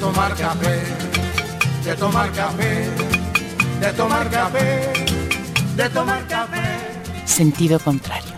tomar 0.00 0.34
café, 0.34 0.82
de 1.84 1.94
tomar 1.94 2.32
café, 2.32 2.88
de 3.80 3.92
tomar 3.92 4.30
café, 4.30 4.92
de 5.76 5.90
tomar 5.90 6.26
café. 6.26 6.62
Sentido 7.26 7.78
contrario. 7.78 8.34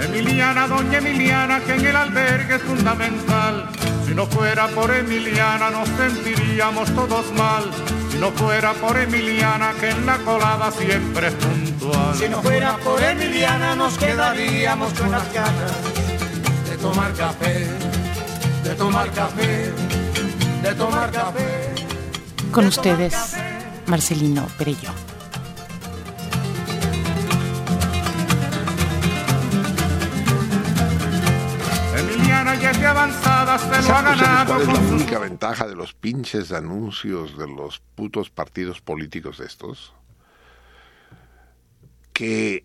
Emiliana, 0.00 0.66
doña 0.68 0.98
Emiliana, 0.98 1.60
que 1.60 1.74
en 1.74 1.86
el 1.86 1.96
albergue 1.96 2.54
es 2.54 2.62
fundamental. 2.62 3.68
Si 4.06 4.14
no 4.14 4.26
fuera 4.26 4.68
por 4.68 4.94
Emiliana 4.94 5.70
nos 5.70 5.88
sentiríamos 5.88 6.88
todos 6.94 7.26
mal. 7.32 7.64
Si 8.16 8.22
no 8.22 8.32
fuera 8.32 8.72
por 8.72 8.96
Emiliana, 8.96 9.74
que 9.78 9.90
en 9.90 10.06
la 10.06 10.16
colada 10.16 10.72
siempre 10.72 11.28
es 11.28 11.34
puntual. 11.34 12.14
Si 12.16 12.26
no 12.30 12.40
fuera 12.40 12.78
por 12.78 13.02
Emiliana 13.02 13.76
nos 13.76 13.98
quedaríamos 13.98 14.90
con 14.94 15.10
las 15.10 15.30
ganas 15.34 15.72
de 16.70 16.78
tomar 16.78 17.12
café, 17.12 17.68
de 18.64 18.74
tomar 18.74 19.10
café, 19.10 19.70
de 20.62 20.74
tomar 20.74 21.10
café. 21.10 21.74
Con 22.52 22.66
ustedes, 22.68 23.36
Marcelino 23.84 24.46
Perello. 24.56 24.92
Avanzada, 33.56 33.82
se 33.82 33.88
lo 33.88 33.96
ha 33.96 34.02
¿Saben 34.02 34.12
ustedes 34.12 34.20
ganado 34.20 34.46
cuál 34.46 34.62
es 34.62 34.68
la 34.68 34.94
única 34.94 35.18
ventaja 35.18 35.66
de 35.66 35.74
los 35.74 35.94
pinches 35.94 36.52
anuncios 36.52 37.38
de 37.38 37.46
los 37.48 37.80
putos 37.94 38.30
partidos 38.30 38.80
políticos 38.80 39.40
estos? 39.40 39.94
Que 42.12 42.62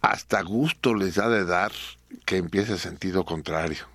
hasta 0.00 0.42
gusto 0.42 0.94
les 0.94 1.16
da 1.16 1.28
de 1.28 1.44
dar 1.44 1.72
que 2.24 2.36
empiece 2.36 2.78
sentido 2.78 3.24
contrario. 3.24 3.86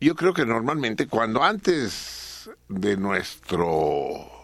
Yo 0.00 0.14
creo 0.14 0.32
que 0.32 0.46
normalmente 0.46 1.06
cuando 1.06 1.42
antes 1.42 2.50
de 2.68 2.96
nuestro 2.96 4.40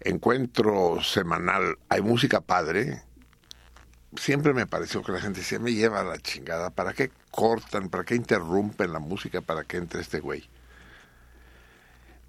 encuentro 0.00 1.02
semanal 1.02 1.78
hay 1.88 2.00
música 2.00 2.40
padre, 2.40 3.02
siempre 4.16 4.54
me 4.54 4.66
pareció 4.66 5.02
que 5.02 5.12
la 5.12 5.20
gente 5.20 5.40
decía, 5.40 5.58
me 5.58 5.74
lleva 5.74 6.00
a 6.00 6.04
la 6.04 6.18
chingada, 6.18 6.70
¿para 6.70 6.92
qué 6.92 7.10
cortan, 7.30 7.88
para 7.88 8.04
qué 8.04 8.14
interrumpen 8.14 8.92
la 8.92 8.98
música 8.98 9.40
para 9.40 9.64
que 9.64 9.76
entre 9.76 10.00
este 10.00 10.20
güey? 10.20 10.48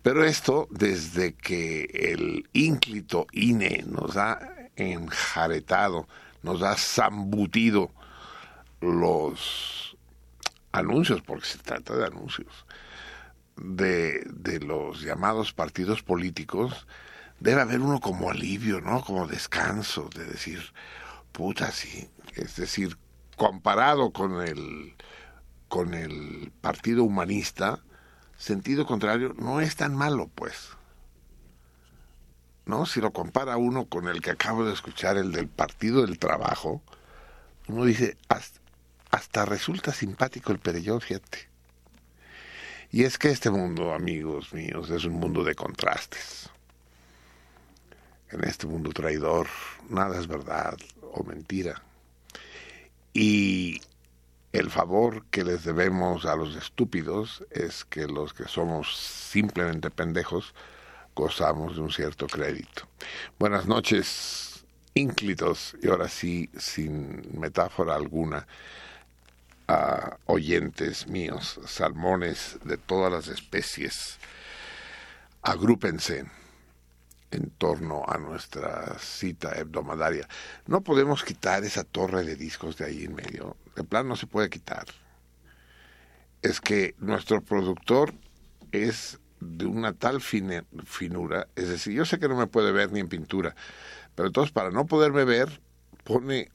Pero 0.01 0.23
esto, 0.23 0.68
desde 0.72 1.34
que 1.34 1.84
el 1.94 2.47
ínclito 2.53 3.28
INE 3.31 3.84
nos 3.88 4.16
ha 4.18 4.39
enjaretado, 4.75 6.07
nos 6.41 6.62
ha 6.63 6.75
zambutido 6.78 7.91
los 8.79 9.97
anuncios, 10.72 11.22
porque 11.22 11.45
se 11.45 11.57
trata 11.57 11.95
de 11.95 12.06
anuncios, 12.06 12.66
de, 13.57 14.23
de 14.25 14.59
los 14.62 15.01
llamados 15.01 15.51
partidos 15.51 16.01
políticos, 16.01 16.88
debe 17.39 17.62
haber 17.62 17.81
uno 17.81 18.00
como 18.00 18.29
alivio, 18.29 18.79
¿no? 18.79 19.01
Como 19.03 19.28
descanso, 19.28 20.09
de 20.16 20.25
decir, 20.25 20.62
puta, 21.31 21.72
sí. 21.72 22.09
Es 22.35 22.56
decir, 22.56 22.97
comparado 23.35 24.12
con 24.12 24.41
el, 24.41 24.95
con 25.67 25.94
el 25.94 26.51
partido 26.62 27.03
humanista, 27.03 27.79
sentido 28.38 28.85
contrario, 28.85 29.34
no 29.38 29.62
es 29.62 29.75
tan 29.75 29.95
malo, 29.95 30.29
pues. 30.35 30.69
¿No? 32.66 32.85
Si 32.85 33.01
lo 33.01 33.12
compara 33.12 33.57
uno 33.57 33.85
con 33.85 34.07
el 34.07 34.22
que 34.22 34.31
acabo 34.31 34.66
de 34.66 34.73
escuchar, 34.73 35.18
el 35.18 35.31
del 35.31 35.47
Partido 35.47 36.06
del 36.06 36.19
Trabajo, 36.19 36.84
uno 37.68 37.85
dice, 37.85 38.18
hasta, 39.12 39.45
resulta 39.45 39.94
simpático 39.94 40.51
el 40.51 40.59
Perellón, 40.59 41.01
fíjate. 41.01 41.50
Y 42.91 43.03
es 43.03 43.18
que 43.18 43.29
este 43.29 43.50
mundo, 43.50 43.94
amigos 43.94 44.53
míos, 44.53 44.89
es 44.89 45.06
un 45.06 45.13
mundo 45.13 45.44
de 45.44 45.56
contrastes. 45.56 46.50
En 48.31 48.44
este 48.44 48.68
mundo 48.68 48.91
traidor, 48.91 49.47
nada 49.89 50.19
es 50.19 50.28
verdad 50.28 50.78
o 51.13 51.23
mentira. 51.23 51.81
Y 53.13 53.81
el 54.51 54.69
favor 54.69 55.25
que 55.31 55.43
les 55.43 55.63
debemos 55.63 56.25
a 56.25 56.35
los 56.35 56.55
estúpidos 56.55 57.43
es 57.51 57.85
que 57.85 58.07
los 58.07 58.33
que 58.33 58.45
somos 58.45 58.95
simplemente 58.95 59.91
pendejos 59.91 60.53
gozamos 61.15 61.75
de 61.75 61.81
un 61.81 61.91
cierto 61.91 62.27
crédito. 62.27 62.87
Buenas 63.37 63.67
noches, 63.67 64.65
ínclitos, 64.93 65.75
y 65.81 65.89
ahora 65.89 66.07
sí, 66.07 66.49
sin 66.57 67.39
metáfora 67.39 67.95
alguna, 67.95 68.47
a 69.67 70.17
oyentes 70.25 71.07
míos, 71.07 71.59
salmones 71.65 72.57
de 72.63 72.77
todas 72.77 73.11
las 73.11 73.27
especies, 73.27 74.17
agrúpense 75.43 76.25
en 77.31 77.50
torno 77.51 78.03
a 78.07 78.17
nuestra 78.17 78.97
cita 79.00 79.57
hebdomadaria. 79.57 80.28
No 80.66 80.81
podemos 80.81 81.23
quitar 81.23 81.63
esa 81.63 81.84
torre 81.84 82.23
de 82.23 82.35
discos 82.35 82.78
de 82.78 82.85
ahí 82.85 83.06
en 83.06 83.16
medio. 83.16 83.56
De 83.75 83.84
plan 83.84 84.07
no 84.07 84.15
se 84.15 84.27
puede 84.27 84.50
quitar. 84.50 84.86
Es 86.42 86.62
que 86.62 86.95
nuestro 87.00 87.42
productor 87.42 88.13
es 88.71 89.19
de 89.39 89.65
una 89.65 89.94
tal 89.94 90.21
finura, 90.21 91.48
es 91.56 91.69
decir, 91.69 91.94
yo 91.94 92.06
sé 92.06 92.19
que 92.19 92.27
no 92.27 92.36
me 92.36 92.48
puede 92.48 92.71
ver 92.71 92.92
ni 92.92 93.00
en 93.00 93.07
pintura, 93.07 93.56
pero 94.15 94.27
entonces 94.27 94.51
para 94.51 94.69
no 94.69 94.86
poderme 94.86 95.24
ver, 95.24 95.62
pone 96.03 96.51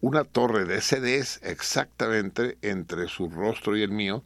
una 0.00 0.24
torre 0.24 0.64
de 0.64 0.80
CDs 0.80 1.40
exactamente 1.42 2.58
entre 2.62 3.08
su 3.08 3.28
rostro 3.28 3.76
y 3.76 3.82
el 3.82 3.90
mío, 3.90 4.24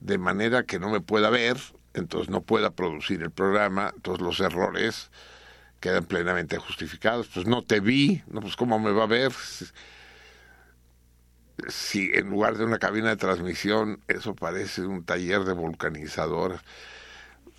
de 0.00 0.18
manera 0.18 0.64
que 0.64 0.78
no 0.78 0.90
me 0.90 1.00
pueda 1.00 1.30
ver, 1.30 1.58
entonces 1.94 2.30
no 2.30 2.42
pueda 2.42 2.70
producir 2.70 3.22
el 3.22 3.30
programa, 3.30 3.92
entonces 3.94 4.22
los 4.22 4.40
errores 4.40 5.10
quedan 5.80 6.04
plenamente 6.04 6.58
justificados. 6.58 7.28
Pues 7.32 7.46
no 7.46 7.62
te 7.62 7.80
vi, 7.80 8.22
no, 8.28 8.40
pues 8.40 8.56
cómo 8.56 8.78
me 8.78 8.92
va 8.92 9.04
a 9.04 9.08
ver 9.08 9.32
si, 11.68 12.10
en 12.14 12.30
lugar 12.30 12.56
de 12.56 12.64
una 12.64 12.78
cabina 12.78 13.10
de 13.10 13.16
transmisión 13.16 14.00
eso 14.08 14.34
parece 14.34 14.82
un 14.82 15.04
taller 15.04 15.44
de 15.44 15.52
vulcanizador. 15.52 16.60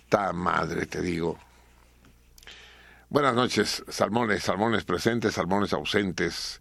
Ta 0.08 0.32
madre, 0.32 0.86
te 0.86 1.00
digo. 1.00 1.38
Buenas 3.08 3.34
noches, 3.34 3.84
salmones, 3.88 4.42
salmones 4.42 4.84
presentes, 4.84 5.34
salmones 5.34 5.72
ausentes 5.72 6.60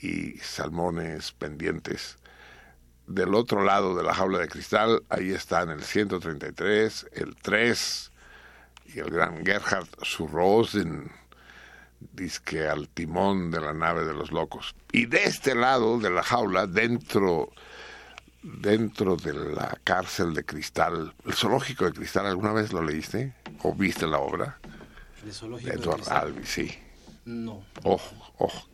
y 0.00 0.38
salmones 0.38 1.32
pendientes. 1.32 2.18
Del 3.08 3.34
otro 3.34 3.64
lado 3.64 3.96
de 3.96 4.02
la 4.02 4.12
jaula 4.12 4.38
de 4.38 4.48
cristal, 4.48 5.02
ahí 5.08 5.30
están 5.30 5.70
el 5.70 5.82
133, 5.82 7.06
el 7.12 7.36
3 7.36 8.12
y 8.94 8.98
el 8.98 9.10
gran 9.10 9.44
Gerhard 9.46 9.88
Surrosen, 10.02 11.10
disque 12.00 12.68
al 12.68 12.88
timón 12.88 13.50
de 13.50 13.60
la 13.60 13.72
nave 13.72 14.04
de 14.04 14.12
los 14.12 14.30
locos. 14.30 14.74
Y 14.92 15.06
de 15.06 15.24
este 15.24 15.54
lado 15.54 15.98
de 15.98 16.10
la 16.10 16.22
jaula, 16.22 16.66
dentro 16.66 17.50
dentro 18.42 19.16
de 19.16 19.32
la 19.32 19.78
cárcel 19.84 20.34
de 20.34 20.44
cristal, 20.44 21.14
el 21.24 21.32
zoológico 21.32 21.86
de 21.86 21.92
cristal, 21.92 22.26
¿alguna 22.26 22.52
vez 22.52 22.72
lo 22.72 22.82
leíste 22.82 23.34
o 23.62 23.74
viste 23.74 24.06
la 24.06 24.18
obra? 24.18 24.58
El 25.24 25.32
zoológico 25.32 25.70
de 25.70 25.76
Edward 25.76 26.08
Albee, 26.10 26.46
sí. 26.46 26.78
No. 27.24 27.64
Ojo, 27.82 28.14
ojo, 28.18 28.32
ojo, 28.38 28.68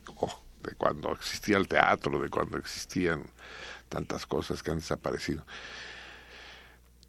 de 0.64 0.75
cuando 0.75 1.12
existía 1.12 1.56
el 1.56 1.69
teatro, 1.69 2.20
de 2.20 2.28
cuando 2.28 2.58
existían 2.58 3.25
tantas 3.88 4.26
cosas 4.26 4.62
que 4.62 4.70
han 4.70 4.78
desaparecido. 4.78 5.44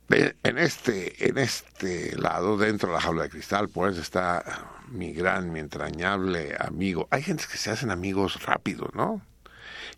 en 0.10 0.58
este, 0.58 1.28
en 1.28 1.38
este 1.38 2.16
lado, 2.18 2.58
dentro 2.58 2.90
de 2.90 2.96
la 2.96 3.02
jaula 3.02 3.24
de 3.24 3.30
cristal, 3.30 3.70
pues 3.70 3.98
está 3.98 4.44
mi 4.90 5.14
gran, 5.14 5.52
mi 5.52 5.60
entrañable 5.60 6.56
amigo. 6.60 7.08
Hay 7.10 7.24
gente 7.24 7.46
que 7.52 7.58
se 7.58 7.72
hacen 7.72 7.90
amigos 7.90 8.44
rápido, 8.44 8.90
¿no? 8.94 9.22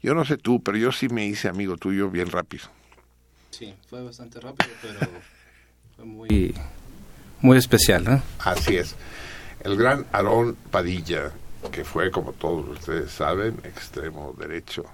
Yo 0.01 0.13
no 0.13 0.23
sé 0.25 0.37
tú, 0.37 0.61
pero 0.61 0.77
yo 0.77 0.91
sí 0.91 1.09
me 1.09 1.25
hice 1.25 1.49
amigo 1.49 1.75
tuyo 1.77 2.09
bien 2.09 2.29
rápido. 2.29 2.65
Sí, 3.49 3.75
fue 3.89 4.03
bastante 4.03 4.39
rápido, 4.39 4.69
pero 4.81 4.99
fue 5.95 6.05
muy, 6.05 6.55
muy 7.41 7.57
especial, 7.57 8.03
¿no? 8.03 8.21
Así 8.39 8.77
es. 8.77 8.95
El 9.61 9.75
gran 9.75 10.05
Aarón 10.11 10.55
Padilla, 10.71 11.31
que 11.71 11.83
fue, 11.83 12.11
como 12.11 12.33
todos 12.33 12.67
ustedes 12.69 13.11
saben, 13.11 13.59
extremo 13.63 14.33
derecho. 14.37 14.85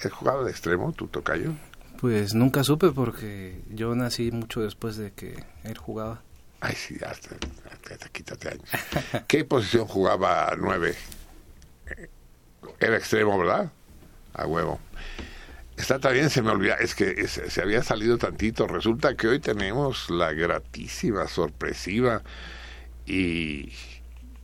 ¿Él 0.00 0.10
jugaba 0.10 0.44
de 0.44 0.50
extremo, 0.50 0.92
tu 0.92 1.06
tocayo? 1.06 1.52
Pues 2.00 2.34
nunca 2.34 2.64
supe 2.64 2.90
porque 2.90 3.62
yo 3.70 3.94
nací 3.94 4.32
mucho 4.32 4.60
después 4.60 4.96
de 4.96 5.12
que 5.12 5.44
él 5.62 5.78
jugaba. 5.78 6.20
Ay, 6.60 6.74
sí, 6.74 6.96
hasta, 7.06 7.36
quítate 8.12 8.48
años. 8.48 8.68
¿Qué 9.28 9.44
posición 9.44 9.86
jugaba 9.86 10.52
nueve? 10.58 10.94
Era 12.80 12.96
extremo, 12.96 13.38
¿verdad? 13.38 13.70
A 14.34 14.46
huevo. 14.46 14.80
Está 15.76 15.98
también, 15.98 16.30
se 16.30 16.42
me 16.42 16.50
olvida, 16.50 16.74
es 16.74 16.94
que 16.94 17.26
se, 17.26 17.62
había 17.62 17.82
salido 17.82 18.18
tantito. 18.18 18.66
Resulta 18.66 19.16
que 19.16 19.28
hoy 19.28 19.40
tenemos 19.40 20.10
la 20.10 20.32
gratísima, 20.32 21.26
sorpresiva 21.28 22.22
y 23.06 23.72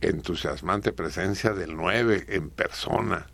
entusiasmante 0.01 0.91
presencia 0.91 1.51
del 1.53 1.75
9 1.75 2.25
en 2.29 2.49
persona. 2.49 3.27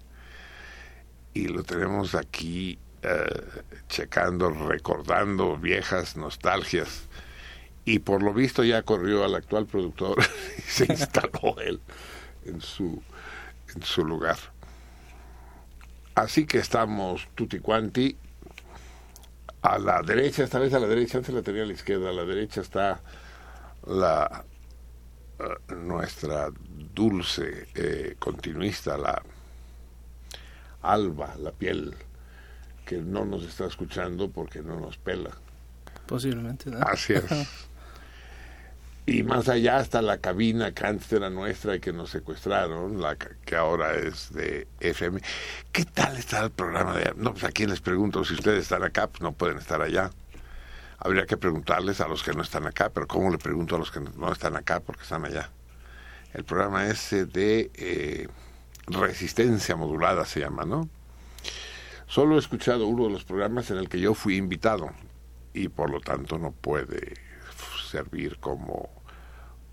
Y 1.33 1.47
lo 1.47 1.63
tenemos 1.63 2.15
aquí 2.15 2.79
eh, 3.01 3.43
checando, 3.87 4.49
recordando 4.49 5.57
viejas 5.57 6.17
nostalgias. 6.17 7.07
Y 7.83 7.99
por 7.99 8.23
lo 8.23 8.33
visto 8.33 8.63
ya 8.63 8.81
corrió 8.81 9.23
al 9.23 9.35
actual 9.35 9.67
productor 9.67 10.17
y 10.57 10.61
se 10.61 10.85
instaló 10.89 11.59
él 11.59 11.79
en 12.45 12.61
su, 12.61 13.01
en 13.75 13.83
su 13.83 14.03
lugar. 14.05 14.37
Así 16.15 16.45
que 16.45 16.59
estamos 16.59 17.27
tutti 17.35 17.59
quanti. 17.59 18.17
A 19.61 19.79
la 19.79 20.01
derecha, 20.03 20.43
esta 20.43 20.59
vez 20.59 20.73
a 20.73 20.79
la 20.79 20.87
derecha, 20.87 21.17
antes 21.17 21.33
la 21.33 21.41
tenía 21.41 21.63
a 21.63 21.65
la 21.65 21.73
izquierda, 21.73 22.11
a 22.11 22.13
la 22.13 22.23
derecha 22.23 22.61
está 22.61 23.01
la 23.85 24.45
nuestra 25.75 26.49
dulce 26.93 27.67
eh, 27.75 28.15
continuista, 28.19 28.97
la 28.97 29.21
Alba, 30.81 31.35
la 31.39 31.51
piel, 31.51 31.95
que 32.85 32.97
no 32.97 33.25
nos 33.25 33.43
está 33.43 33.65
escuchando 33.65 34.29
porque 34.29 34.61
no 34.61 34.79
nos 34.79 34.97
pela. 34.97 35.31
Posiblemente, 36.05 36.69
¿no? 36.69 36.79
Así 36.81 37.13
es. 37.13 37.23
y 39.07 39.23
más 39.23 39.49
allá 39.49 39.79
está 39.79 40.01
la 40.01 40.19
cabina 40.19 40.71
que 40.73 40.85
antes 40.85 41.11
era 41.11 41.29
nuestra 41.29 41.75
y 41.75 41.79
que 41.79 41.91
nos 41.91 42.11
secuestraron, 42.11 43.01
la 43.01 43.15
que 43.15 43.55
ahora 43.55 43.95
es 43.95 44.31
de 44.31 44.67
FM. 44.79 45.21
¿Qué 45.71 45.85
tal 45.85 46.17
está 46.17 46.43
el 46.43 46.51
programa 46.51 46.95
de.? 46.95 47.13
No, 47.15 47.33
pues 47.33 47.43
a 47.43 47.51
quién 47.51 47.71
les 47.71 47.81
pregunto, 47.81 48.23
si 48.23 48.35
ustedes 48.35 48.63
están 48.63 48.83
acá, 48.83 49.07
pues 49.07 49.21
no 49.21 49.31
pueden 49.31 49.57
estar 49.57 49.81
allá. 49.81 50.11
Habría 50.97 51.25
que 51.25 51.37
preguntarles 51.37 52.01
a 52.01 52.07
los 52.07 52.23
que 52.23 52.33
no 52.33 52.41
están 52.41 52.65
acá, 52.67 52.89
pero 52.89 53.07
¿cómo 53.07 53.29
le 53.29 53.37
pregunto 53.37 53.75
a 53.75 53.79
los 53.79 53.91
que 53.91 53.99
no 53.99 54.31
están 54.31 54.55
acá 54.55 54.79
porque 54.79 55.03
están 55.03 55.25
allá? 55.25 55.49
El 56.33 56.43
programa 56.43 56.87
ese 56.87 57.25
de 57.25 57.71
eh, 57.75 58.27
resistencia 58.87 59.75
modulada 59.75 60.25
se 60.25 60.41
llama, 60.41 60.65
¿no? 60.65 60.89
Solo 62.07 62.35
he 62.35 62.39
escuchado 62.39 62.87
uno 62.87 63.05
de 63.05 63.11
los 63.11 63.23
programas 63.23 63.71
en 63.71 63.77
el 63.77 63.89
que 63.89 63.99
yo 63.99 64.13
fui 64.13 64.37
invitado 64.37 64.91
y 65.53 65.69
por 65.69 65.89
lo 65.89 65.99
tanto 65.99 66.37
no 66.37 66.51
puede 66.51 67.15
servir 67.89 68.37
como, 68.39 68.89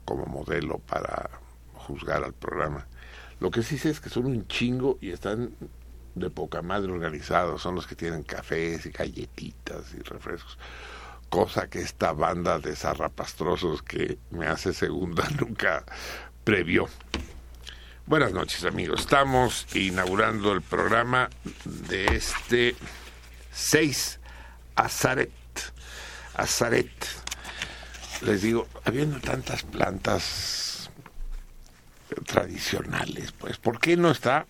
como 0.04 0.26
modelo 0.26 0.78
para 0.78 1.30
juzgar 1.74 2.24
al 2.24 2.32
programa. 2.32 2.86
Lo 3.40 3.50
que 3.50 3.62
sí 3.62 3.76
sé 3.76 3.90
es 3.90 4.00
que 4.00 4.08
son 4.08 4.26
un 4.26 4.46
chingo 4.46 4.98
y 5.00 5.10
están 5.10 5.54
de 6.14 6.30
poca 6.30 6.62
madre 6.62 6.92
organizados. 6.92 7.62
Son 7.62 7.74
los 7.74 7.86
que 7.86 7.96
tienen 7.96 8.22
cafés 8.22 8.86
y 8.86 8.90
galletitas 8.90 9.92
y 9.94 9.98
refrescos. 10.02 10.58
Cosa 11.32 11.66
que 11.66 11.80
esta 11.80 12.12
banda 12.12 12.58
de 12.58 12.76
zarrapastrosos 12.76 13.82
que 13.82 14.18
me 14.32 14.46
hace 14.46 14.74
segunda 14.74 15.26
nunca 15.40 15.82
previó. 16.44 16.90
Buenas 18.04 18.34
noches 18.34 18.66
amigos. 18.66 19.00
Estamos 19.00 19.66
inaugurando 19.74 20.52
el 20.52 20.60
programa 20.60 21.30
de 21.64 22.04
este 22.16 22.76
6 23.50 24.20
Azaret. 24.76 25.32
Azaret 26.34 26.92
les 28.20 28.42
digo, 28.42 28.68
habiendo 28.84 29.18
tantas 29.18 29.62
plantas 29.62 30.90
tradicionales, 32.26 33.32
pues, 33.32 33.56
¿por 33.56 33.80
qué 33.80 33.96
no 33.96 34.10
está, 34.10 34.44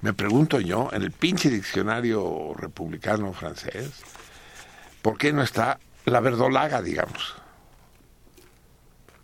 me 0.00 0.14
pregunto 0.14 0.58
yo, 0.58 0.88
en 0.94 1.02
el 1.02 1.10
pinche 1.10 1.50
diccionario 1.50 2.54
republicano 2.56 3.34
francés, 3.34 3.90
¿por 5.02 5.18
qué 5.18 5.32
no 5.32 5.42
está 5.42 5.78
la 6.04 6.20
verdolaga, 6.20 6.80
digamos? 6.80 7.34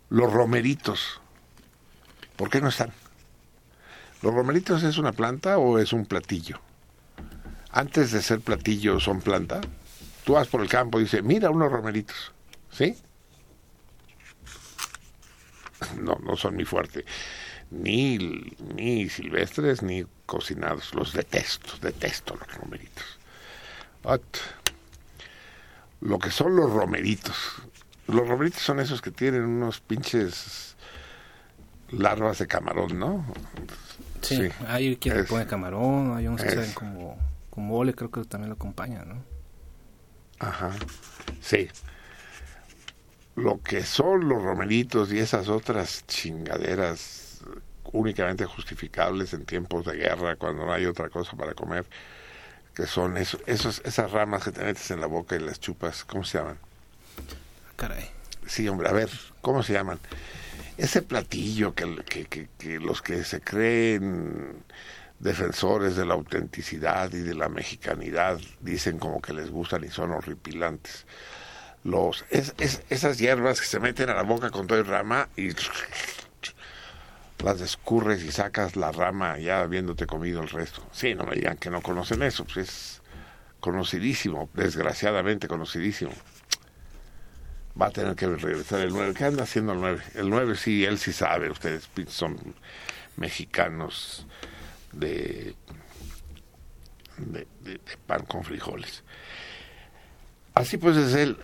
Los 0.09 0.31
romeritos, 0.31 1.21
¿por 2.35 2.49
qué 2.49 2.61
no 2.61 2.69
están? 2.69 2.91
¿Los 4.21 4.33
romeritos 4.33 4.83
es 4.83 4.97
una 4.97 5.13
planta 5.13 5.57
o 5.57 5.79
es 5.79 5.93
un 5.93 6.05
platillo? 6.05 6.59
Antes 7.71 8.11
de 8.11 8.21
ser 8.21 8.41
platillo 8.41 8.99
son 8.99 9.21
planta. 9.21 9.61
Tú 10.25 10.33
vas 10.33 10.47
por 10.47 10.61
el 10.61 10.69
campo 10.69 10.99
y 10.99 11.03
dices, 11.03 11.23
mira 11.23 11.49
unos 11.49 11.71
romeritos, 11.71 12.33
¿sí? 12.71 12.95
no, 16.01 16.17
no 16.23 16.35
son 16.35 16.55
mi 16.55 16.65
fuerte. 16.65 17.05
Ni, 17.71 18.17
ni 18.75 19.09
silvestres 19.09 19.83
ni 19.83 20.05
cocinados. 20.25 20.93
Los 20.93 21.13
detesto, 21.13 21.77
detesto 21.81 22.35
los 22.35 22.55
romeritos. 22.55 23.19
Lo 26.01 26.19
que 26.19 26.31
son 26.31 26.55
los 26.55 26.71
romeritos. 26.71 27.35
Los 28.07 28.27
romeritos 28.27 28.61
son 28.61 28.79
esos 28.79 29.01
que 29.01 29.11
tienen 29.11 29.43
unos 29.43 29.79
pinches 29.79 30.75
larvas 31.91 32.39
de 32.39 32.47
camarón, 32.47 32.97
¿no? 32.97 33.25
Sí, 34.21 34.49
hay 34.67 34.97
quien 34.97 35.25
pone 35.25 35.45
camarón, 35.45 36.17
hay 36.17 36.27
unos 36.27 36.41
que 36.41 36.49
saben 36.49 36.73
como, 36.73 37.17
como 37.49 37.77
ole, 37.77 37.93
creo 37.93 38.11
que 38.11 38.23
también 38.25 38.49
lo 38.49 38.55
acompaña, 38.55 39.05
¿no? 39.05 39.23
Ajá, 40.39 40.71
sí 41.41 41.69
lo 43.39 43.61
que 43.61 43.83
son 43.83 44.27
los 44.27 44.43
romeritos 44.43 45.11
y 45.13 45.19
esas 45.19 45.47
otras 45.49 46.05
chingaderas 46.07 47.41
únicamente 47.91 48.45
justificables 48.45 49.33
en 49.33 49.45
tiempos 49.45 49.85
de 49.85 49.95
guerra, 49.95 50.35
cuando 50.35 50.65
no 50.65 50.73
hay 50.73 50.85
otra 50.85 51.09
cosa 51.09 51.35
para 51.35 51.53
comer, 51.53 51.85
que 52.79 52.87
son 52.87 53.17
eso, 53.17 53.37
esos, 53.45 53.81
esas 53.83 54.09
ramas 54.09 54.41
que 54.41 54.53
te 54.53 54.63
metes 54.63 54.89
en 54.89 55.01
la 55.01 55.07
boca 55.07 55.35
y 55.35 55.39
las 55.39 55.59
chupas, 55.59 56.05
¿cómo 56.05 56.23
se 56.23 56.37
llaman? 56.37 56.57
Caray. 57.75 58.09
Sí, 58.47 58.69
hombre, 58.69 58.87
a 58.87 58.93
ver, 58.93 59.09
¿cómo 59.41 59.63
se 59.63 59.73
llaman? 59.73 59.99
Ese 60.77 61.01
platillo 61.01 61.75
que, 61.75 61.93
que, 62.05 62.47
que 62.57 62.79
los 62.79 63.01
que 63.01 63.25
se 63.25 63.41
creen 63.41 64.63
defensores 65.19 65.97
de 65.97 66.05
la 66.05 66.13
autenticidad 66.13 67.11
y 67.11 67.19
de 67.19 67.35
la 67.35 67.49
mexicanidad 67.49 68.39
dicen 68.61 68.97
como 68.97 69.21
que 69.21 69.33
les 69.33 69.51
gustan 69.51 69.83
y 69.83 69.89
son 69.89 70.11
horripilantes 70.11 71.05
los 71.83 72.23
es, 72.29 72.53
esas 72.89 73.17
hierbas 73.17 73.59
que 73.59 73.67
se 73.67 73.79
meten 73.81 74.09
a 74.09 74.13
la 74.13 74.23
boca 74.23 74.51
con 74.51 74.67
todo 74.67 74.79
el 74.79 74.85
rama 74.85 75.27
y 75.35 75.49
las 77.43 77.61
escurres 77.61 78.23
y 78.23 78.31
sacas 78.31 78.75
la 78.75 78.91
rama 78.91 79.37
ya 79.37 79.61
habiéndote 79.61 80.05
comido 80.05 80.41
el 80.41 80.49
resto. 80.49 80.83
Sí, 80.91 81.15
no 81.15 81.23
me 81.23 81.35
digan 81.35 81.57
que 81.57 81.69
no 81.69 81.81
conocen 81.81 82.21
eso, 82.23 82.45
pues 82.45 82.57
es 82.57 83.01
conocidísimo, 83.59 84.49
desgraciadamente 84.53 85.47
conocidísimo. 85.47 86.11
Va 87.79 87.87
a 87.87 87.91
tener 87.91 88.15
que 88.15 88.27
regresar 88.27 88.81
el 88.81 88.89
9. 88.89 89.13
¿Qué 89.13 89.25
anda 89.25 89.43
haciendo 89.43 89.73
el 89.73 89.79
9? 89.79 90.03
El 90.15 90.29
9 90.29 90.55
sí, 90.55 90.83
él 90.83 90.97
sí 90.97 91.13
sabe, 91.13 91.49
ustedes 91.49 91.89
son 92.07 92.37
mexicanos 93.15 94.25
de 94.91 95.55
de, 97.19 97.47
pan 98.05 98.25
con 98.25 98.43
frijoles. 98.43 99.03
Así 100.53 100.77
pues 100.77 100.97
es 100.97 101.13
el 101.13 101.37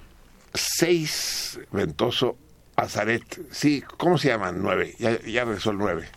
6 0.54 1.60
ventoso 1.72 2.38
azaret. 2.76 3.24
Sí, 3.52 3.84
¿cómo 3.98 4.18
se 4.18 4.30
llaman? 4.30 4.62
Nueve. 4.62 4.96
Ya, 5.00 5.20
ya 5.22 5.46
rezó 5.46 5.72
el 5.72 5.78
nueve. 5.78 6.08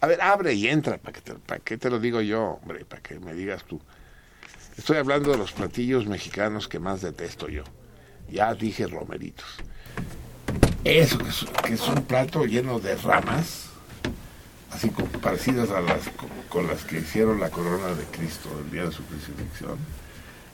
A 0.00 0.06
ver, 0.06 0.20
abre 0.20 0.54
y 0.54 0.68
entra. 0.68 0.98
¿Para 0.98 1.12
qué, 1.12 1.20
te, 1.20 1.34
¿Para 1.34 1.60
qué 1.60 1.78
te 1.78 1.90
lo 1.90 1.98
digo 1.98 2.20
yo, 2.20 2.60
hombre? 2.62 2.84
Para 2.84 3.02
que 3.02 3.18
me 3.18 3.34
digas 3.34 3.64
tú. 3.64 3.80
Estoy 4.76 4.96
hablando 4.96 5.30
de 5.30 5.38
los 5.38 5.52
platillos 5.52 6.06
mexicanos 6.06 6.68
que 6.68 6.78
más 6.78 7.00
detesto 7.00 7.48
yo. 7.48 7.62
Ya 8.30 8.54
dije 8.54 8.86
romeritos. 8.86 9.46
Eso, 10.84 11.18
que 11.18 11.72
es, 11.72 11.88
un 11.88 12.04
plato 12.04 12.44
lleno 12.44 12.78
de 12.78 12.94
ramas, 12.96 13.68
así 14.70 14.90
parecidas 15.22 15.70
a 15.70 15.80
las 15.80 16.10
con, 16.50 16.66
las 16.66 16.84
que 16.84 16.98
hicieron 16.98 17.40
la 17.40 17.48
corona 17.48 17.94
de 17.94 18.04
Cristo 18.04 18.50
el 18.62 18.70
día 18.70 18.84
de 18.84 18.92
su 18.92 19.02
crucifixión. 19.04 19.78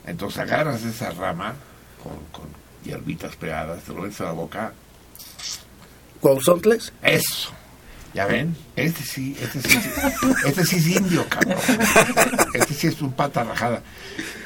Entonces 0.05 0.39
agarras 0.39 0.83
esa 0.83 1.09
rama 1.11 1.55
con, 2.01 2.13
con 2.31 2.49
hierbitas 2.85 3.35
pegadas, 3.35 3.83
te 3.83 3.93
lo 3.93 4.03
metes 4.03 4.21
a 4.21 4.25
la 4.25 4.31
boca. 4.31 4.73
¿Cuauzontles? 6.21 6.93
Eso. 7.01 7.51
¿Ya 8.13 8.25
ven? 8.25 8.55
Este 8.75 9.03
sí, 9.03 9.37
este 9.41 9.61
sí, 9.61 9.79
este 10.45 10.65
sí 10.65 10.75
es 10.77 10.87
indio, 10.87 11.25
cabrón. 11.29 11.57
Este 12.53 12.73
sí 12.73 12.87
es 12.87 13.01
un 13.01 13.13
pata 13.13 13.43
rajada. 13.43 13.81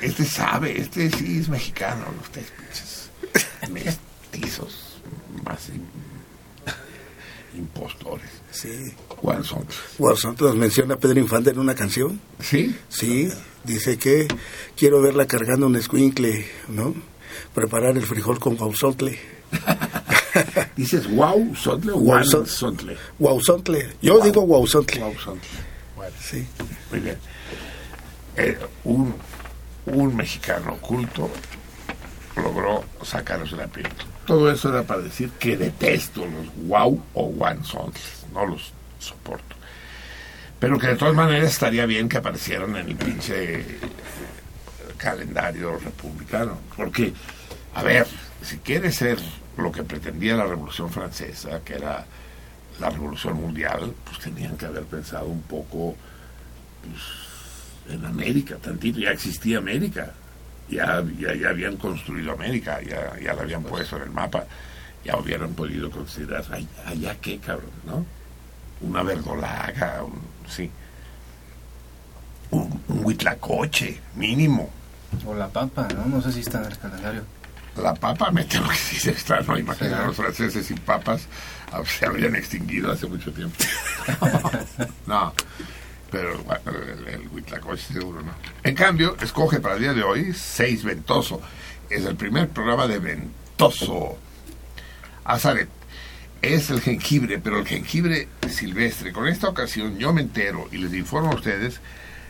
Este 0.01 0.23
sabe, 0.23 0.79
este 0.79 1.09
sí 1.09 1.39
es 1.39 1.49
mexicano, 1.49 2.05
tres 2.31 2.51
pinches 2.51 2.95
mestizos, 3.71 4.99
más 5.43 5.69
impostores. 7.55 8.29
Sí. 8.51 8.93
Nos 10.39 10.55
menciona 10.55 10.97
Pedro 10.97 11.19
Infante 11.19 11.49
en 11.49 11.59
una 11.59 11.75
canción. 11.75 12.19
¿Sí? 12.39 12.75
Sí, 12.89 13.29
dice 13.63 13.97
que 13.97 14.27
quiero 14.77 15.01
verla 15.01 15.25
cargando 15.25 15.67
un 15.67 15.75
escuincle, 15.75 16.47
¿no? 16.67 16.93
Preparar 17.53 17.97
el 17.97 18.03
frijol 18.03 18.39
con 18.39 18.55
guauzotle. 18.55 19.19
¿Dices 20.75 21.09
wow 21.09 21.55
sontle 21.55 21.91
o? 21.91 21.99
Wow 21.99 23.41
sontle. 23.41 23.89
Yo 24.01 24.19
digo 24.19 24.45
wow 24.45 24.65
sontle. 24.67 25.01
Wow 25.01 25.15
sontle. 25.19 25.49
Bueno, 25.95 26.15
sí. 26.21 26.45
Muy 26.91 26.99
bien. 26.99 27.17
Eh, 28.37 28.57
un, 28.83 29.15
un 29.85 30.15
mexicano 30.15 30.73
oculto 30.73 31.29
logró 32.35 32.83
sacarlos 33.03 33.51
del 33.51 33.61
aprieto. 33.61 34.05
Todo 34.25 34.51
eso 34.51 34.69
era 34.69 34.83
para 34.83 35.01
decir 35.01 35.29
que 35.39 35.55
detesto 35.55 36.25
los 36.25 36.67
wow 36.67 37.01
o 37.13 37.33
songs, 37.63 38.25
no 38.33 38.45
los 38.45 38.73
soporto. 38.99 39.55
Pero 40.59 40.79
que 40.79 40.87
de 40.87 40.95
todas 40.95 41.13
maneras 41.13 41.51
estaría 41.51 41.85
bien 41.85 42.09
que 42.09 42.17
aparecieran 42.17 42.75
en 42.75 42.89
el 42.89 42.95
pinche 42.95 43.63
calendario 44.97 45.77
republicano. 45.77 46.57
Porque, 46.75 47.13
a 47.75 47.83
ver, 47.83 48.07
si 48.41 48.57
quiere 48.57 48.91
ser 48.91 49.19
lo 49.57 49.71
que 49.71 49.83
pretendía 49.83 50.35
la 50.35 50.45
Revolución 50.45 50.89
Francesa, 50.89 51.61
que 51.63 51.75
era 51.75 52.05
la 52.79 52.89
Revolución 52.89 53.35
Mundial, 53.35 53.93
pues 54.03 54.19
tenían 54.19 54.57
que 54.57 54.65
haber 54.65 54.83
pensado 54.83 55.25
un 55.27 55.41
poco 55.43 55.95
pues, 56.81 57.95
en 57.95 58.05
América, 58.05 58.57
tantito, 58.57 58.99
ya 58.99 59.11
existía 59.11 59.59
América, 59.59 60.11
ya, 60.69 61.03
ya, 61.17 61.49
habían 61.49 61.77
construido 61.77 62.33
América, 62.33 62.81
ya, 62.81 63.17
ya 63.19 63.33
la 63.33 63.43
habían 63.43 63.63
puesto 63.63 63.97
en 63.97 64.03
el 64.03 64.11
mapa, 64.11 64.45
ya 65.03 65.17
hubieran 65.17 65.53
podido 65.53 65.89
considerar, 65.89 66.43
allá 66.85 67.15
qué 67.21 67.37
cabrón, 67.37 67.71
¿no? 67.85 68.05
Una 68.81 69.03
verdolaga, 69.03 70.03
un, 70.03 70.19
sí, 70.49 70.69
un, 72.51 72.81
un 72.89 73.05
huitlacoche, 73.05 74.01
mínimo. 74.15 74.69
O 75.25 75.33
la 75.33 75.47
papa, 75.47 75.87
¿no? 75.95 76.05
No 76.07 76.21
sé 76.21 76.31
si 76.31 76.41
está 76.41 76.59
en 76.59 76.65
el 76.71 76.77
calendario 76.77 77.23
la 77.77 77.93
papa 77.93 78.31
me 78.31 78.43
tengo 78.45 78.67
que 78.67 78.73
decir 78.73 79.09
está, 79.17 79.41
no 79.41 79.57
imagino 79.57 80.05
los 80.05 80.15
franceses 80.15 80.65
sin 80.65 80.77
papas 80.77 81.27
ah, 81.71 81.81
se 81.85 82.05
habrían 82.05 82.35
extinguido 82.35 82.91
hace 82.91 83.07
mucho 83.07 83.31
tiempo. 83.31 83.55
no, 85.07 85.33
pero 86.11 86.33
el, 86.33 87.07
el 87.07 87.77
seguro 87.77 88.21
no. 88.21 88.31
En 88.63 88.75
cambio, 88.75 89.17
escoge 89.21 89.59
para 89.59 89.75
el 89.75 89.81
día 89.81 89.93
de 89.93 90.03
hoy 90.03 90.33
Seis 90.33 90.83
Ventoso. 90.83 91.41
Es 91.89 92.05
el 92.05 92.15
primer 92.15 92.49
programa 92.49 92.87
de 92.87 92.99
Ventoso. 92.99 94.17
Azaret. 95.23 95.69
Es 96.41 96.69
el 96.69 96.81
jengibre, 96.81 97.39
pero 97.39 97.59
el 97.59 97.65
jengibre 97.65 98.27
silvestre. 98.49 99.11
Con 99.11 99.27
esta 99.27 99.49
ocasión 99.49 99.97
yo 99.97 100.13
me 100.13 100.21
entero 100.21 100.67
y 100.71 100.77
les 100.77 100.93
informo 100.93 101.31
a 101.31 101.35
ustedes 101.35 101.79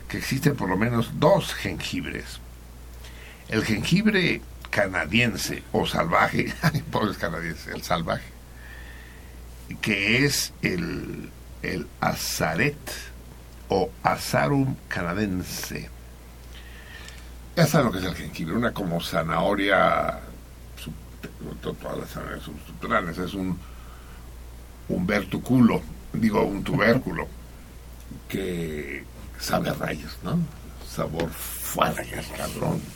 que 0.08 0.18
existen 0.18 0.56
por 0.56 0.70
lo 0.70 0.78
menos 0.78 1.20
dos 1.20 1.54
jengibres. 1.54 2.40
El 3.50 3.64
jengibre 3.64 4.42
canadiense 4.76 5.64
o 5.72 5.86
salvaje, 5.86 6.54
pobres 6.92 7.18
canadienses, 7.18 7.68
el 7.68 7.82
salvaje, 7.82 8.28
que 9.82 10.26
es 10.26 10.52
el, 10.62 11.30
el 11.62 11.88
azaret 12.02 12.76
o 13.70 13.90
azarum 14.04 14.76
canadense. 14.90 15.90
Ya 17.56 17.66
saben 17.66 17.86
lo 17.86 17.92
que 17.94 18.00
es 18.00 18.04
el 18.04 18.16
jengibre, 18.16 18.54
una 18.54 18.74
como 18.74 19.00
zanahoria, 19.00 20.20
todas 21.62 21.98
las 21.98 22.10
zanahorias 22.10 22.44
substructurales, 22.44 23.18
es 23.18 23.34
un, 23.34 23.58
un 24.90 25.08
vertuculo, 25.08 25.82
digo 26.12 26.44
un 26.44 26.66
tubérculo, 26.66 27.30
que 28.28 29.06
sabe 29.40 29.70
a 29.70 29.74
rayos, 29.74 30.18
¿no? 30.22 30.38
Sabor 30.86 31.30
fuerte, 31.30 32.22
cabrón 32.36 32.95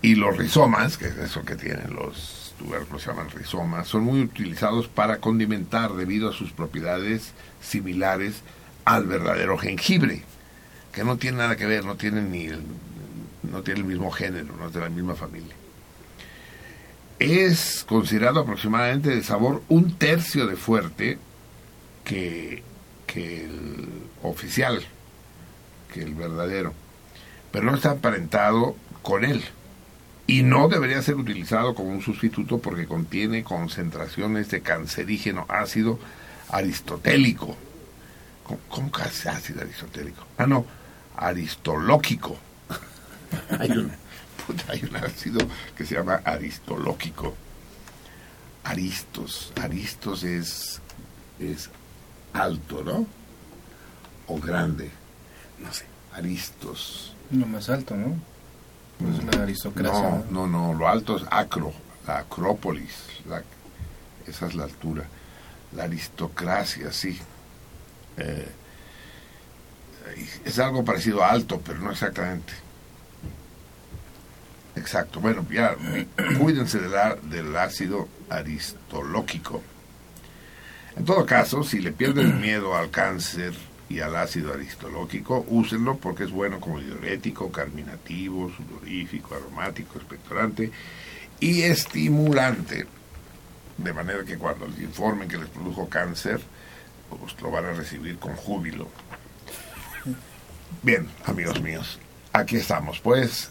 y 0.00 0.14
los 0.14 0.36
rizomas, 0.36 0.96
que 0.96 1.06
es 1.06 1.16
eso 1.16 1.44
que 1.44 1.56
tienen 1.56 1.94
los 1.94 2.54
tubérculos, 2.58 3.02
se 3.02 3.10
llaman 3.10 3.30
rizomas, 3.30 3.88
son 3.88 4.04
muy 4.04 4.22
utilizados 4.22 4.88
para 4.88 5.18
condimentar 5.18 5.94
debido 5.94 6.30
a 6.30 6.32
sus 6.32 6.52
propiedades 6.52 7.32
similares 7.60 8.42
al 8.84 9.06
verdadero 9.06 9.58
jengibre, 9.58 10.22
que 10.92 11.04
no 11.04 11.16
tiene 11.16 11.38
nada 11.38 11.56
que 11.56 11.66
ver, 11.66 11.84
no 11.84 11.96
tiene 11.96 12.22
ni 12.22 12.46
el, 12.46 12.62
no 13.50 13.62
tiene 13.62 13.80
el 13.80 13.86
mismo 13.86 14.10
género, 14.10 14.54
no 14.56 14.68
es 14.68 14.72
de 14.72 14.80
la 14.80 14.88
misma 14.88 15.14
familia. 15.14 15.54
Es 17.18 17.84
considerado 17.88 18.40
aproximadamente 18.40 19.10
de 19.10 19.22
sabor 19.24 19.62
un 19.68 19.98
tercio 19.98 20.46
de 20.46 20.54
fuerte 20.54 21.18
que, 22.04 22.62
que 23.06 23.44
el 23.44 23.88
oficial, 24.22 24.80
que 25.92 26.02
el 26.02 26.14
verdadero, 26.14 26.72
pero 27.50 27.64
no 27.64 27.74
está 27.74 27.90
aparentado 27.90 28.76
con 29.02 29.24
él 29.24 29.42
y 30.28 30.42
no 30.42 30.68
debería 30.68 31.00
ser 31.00 31.14
utilizado 31.14 31.74
como 31.74 31.88
un 31.88 32.02
sustituto 32.02 32.58
porque 32.58 32.86
contiene 32.86 33.42
concentraciones 33.42 34.50
de 34.50 34.60
cancerígeno 34.60 35.46
ácido 35.48 35.98
aristotélico. 36.50 37.56
¿Cómo, 38.68 38.92
que 38.92 39.02
ácido 39.02 39.62
aristotélico? 39.62 40.26
Ah, 40.36 40.46
no, 40.46 40.66
aristolóquico. 41.16 42.36
hay, 43.58 43.70
un, 43.70 43.90
hay 44.68 44.84
un 44.84 44.96
ácido 44.96 45.48
que 45.74 45.86
se 45.86 45.94
llama 45.94 46.20
aristolóquico. 46.22 47.34
Aristos. 48.64 49.54
Aristos 49.58 50.24
es, 50.24 50.82
es 51.40 51.70
alto, 52.34 52.84
¿no? 52.84 53.06
O 54.26 54.38
grande. 54.38 54.90
No 55.58 55.72
sé. 55.72 55.86
Aristos. 56.12 57.14
No 57.30 57.46
más 57.46 57.70
alto, 57.70 57.96
¿no? 57.96 58.37
Pues 58.98 59.34
la 59.34 59.42
aristocracia. 59.42 60.24
No, 60.30 60.46
no, 60.46 60.46
no, 60.46 60.74
lo 60.74 60.88
alto 60.88 61.16
es 61.16 61.22
Acro, 61.30 61.72
la 62.06 62.18
Acrópolis, 62.18 62.94
la, 63.28 63.42
esa 64.26 64.46
es 64.46 64.54
la 64.54 64.64
altura. 64.64 65.04
La 65.74 65.84
aristocracia, 65.84 66.92
sí. 66.92 67.18
Eh, 68.16 68.48
es 70.44 70.58
algo 70.58 70.84
parecido 70.84 71.22
a 71.22 71.30
alto, 71.30 71.60
pero 71.64 71.78
no 71.78 71.92
exactamente. 71.92 72.52
Exacto. 74.76 75.20
Bueno, 75.20 75.46
ya 75.50 75.76
cuídense 76.38 76.78
de 76.78 76.88
la, 76.88 77.14
del 77.16 77.56
ácido 77.56 78.08
aristolóquico. 78.30 79.62
En 80.96 81.04
todo 81.04 81.24
caso, 81.26 81.62
si 81.62 81.80
le 81.80 81.92
pierden 81.92 82.40
miedo 82.40 82.74
al 82.74 82.90
cáncer, 82.90 83.54
y 83.88 84.00
al 84.00 84.16
ácido 84.16 84.52
aristológico, 84.52 85.44
úsenlo 85.48 85.96
porque 85.96 86.24
es 86.24 86.30
bueno 86.30 86.60
como 86.60 86.80
diurético, 86.80 87.50
carminativo, 87.50 88.50
sudorífico, 88.50 89.34
aromático, 89.34 89.98
expectorante 89.98 90.70
y 91.40 91.62
estimulante. 91.62 92.86
De 93.78 93.92
manera 93.92 94.24
que 94.24 94.36
cuando 94.36 94.66
les 94.66 94.80
informen 94.80 95.28
que 95.28 95.38
les 95.38 95.48
produjo 95.48 95.88
cáncer, 95.88 96.40
pues 97.08 97.40
lo 97.40 97.50
van 97.50 97.66
a 97.66 97.72
recibir 97.72 98.18
con 98.18 98.34
júbilo. 98.34 98.88
Bien, 100.82 101.08
amigos 101.24 101.60
míos, 101.62 101.98
aquí 102.32 102.56
estamos. 102.56 103.00
Pues 103.00 103.50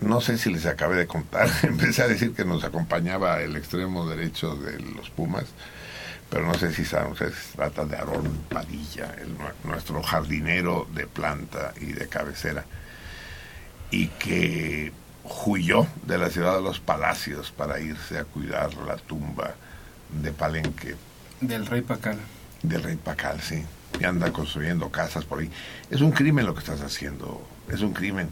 no 0.00 0.20
sé 0.20 0.36
si 0.36 0.50
les 0.50 0.66
acabé 0.66 0.96
de 0.96 1.06
contar, 1.06 1.48
empecé 1.62 2.02
a 2.02 2.08
decir 2.08 2.34
que 2.34 2.44
nos 2.44 2.62
acompañaba 2.64 3.40
el 3.40 3.56
extremo 3.56 4.06
derecho 4.06 4.56
de 4.56 4.78
los 4.80 5.08
Pumas 5.10 5.46
pero 6.30 6.46
no 6.46 6.54
sé 6.54 6.72
si 6.74 6.84
saben 6.84 7.12
ustedes, 7.12 7.34
se 7.34 7.56
trata 7.56 7.84
de 7.84 7.96
Aarón 7.96 8.44
Padilla, 8.48 9.14
el, 9.18 9.34
nuestro 9.64 10.02
jardinero 10.02 10.86
de 10.94 11.06
planta 11.06 11.72
y 11.80 11.92
de 11.92 12.08
cabecera, 12.08 12.64
y 13.90 14.08
que 14.08 14.92
huyó 15.46 15.86
de 16.04 16.18
la 16.18 16.30
ciudad 16.30 16.56
de 16.56 16.62
los 16.62 16.80
palacios 16.80 17.50
para 17.50 17.80
irse 17.80 18.18
a 18.18 18.24
cuidar 18.24 18.74
la 18.74 18.96
tumba 18.96 19.54
de 20.10 20.32
Palenque. 20.32 20.96
Del 21.40 21.66
rey 21.66 21.82
Pacal. 21.82 22.18
Del 22.62 22.82
rey 22.82 22.96
Pacal, 22.96 23.40
sí. 23.40 23.64
Y 23.98 24.04
anda 24.04 24.32
construyendo 24.32 24.90
casas 24.90 25.24
por 25.24 25.40
ahí. 25.40 25.50
Es 25.90 26.00
un 26.02 26.12
crimen 26.12 26.46
lo 26.46 26.54
que 26.54 26.60
estás 26.60 26.82
haciendo, 26.82 27.46
es 27.68 27.80
un 27.80 27.92
crimen. 27.94 28.30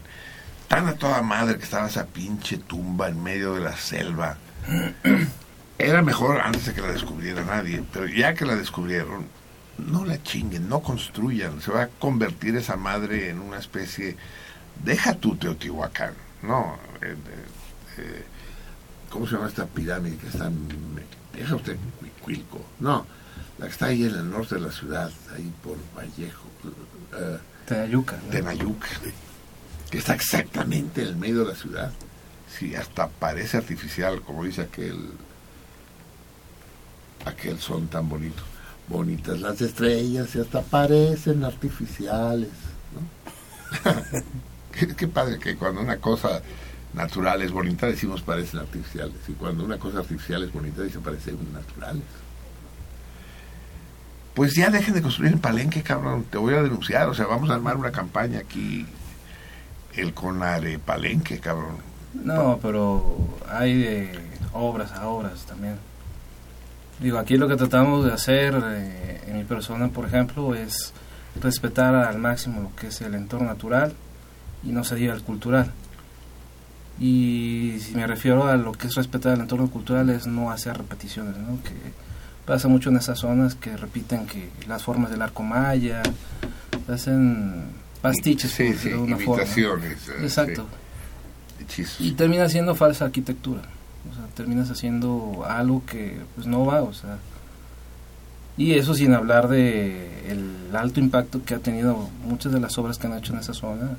Tan 0.67 0.87
a 0.87 0.93
toda 0.93 1.21
madre 1.21 1.57
que 1.57 1.63
estaba 1.63 1.87
esa 1.87 2.05
pinche 2.05 2.57
tumba 2.57 3.07
en 3.07 3.23
medio 3.23 3.55
de 3.55 3.61
la 3.61 3.75
selva. 3.75 4.37
Era 5.79 6.01
mejor 6.01 6.41
antes 6.41 6.65
de 6.65 6.73
que 6.73 6.81
la 6.81 6.91
descubriera 6.91 7.43
nadie, 7.43 7.83
pero 7.93 8.07
ya 8.07 8.33
que 8.33 8.45
la 8.45 8.55
descubrieron, 8.55 9.27
no 9.77 10.05
la 10.05 10.21
chinguen, 10.23 10.67
no 10.67 10.81
construyan. 10.81 11.61
Se 11.61 11.71
va 11.71 11.83
a 11.83 11.87
convertir 11.87 12.55
esa 12.55 12.75
madre 12.77 13.29
en 13.29 13.39
una 13.39 13.59
especie. 13.59 14.17
Deja 14.83 15.13
tu 15.15 15.35
Teotihuacán, 15.35 16.13
no. 16.41 16.77
Eh, 17.01 17.15
eh, 17.97 18.23
¿Cómo 19.09 19.27
se 19.27 19.35
llama 19.35 19.47
esta 19.47 19.65
pirámide 19.65 20.17
que 20.17 20.27
está. 20.27 20.49
Deja 21.33 21.55
usted 21.55 21.77
Cuilco. 22.21 22.65
No, 22.79 23.05
la 23.59 23.67
que 23.67 23.71
está 23.71 23.85
ahí 23.85 24.03
en 24.03 24.15
el 24.15 24.29
norte 24.29 24.55
de 24.55 24.61
la 24.61 24.71
ciudad, 24.71 25.11
ahí 25.35 25.51
por 25.63 25.77
Vallejo. 25.95 26.47
Uh, 27.13 27.37
Tenayuca. 27.65 28.17
Tenayuca, 28.31 28.87
que 29.89 29.97
está 29.97 30.15
exactamente 30.15 31.03
en 31.03 31.07
el 31.09 31.15
medio 31.15 31.39
de 31.39 31.53
la 31.53 31.55
ciudad. 31.55 31.93
Sí, 32.57 32.75
hasta 32.75 33.07
parece 33.07 33.57
artificial, 33.57 34.21
como 34.21 34.43
dice 34.43 34.61
aquel 34.61 35.11
aquel 37.27 37.59
son 37.59 37.87
tan 37.87 38.07
bonito. 38.09 38.43
Bonitas 38.87 39.39
las 39.39 39.61
estrellas 39.61 40.33
y 40.35 40.39
hasta 40.39 40.61
parecen 40.61 41.43
artificiales. 41.43 42.49
qué, 44.97 45.07
padre 45.07 45.39
que 45.39 45.55
cuando 45.55 45.81
una 45.81 45.97
cosa 45.97 46.41
natural 46.93 47.41
es 47.41 47.51
bonita 47.51 47.87
decimos 47.87 48.21
parecen 48.21 48.61
artificiales. 48.61 49.17
Y 49.27 49.33
cuando 49.33 49.65
una 49.65 49.77
cosa 49.77 49.99
artificial 49.99 50.43
es 50.43 50.53
bonita 50.53 50.83
dice 50.83 50.99
parecen 50.99 51.37
naturales. 51.53 52.03
Pues 54.33 54.53
ya 54.53 54.69
dejen 54.69 54.93
de 54.93 55.01
construir 55.01 55.33
en 55.33 55.39
Palenque, 55.39 55.81
cabrón. 55.81 56.25
Te 56.29 56.37
voy 56.37 56.53
a 56.53 56.61
denunciar. 56.61 57.09
O 57.09 57.13
sea, 57.15 57.25
vamos 57.25 57.49
a 57.49 57.55
armar 57.55 57.75
una 57.75 57.91
campaña 57.91 58.39
aquí. 58.39 58.85
El 59.95 60.13
Conare 60.13 60.77
Palenque, 60.77 61.39
cabrón. 61.39 61.77
No, 62.13 62.59
pero 62.61 63.17
hay 63.49 63.77
de 63.79 64.19
obras 64.53 64.91
a 64.91 65.07
obras 65.07 65.45
también. 65.45 65.77
Digo, 66.99 67.19
aquí 67.19 67.37
lo 67.37 67.47
que 67.47 67.55
tratamos 67.55 68.05
de 68.05 68.11
hacer 68.11 68.59
eh, 68.63 69.21
en 69.27 69.37
mi 69.37 69.43
persona, 69.43 69.89
por 69.89 70.05
ejemplo, 70.05 70.55
es 70.55 70.93
respetar 71.39 71.93
al 71.93 72.17
máximo 72.17 72.61
lo 72.61 72.75
que 72.75 72.87
es 72.87 73.01
el 73.01 73.13
entorno 73.13 73.47
natural 73.47 73.93
y 74.63 74.69
no 74.69 74.83
se 74.83 74.95
diga 74.95 75.13
el 75.13 75.21
cultural. 75.21 75.71
Y 76.99 77.77
si 77.81 77.93
me 77.93 78.07
refiero 78.07 78.47
a 78.47 78.57
lo 78.57 78.71
que 78.71 78.87
es 78.87 78.95
respetar 78.95 79.35
el 79.35 79.41
entorno 79.41 79.69
cultural 79.69 80.09
es 80.09 80.25
no 80.25 80.49
hacer 80.49 80.75
repeticiones, 80.75 81.37
¿no? 81.37 81.61
Que 81.61 81.75
pasa 82.47 82.67
mucho 82.67 82.89
en 82.89 82.97
esas 82.97 83.19
zonas 83.19 83.53
que 83.53 83.77
repiten 83.77 84.25
que 84.25 84.49
las 84.67 84.81
formas 84.81 85.11
del 85.11 85.21
arco 85.21 85.43
maya, 85.43 86.01
hacen 86.87 87.65
pastiches 88.01 88.49
sí, 88.49 88.73
sí, 88.73 88.89
de 88.89 88.95
una 88.95 89.17
forma. 89.17 89.43
Eh, 89.43 89.95
Exacto. 90.21 90.65
Y 91.99 92.13
termina 92.13 92.49
siendo 92.49 92.73
falsa 92.73 93.05
arquitectura 93.05 93.61
o 94.11 94.15
sea, 94.15 94.25
terminas 94.35 94.69
haciendo 94.69 95.45
algo 95.47 95.83
que 95.85 96.19
pues 96.35 96.47
no 96.47 96.65
va, 96.65 96.81
o 96.81 96.93
sea. 96.93 97.17
Y 98.57 98.73
eso 98.73 98.95
sin 98.95 99.13
hablar 99.13 99.47
de 99.47 100.31
el 100.31 100.75
alto 100.75 100.99
impacto 100.99 101.43
que 101.45 101.53
ha 101.53 101.59
tenido 101.59 102.09
muchas 102.25 102.51
de 102.51 102.59
las 102.59 102.77
obras 102.77 102.97
que 102.97 103.07
han 103.07 103.17
hecho 103.17 103.33
en 103.33 103.39
esa 103.39 103.53
zona 103.53 103.97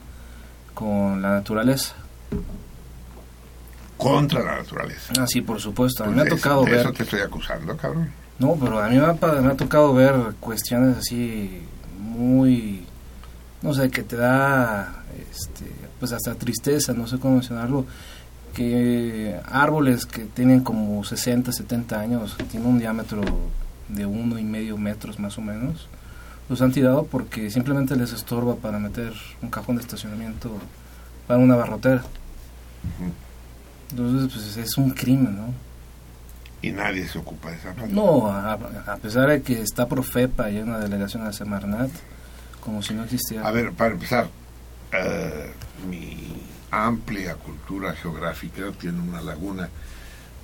con 0.74 1.22
la 1.22 1.30
naturaleza. 1.30 1.94
Contra 3.96 4.42
la 4.42 4.56
naturaleza. 4.58 5.12
Ah, 5.18 5.26
sí, 5.26 5.40
por 5.40 5.60
supuesto. 5.60 6.04
A 6.04 6.06
mí 6.06 6.14
me 6.14 6.22
ha 6.22 6.24
pues 6.24 6.40
tocado 6.40 6.64
ver... 6.64 6.80
Eso 6.80 6.92
te 6.92 7.02
estoy 7.04 7.20
acusando, 7.20 7.76
cabrón. 7.76 8.10
No, 8.38 8.54
pero 8.54 8.80
a 8.80 8.88
mí 8.88 8.96
me 8.96 9.06
ha, 9.06 9.12
me 9.12 9.48
ha 9.48 9.56
tocado 9.56 9.94
ver 9.94 10.14
cuestiones 10.40 10.98
así 10.98 11.62
muy... 11.98 12.84
No 13.62 13.74
sé, 13.74 13.90
que 13.90 14.02
te 14.02 14.16
da... 14.16 15.02
Este, 15.30 15.66
pues 15.98 16.12
hasta 16.12 16.34
tristeza, 16.34 16.92
no 16.92 17.06
sé 17.06 17.18
cómo 17.18 17.34
mencionarlo 17.34 17.86
que 18.58 19.38
árboles 19.44 20.04
que 20.04 20.24
tienen 20.24 20.64
como 20.64 21.04
60, 21.04 21.52
70 21.52 22.00
años, 22.00 22.36
tienen 22.50 22.68
un 22.68 22.80
diámetro 22.80 23.22
de 23.88 24.04
uno 24.04 24.36
y 24.36 24.42
medio 24.42 24.76
metros 24.76 25.20
más 25.20 25.38
o 25.38 25.42
menos, 25.42 25.88
los 26.48 26.60
han 26.60 26.72
tirado 26.72 27.04
porque 27.04 27.52
simplemente 27.52 27.94
les 27.94 28.12
estorba 28.12 28.56
para 28.56 28.80
meter 28.80 29.12
un 29.42 29.48
cajón 29.48 29.76
de 29.76 29.82
estacionamiento 29.82 30.50
para 31.28 31.38
una 31.38 31.54
barrotera. 31.54 32.02
Entonces, 33.92 34.32
pues 34.34 34.56
es 34.56 34.76
un 34.76 34.90
crimen, 34.90 35.36
¿no? 35.36 35.54
Y 36.60 36.72
nadie 36.72 37.06
se 37.06 37.20
ocupa 37.20 37.50
de 37.50 37.58
esa 37.58 37.72
parte. 37.74 37.92
No, 37.92 38.26
a, 38.26 38.58
pesar 39.00 39.28
de 39.28 39.40
que 39.40 39.62
está 39.62 39.86
Profepa 39.86 40.50
y 40.50 40.56
hay 40.56 40.62
una 40.62 40.80
delegación 40.80 41.24
de 41.24 41.32
Semarnat, 41.32 41.90
como 42.58 42.82
si 42.82 42.92
no 42.92 43.04
existiera. 43.04 43.46
A 43.46 43.52
ver, 43.52 43.70
para 43.70 43.92
empezar, 43.92 44.26
uh, 44.26 45.88
mi 45.88 46.18
amplia 46.70 47.34
cultura 47.34 47.94
geográfica, 47.94 48.70
tiene 48.78 49.00
una 49.00 49.20
laguna. 49.20 49.68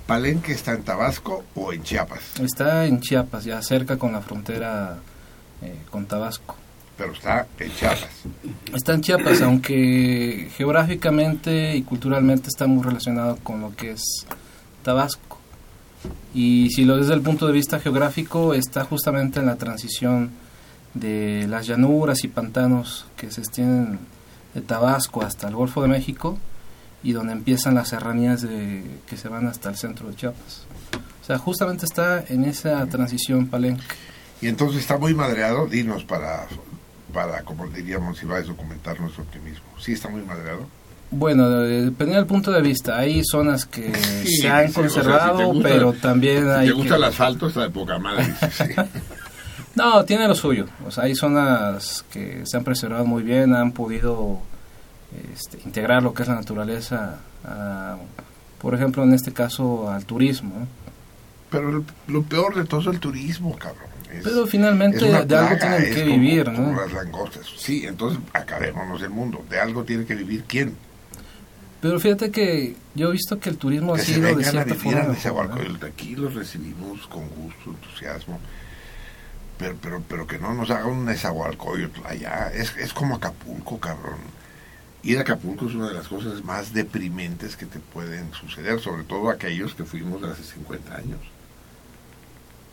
¿Palenque 0.07 0.51
está 0.51 0.73
en 0.73 0.83
Tabasco 0.83 1.43
o 1.55 1.73
en 1.73 1.83
Chiapas? 1.83 2.39
Está 2.39 2.85
en 2.85 3.01
Chiapas, 3.01 3.43
ya 3.43 3.61
cerca 3.61 3.97
con 3.97 4.11
la 4.11 4.21
frontera 4.21 4.97
eh, 5.61 5.75
con 5.89 6.05
Tabasco. 6.05 6.55
Pero 6.97 7.13
está 7.13 7.47
en 7.59 7.71
Chiapas. 7.71 8.09
Está 8.73 8.93
en 8.93 9.01
Chiapas, 9.01 9.41
aunque 9.41 10.49
geográficamente 10.55 11.75
y 11.75 11.81
culturalmente 11.81 12.47
está 12.47 12.67
muy 12.67 12.83
relacionado 12.83 13.37
con 13.37 13.61
lo 13.61 13.75
que 13.75 13.91
es 13.91 14.25
Tabasco. 14.83 15.39
Y 16.33 16.69
si 16.69 16.85
lo 16.85 16.97
desde 16.97 17.13
el 17.13 17.21
punto 17.21 17.47
de 17.47 17.53
vista 17.53 17.79
geográfico, 17.79 18.53
está 18.53 18.83
justamente 18.83 19.39
en 19.39 19.47
la 19.47 19.55
transición 19.55 20.31
de 20.93 21.47
las 21.49 21.67
llanuras 21.67 22.23
y 22.23 22.27
pantanos 22.27 23.05
que 23.17 23.31
se 23.31 23.41
extienden 23.41 23.99
de 24.55 24.61
Tabasco 24.61 25.21
hasta 25.21 25.47
el 25.47 25.55
Golfo 25.55 25.83
de 25.83 25.89
México 25.89 26.39
y 27.03 27.11
donde 27.11 27.33
empiezan 27.33 27.75
las 27.75 27.89
serranías 27.89 28.41
de, 28.41 28.83
que 29.07 29.17
se 29.17 29.27
van 29.27 29.45
hasta 29.45 29.69
el 29.69 29.75
centro 29.75 30.09
de 30.09 30.15
Chiapas. 30.15 30.63
O 31.21 31.25
sea, 31.25 31.37
justamente 31.37 31.85
está 31.85 32.23
en 32.27 32.45
esa 32.45 32.83
transición 32.87 33.47
Palenque. 33.47 33.83
Y 34.41 34.47
entonces 34.47 34.81
está 34.81 34.97
muy 34.97 35.13
madreado, 35.13 35.67
dinos 35.67 36.03
para, 36.03 36.47
para 37.13 37.43
como 37.43 37.67
diríamos, 37.67 38.17
si 38.17 38.25
va 38.25 38.37
a 38.37 38.41
documentar 38.41 38.99
nuestro 38.99 39.23
optimismo. 39.23 39.65
¿Sí 39.79 39.93
está 39.93 40.09
muy 40.09 40.21
madreado? 40.21 40.67
Bueno, 41.11 41.49
depende 41.49 42.15
del 42.15 42.25
punto 42.25 42.51
de 42.51 42.61
vista. 42.61 42.97
Hay 42.97 43.23
zonas 43.23 43.65
que 43.65 43.93
se 43.95 44.49
han 44.49 44.71
conservado, 44.71 45.53
pero 45.61 45.93
también 45.93 46.49
hay. 46.49 46.67
Te 46.67 46.73
gusta 46.73 46.95
el 46.95 47.03
asfalto, 47.03 47.47
está 47.47 47.61
de 47.61 47.69
poca 47.69 47.99
madre. 47.99 48.25
No, 49.75 50.05
tiene 50.05 50.27
lo 50.27 50.35
suyo. 50.35 50.67
O 50.87 50.91
sea, 50.91 51.03
hay 51.03 51.15
zonas 51.15 52.05
que 52.11 52.43
se 52.45 52.57
han 52.57 52.63
preservado 52.63 53.05
muy 53.05 53.23
bien, 53.23 53.53
han 53.53 53.73
podido 53.73 54.39
este, 55.33 55.59
integrar 55.65 56.01
lo 56.01 56.13
que 56.13 56.23
es 56.23 56.29
la 56.29 56.35
naturaleza, 56.35 57.17
por 58.59 58.73
ejemplo, 58.73 59.03
en 59.03 59.13
este 59.13 59.33
caso, 59.33 59.89
al 59.89 60.05
turismo. 60.05 60.67
Pero 61.51 61.83
lo 62.07 62.23
peor 62.23 62.55
de 62.55 62.65
todo 62.65 62.81
es 62.81 62.87
el 62.87 62.99
turismo, 62.99 63.55
cabrón. 63.57 63.89
Pero 64.23 64.47
finalmente 64.47 64.99
de 64.99 65.35
algo 65.35 65.57
tienen 65.57 65.93
que 65.93 66.03
vivir, 66.03 66.49
¿no? 66.49 66.73
las 66.73 66.93
langostas. 66.93 67.45
Sí, 67.57 67.85
entonces 67.85 68.19
acabémonos 68.31 69.01
el 69.01 69.09
mundo. 69.09 69.43
De 69.49 69.59
algo 69.59 69.83
tiene 69.83 70.05
que 70.05 70.15
vivir 70.15 70.45
quién. 70.47 70.75
Pero 71.81 71.99
fíjate 71.99 72.31
que 72.31 72.75
yo 72.95 73.09
he 73.09 73.11
visto 73.11 73.37
que 73.39 73.49
el 73.49 73.57
turismo 73.57 73.93
ha 73.93 73.99
sido 73.99 74.35
de 74.35 74.43
cierta 74.43 74.73
forma. 74.73 75.15
Aquí 75.85 76.15
los 76.15 76.33
recibimos 76.33 77.05
con 77.07 77.27
gusto, 77.27 77.71
entusiasmo 77.71 78.39
pero, 79.57 79.75
pero, 79.81 80.03
pero 80.07 80.27
que 80.27 80.39
no 80.39 80.53
nos 80.53 80.69
haga 80.69 80.85
un 80.85 81.05
Nezahualcóyotl 81.05 82.05
allá. 82.05 82.51
Es, 82.53 82.75
es 82.77 82.93
como 82.93 83.15
Acapulco, 83.15 83.79
cabrón. 83.79 84.19
Ir 85.03 85.19
a 85.19 85.21
Acapulco 85.21 85.67
es 85.67 85.75
una 85.75 85.87
de 85.87 85.93
las 85.93 86.07
cosas 86.07 86.43
más 86.43 86.73
deprimentes 86.73 87.55
que 87.55 87.67
te 87.67 87.79
pueden 87.79 88.33
suceder, 88.33 88.79
sobre 88.79 89.03
todo 89.03 89.29
aquellos 89.29 89.75
que 89.75 89.85
fuimos 89.85 90.23
hace 90.23 90.43
50 90.43 90.95
años. 90.95 91.19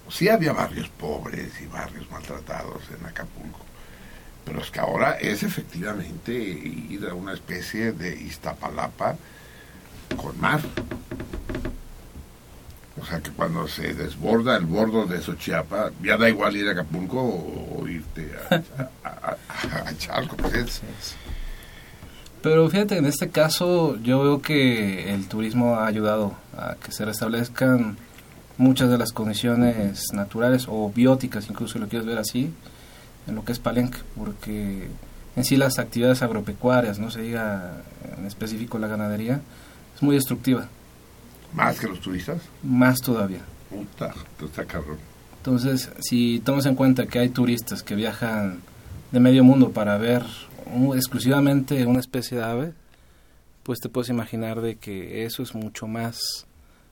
Sí 0.08 0.28
había 0.28 0.52
barrios 0.52 0.88
pobres 0.88 1.60
y 1.60 1.66
barrios 1.66 2.10
maltratados 2.10 2.82
en 2.90 3.06
Acapulco, 3.06 3.60
pero 4.44 4.60
es 4.60 4.70
que 4.70 4.80
ahora 4.80 5.12
es 5.12 5.42
efectivamente 5.42 6.32
ir 6.32 7.06
a 7.08 7.14
una 7.14 7.34
especie 7.34 7.92
de 7.92 8.14
Iztapalapa 8.16 9.16
con 10.16 10.38
mar. 10.40 10.60
O 13.02 13.06
sea 13.06 13.20
que 13.20 13.30
cuando 13.32 13.66
se 13.66 13.94
desborda 13.94 14.56
el 14.56 14.64
bordo 14.64 15.06
de 15.06 15.20
Xochiapa, 15.20 15.90
ya 16.02 16.16
da 16.16 16.28
igual 16.28 16.56
ir 16.56 16.68
a 16.68 16.72
Acapulco 16.72 17.20
o, 17.20 17.88
irte 17.88 18.30
a, 18.48 19.36
a, 19.88 19.96
Chalco. 19.98 20.36
Pues 20.36 20.82
Pero 22.42 22.68
fíjate, 22.70 22.96
en 22.98 23.06
este 23.06 23.30
caso 23.30 23.96
yo 23.96 24.22
veo 24.22 24.40
que 24.40 25.12
el 25.12 25.26
turismo 25.26 25.76
ha 25.76 25.86
ayudado 25.86 26.34
a 26.56 26.76
que 26.76 26.92
se 26.92 27.04
restablezcan 27.04 27.96
muchas 28.56 28.88
de 28.88 28.98
las 28.98 29.12
condiciones 29.12 30.12
naturales 30.12 30.66
o 30.68 30.90
bióticas, 30.94 31.50
incluso 31.50 31.74
si 31.74 31.78
lo 31.80 31.88
quieres 31.88 32.06
ver 32.06 32.18
así, 32.18 32.52
en 33.26 33.34
lo 33.34 33.44
que 33.44 33.50
es 33.50 33.58
Palenque, 33.58 33.98
porque 34.16 34.88
en 35.34 35.44
sí 35.44 35.56
las 35.56 35.80
actividades 35.80 36.22
agropecuarias, 36.22 37.00
no 37.00 37.10
se 37.10 37.22
diga 37.22 37.82
en 38.16 38.26
específico 38.26 38.78
la 38.78 38.86
ganadería, 38.86 39.40
es 39.96 40.02
muy 40.02 40.14
destructiva. 40.14 40.68
¿Más 41.52 41.78
que 41.78 41.86
los 41.88 42.00
turistas? 42.00 42.40
Más 42.62 43.00
todavía. 43.00 43.40
Puta, 43.70 44.14
está 44.44 44.64
cabrón. 44.64 44.98
Entonces, 45.38 45.90
si 46.00 46.40
tomas 46.40 46.66
en 46.66 46.74
cuenta 46.74 47.06
que 47.06 47.18
hay 47.18 47.28
turistas 47.28 47.82
que 47.82 47.94
viajan 47.94 48.60
de 49.10 49.20
medio 49.20 49.44
mundo 49.44 49.70
para 49.72 49.98
ver 49.98 50.22
un- 50.66 50.96
exclusivamente 50.96 51.84
una 51.86 52.00
especie 52.00 52.38
de 52.38 52.44
ave, 52.44 52.72
pues 53.62 53.80
te 53.80 53.88
puedes 53.88 54.08
imaginar 54.08 54.60
de 54.60 54.76
que 54.76 55.24
eso 55.24 55.42
es 55.42 55.54
mucho 55.54 55.86
más 55.86 56.46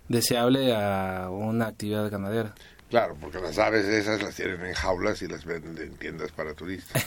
deseable 0.09 0.75
a 0.75 1.29
una 1.31 1.67
actividad 1.69 2.11
ganadera. 2.11 2.55
Claro, 2.91 3.17
porque 3.21 3.39
las 3.41 3.57
aves 3.59 3.85
esas 3.87 4.21
las 4.21 4.35
tienen 4.35 4.61
en 4.67 4.75
jaulas 4.75 5.23
y 5.23 5.29
las 5.29 5.45
venden 5.45 5.79
en 5.79 5.95
tiendas 5.97 6.33
para 6.33 6.55
turistas. 6.55 7.07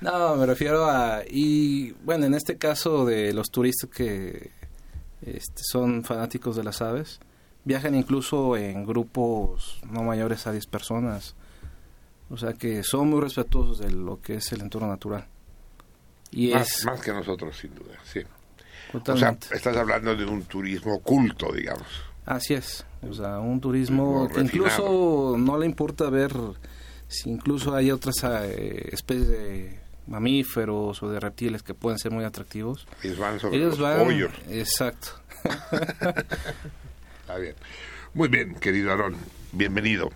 No, 0.00 0.36
me 0.36 0.46
refiero 0.46 0.86
a... 0.88 1.20
Y 1.28 1.90
bueno, 2.02 2.24
en 2.24 2.32
este 2.32 2.56
caso 2.56 3.04
de 3.04 3.34
los 3.34 3.50
turistas 3.50 3.90
que 3.90 4.50
este, 5.22 5.62
son 5.64 6.04
fanáticos 6.04 6.56
de 6.56 6.64
las 6.64 6.82
aves, 6.82 7.20
viajan 7.64 7.94
incluso 7.94 8.56
en 8.56 8.84
grupos 8.86 9.80
no 9.90 10.02
mayores 10.02 10.46
a 10.46 10.52
10 10.52 10.66
personas. 10.66 11.34
O 12.30 12.36
sea 12.36 12.52
que 12.52 12.82
son 12.84 13.10
muy 13.10 13.20
respetuosos 13.20 13.78
de 13.78 13.90
lo 13.90 14.20
que 14.20 14.36
es 14.36 14.52
el 14.52 14.60
entorno 14.60 14.88
natural. 14.88 15.26
Y 16.30 16.52
más, 16.52 16.78
es 16.78 16.84
más 16.84 17.00
que 17.00 17.12
nosotros, 17.12 17.56
sin 17.56 17.74
duda, 17.74 17.98
sí. 18.04 18.20
O 18.92 19.16
sea, 19.16 19.36
estás 19.52 19.76
hablando 19.76 20.14
de 20.16 20.24
un 20.24 20.44
turismo 20.44 20.94
oculto, 20.94 21.52
digamos. 21.52 21.86
Así 22.26 22.54
es, 22.54 22.84
o 23.08 23.12
sea, 23.12 23.38
un 23.40 23.60
turismo 23.60 24.28
que 24.28 24.40
incluso 24.40 25.36
no 25.38 25.58
le 25.58 25.66
importa 25.66 26.10
ver 26.10 26.32
si 27.08 27.30
incluso 27.30 27.74
hay 27.74 27.90
otras 27.90 28.22
eh, 28.24 28.88
especies 28.92 29.28
de 29.28 29.80
mamíferos 30.06 31.02
o 31.02 31.08
de 31.10 31.20
reptiles 31.20 31.62
que 31.62 31.74
pueden 31.74 31.98
ser 31.98 32.10
muy 32.12 32.24
atractivos. 32.24 32.86
Ellos 33.02 33.18
van 33.18 33.38
sobre 33.40 33.56
Ellos 33.58 33.78
los 33.78 33.80
van, 33.80 34.04
pollos. 34.04 34.32
exacto. 34.48 35.08
Está 37.20 37.36
bien. 37.38 37.54
Muy 38.14 38.28
bien, 38.28 38.54
querido 38.56 38.90
Aarón, 38.90 39.16
bienvenido. 39.52 40.10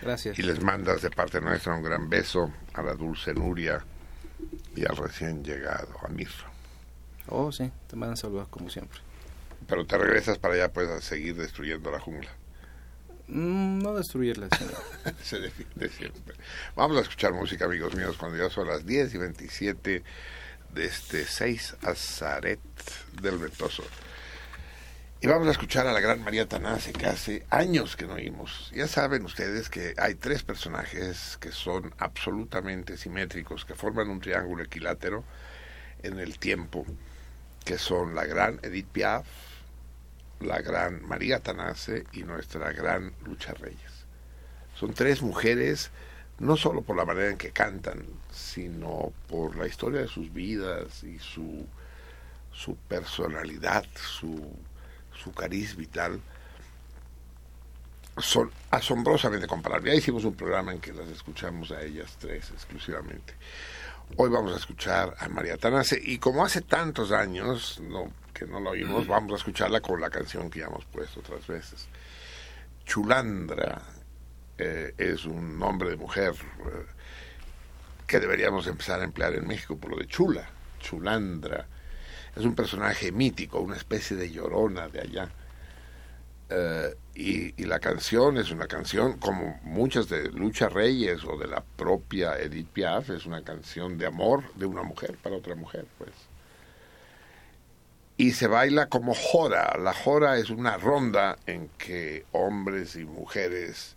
Gracias. 0.00 0.38
Y 0.38 0.42
les 0.42 0.62
mandas 0.62 1.02
de 1.02 1.10
parte 1.10 1.40
nuestra 1.40 1.74
un 1.74 1.82
gran 1.82 2.08
beso 2.08 2.52
a 2.74 2.82
la 2.82 2.94
dulce 2.94 3.34
Nuria 3.34 3.84
y 4.76 4.84
al 4.84 4.96
recién 4.96 5.42
llegado, 5.44 5.88
a 6.04 6.08
Mirro. 6.08 6.50
Oh, 7.28 7.50
sí, 7.52 7.70
te 7.88 7.96
mandan 7.96 8.16
saludos 8.16 8.48
como 8.48 8.70
siempre. 8.70 8.98
Pero 9.66 9.86
te 9.86 9.96
regresas 9.98 10.38
para 10.38 10.54
allá, 10.54 10.72
pues, 10.72 10.88
a 10.88 11.00
seguir 11.00 11.36
destruyendo 11.36 11.90
la 11.90 12.00
jungla. 12.00 12.30
Mm, 13.32 13.78
no 13.82 13.94
destruirles. 13.94 14.50
sino- 14.58 15.14
Se 15.22 15.38
defiende 15.40 15.88
siempre. 15.88 16.34
Vamos 16.76 16.96
a 16.98 17.00
escuchar 17.00 17.32
música, 17.32 17.64
amigos 17.64 17.94
míos, 17.94 18.16
cuando 18.18 18.36
ya 18.38 18.50
son 18.50 18.68
las 18.68 18.84
10 18.84 19.14
y 19.14 19.18
27 19.18 20.02
de 20.74 20.84
este 20.84 21.24
6 21.24 21.76
Azaret 21.82 22.60
del 23.20 23.38
Ventoso. 23.38 23.84
Y 25.20 25.28
vamos 25.28 25.46
a 25.46 25.52
escuchar 25.52 25.86
a 25.86 25.92
la 25.92 26.00
gran 26.00 26.20
María 26.24 26.48
Tanase, 26.48 26.92
que 26.92 27.06
hace 27.06 27.46
años 27.48 27.94
que 27.94 28.06
no 28.06 28.14
oímos. 28.14 28.72
Ya 28.74 28.88
saben 28.88 29.24
ustedes 29.24 29.68
que 29.68 29.94
hay 29.96 30.16
tres 30.16 30.42
personajes 30.42 31.36
que 31.40 31.52
son 31.52 31.94
absolutamente 31.98 32.96
simétricos, 32.96 33.64
que 33.64 33.74
forman 33.76 34.08
un 34.10 34.20
triángulo 34.20 34.64
equilátero 34.64 35.22
en 36.02 36.18
el 36.18 36.40
tiempo, 36.40 36.84
que 37.64 37.78
son 37.78 38.16
la 38.16 38.24
gran 38.26 38.58
Edith 38.64 38.88
Piaf, 38.88 39.24
la 40.44 40.60
gran 40.60 41.06
María 41.06 41.40
Tanase 41.40 42.04
y 42.12 42.22
nuestra 42.22 42.72
gran 42.72 43.12
Lucha 43.24 43.54
Reyes. 43.54 44.06
Son 44.74 44.92
tres 44.94 45.22
mujeres, 45.22 45.90
no 46.38 46.56
solo 46.56 46.82
por 46.82 46.96
la 46.96 47.04
manera 47.04 47.30
en 47.30 47.38
que 47.38 47.50
cantan, 47.50 48.04
sino 48.32 49.12
por 49.28 49.56
la 49.56 49.66
historia 49.66 50.00
de 50.00 50.08
sus 50.08 50.32
vidas 50.32 51.04
y 51.04 51.18
su, 51.18 51.66
su 52.52 52.76
personalidad, 52.76 53.84
su, 53.94 54.50
su 55.22 55.32
cariz 55.32 55.76
vital. 55.76 56.20
Son 58.18 58.50
asombrosamente 58.70 59.46
comparables. 59.46 59.92
Ya 59.92 59.98
hicimos 59.98 60.24
un 60.24 60.34
programa 60.34 60.72
en 60.72 60.80
que 60.80 60.92
las 60.92 61.08
escuchamos 61.08 61.70
a 61.70 61.82
ellas 61.82 62.16
tres 62.18 62.50
exclusivamente. 62.50 63.34
Hoy 64.16 64.28
vamos 64.28 64.52
a 64.52 64.56
escuchar 64.56 65.14
a 65.18 65.28
María 65.28 65.56
Tanase 65.56 65.98
y 66.02 66.18
como 66.18 66.44
hace 66.44 66.60
tantos 66.60 67.12
años 67.12 67.80
no, 67.80 68.10
que 68.32 68.46
no 68.46 68.60
la 68.60 68.70
oímos, 68.70 69.06
vamos 69.06 69.32
a 69.32 69.36
escucharla 69.36 69.80
con 69.80 70.00
la 70.00 70.10
canción 70.10 70.50
que 70.50 70.60
ya 70.60 70.66
hemos 70.66 70.84
puesto 70.86 71.20
otras 71.20 71.46
veces. 71.46 71.88
Chulandra 72.84 73.82
eh, 74.58 74.94
es 74.98 75.24
un 75.24 75.58
nombre 75.58 75.90
de 75.90 75.96
mujer 75.96 76.32
eh, 76.32 76.86
que 78.06 78.20
deberíamos 78.20 78.66
empezar 78.66 79.00
a 79.00 79.04
emplear 79.04 79.34
en 79.34 79.46
México 79.46 79.76
por 79.76 79.90
lo 79.90 79.96
de 79.96 80.06
chula, 80.06 80.48
Chulandra. 80.80 81.66
Es 82.34 82.44
un 82.44 82.54
personaje 82.54 83.12
mítico, 83.12 83.60
una 83.60 83.76
especie 83.76 84.16
de 84.16 84.30
llorona 84.30 84.88
de 84.88 85.00
allá. 85.00 85.28
Eh, 86.48 86.94
y, 87.14 87.62
y 87.62 87.66
la 87.66 87.78
canción 87.78 88.36
es 88.38 88.50
una 88.50 88.66
canción, 88.66 89.18
como 89.18 89.58
muchas 89.62 90.08
de 90.08 90.30
Lucha 90.30 90.68
Reyes 90.68 91.24
o 91.24 91.36
de 91.38 91.46
la 91.46 91.62
propia 91.62 92.38
Edith 92.38 92.68
Piaf, 92.68 93.10
es 93.10 93.26
una 93.26 93.42
canción 93.42 93.98
de 93.98 94.06
amor 94.06 94.52
de 94.54 94.66
una 94.66 94.82
mujer 94.82 95.16
para 95.22 95.36
otra 95.36 95.54
mujer, 95.54 95.86
pues. 95.98 96.10
Y 98.22 98.34
se 98.34 98.46
baila 98.46 98.86
como 98.86 99.16
jora. 99.16 99.76
La 99.80 99.92
jora 99.92 100.38
es 100.38 100.48
una 100.48 100.76
ronda 100.76 101.36
en 101.46 101.68
que 101.70 102.24
hombres 102.30 102.94
y 102.94 103.04
mujeres 103.04 103.96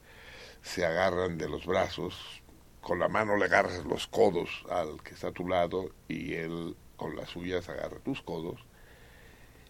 se 0.64 0.84
agarran 0.84 1.38
de 1.38 1.48
los 1.48 1.68
brazos, 1.68 2.42
con 2.82 2.98
la 2.98 3.08
mano 3.08 3.38
le 3.38 3.46
agarras 3.46 3.86
los 3.86 4.08
codos 4.08 4.50
al 4.72 5.00
que 5.04 5.14
está 5.14 5.28
a 5.28 5.32
tu 5.32 5.48
lado 5.48 5.92
y 6.08 6.34
él 6.34 6.76
con 6.98 7.16
las 7.16 7.30
suyas 7.30 7.70
agarra 7.70 8.00
tus 8.00 8.24
codos 8.24 8.66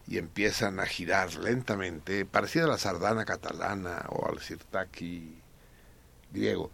y 0.08 0.20
empiezan 0.20 0.80
a 0.80 0.86
girar 0.86 1.34
lentamente, 1.36 2.24
parecida 2.24 2.64
a 2.64 2.70
la 2.70 2.78
sardana 2.78 3.26
catalana 3.26 4.06
o 4.08 4.26
al 4.30 4.40
sirtaki 4.40 5.36
griego. 6.32 6.72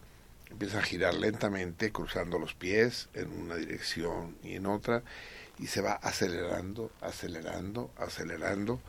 Empiezan 0.51 0.81
a 0.81 0.83
girar 0.83 1.15
lentamente, 1.15 1.91
cruzando 1.91 2.37
los 2.37 2.53
pies 2.53 3.09
en 3.15 3.31
una 3.31 3.55
dirección 3.55 4.37
y 4.43 4.53
en 4.57 4.67
otra, 4.67 5.01
y 5.61 5.67
se 5.67 5.81
va 5.81 5.93
acelerando, 5.93 6.91
acelerando, 7.01 7.91
acelerando, 7.97 8.81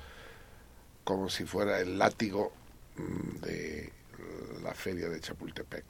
como 1.04 1.28
si 1.28 1.44
fuera 1.44 1.78
el 1.80 1.98
látigo 1.98 2.52
mm, 2.96 3.40
de 3.40 3.92
la 4.62 4.72
feria 4.72 5.08
de 5.08 5.20
Chapultepec, 5.20 5.84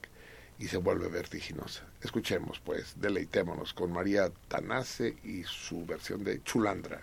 y 0.59 0.67
se 0.67 0.79
vuelve 0.79 1.09
vertiginosa. 1.09 1.85
Escuchemos, 2.03 2.61
pues, 2.61 2.95
deleitémonos 3.01 3.73
con 3.75 3.93
María 3.93 4.31
Tanase 4.49 5.17
y 5.25 5.45
su 5.45 5.87
versión 5.87 6.25
de 6.25 6.43
Chulandra. 6.43 7.01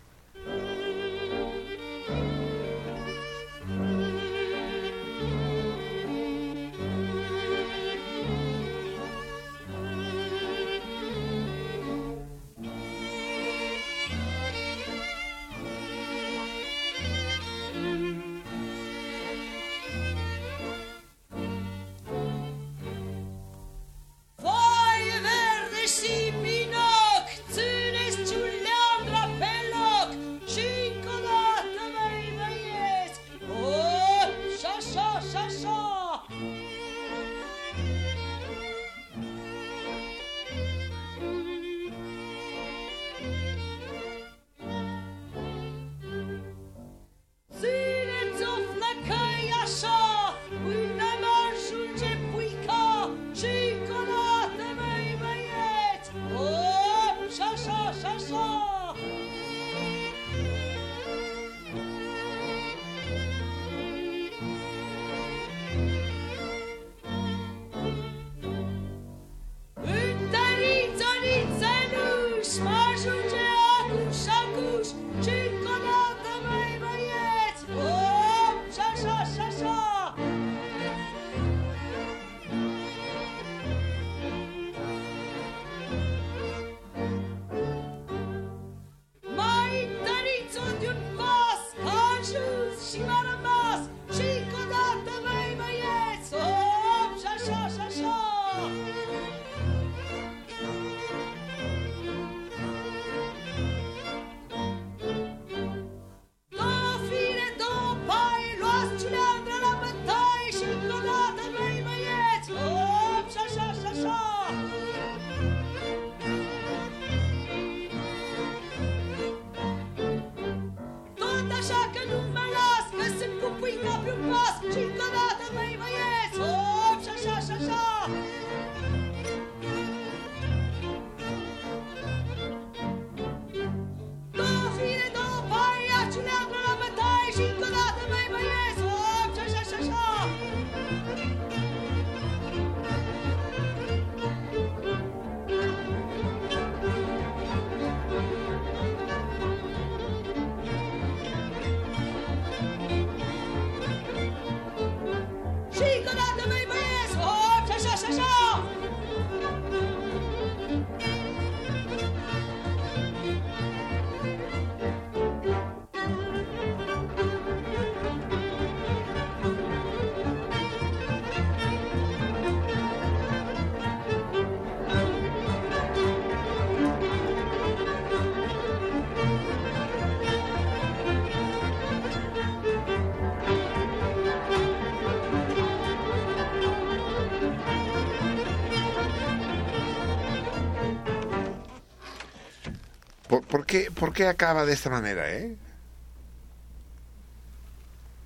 ¿Por 194.00 194.14
qué 194.14 194.28
acaba 194.28 194.66
de 194.66 194.74
esta 194.74 194.90
manera, 194.90 195.32
eh? 195.32 195.56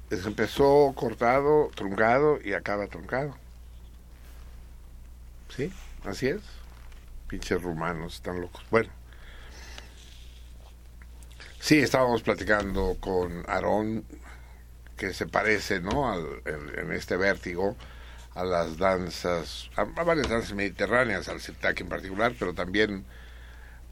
Es- 0.10 0.26
Empezó 0.26 0.94
cortado, 0.96 1.70
truncado 1.76 2.40
y 2.42 2.54
acaba 2.54 2.88
truncado. 2.88 3.36
¿Sí? 5.50 5.72
Así 6.06 6.28
es. 6.28 6.42
Pinches 7.28 7.62
rumanos, 7.62 8.16
están 8.16 8.42
locos. 8.42 8.64
Bueno. 8.72 8.90
Sí, 11.60 11.80
estábamos 11.80 12.22
platicando 12.24 12.98
con 13.00 13.44
Aarón, 13.48 14.06
que 14.98 15.14
se 15.14 15.28
parece, 15.28 15.82
¿no? 15.82 16.12
Al- 16.12 16.42
en, 16.46 16.92
este 16.94 17.18
vértigo 17.18 17.78
a 18.36 18.44
las 18.46 18.78
danzas, 18.78 19.70
a, 19.78 19.82
a 19.84 20.04
varias 20.04 20.30
danzas 20.30 20.54
mediterráneas, 20.54 21.30
al 21.30 21.42
sirtaki 21.42 21.84
en 21.84 21.90
particular, 21.90 22.34
pero 22.40 22.54
también 22.54 23.06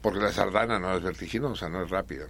porque 0.02 0.20
la 0.20 0.32
sardana 0.32 0.78
no 0.78 0.94
es 0.96 1.02
vertiginosa, 1.02 1.68
no 1.68 1.84
es 1.84 1.90
rápida, 1.90 2.26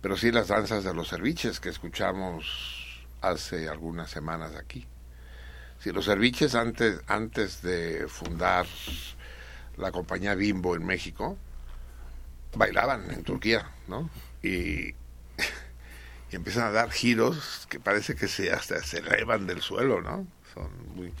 pero 0.00 0.16
sí 0.16 0.32
las 0.32 0.48
danzas 0.48 0.82
de 0.84 0.94
los 0.94 1.10
cerviches 1.10 1.60
que 1.60 1.68
escuchamos 1.68 3.06
hace 3.20 3.68
algunas 3.68 4.10
semanas 4.10 4.56
aquí. 4.56 4.86
Sí, 5.80 5.92
los 5.92 6.06
cerviches 6.06 6.54
antes, 6.54 7.00
antes 7.06 7.62
de 7.62 8.08
fundar 8.08 8.66
la 9.76 9.92
compañía 9.92 10.34
Bimbo 10.34 10.76
en 10.76 10.86
México, 10.86 11.36
bailaban 12.56 13.10
en 13.10 13.22
Turquía, 13.22 13.70
¿no? 13.86 14.08
Y, 14.42 14.88
y 16.30 16.36
empiezan 16.36 16.64
a 16.64 16.70
dar 16.70 16.90
giros 16.90 17.66
que 17.68 17.80
parece 17.80 18.14
que 18.14 18.28
se 18.28 18.50
hasta 18.50 18.82
se 18.82 18.98
elevan 18.98 19.46
del 19.46 19.60
suelo, 19.60 20.00
¿no? 20.00 20.26
Son 20.54 20.70
muy 20.94 21.12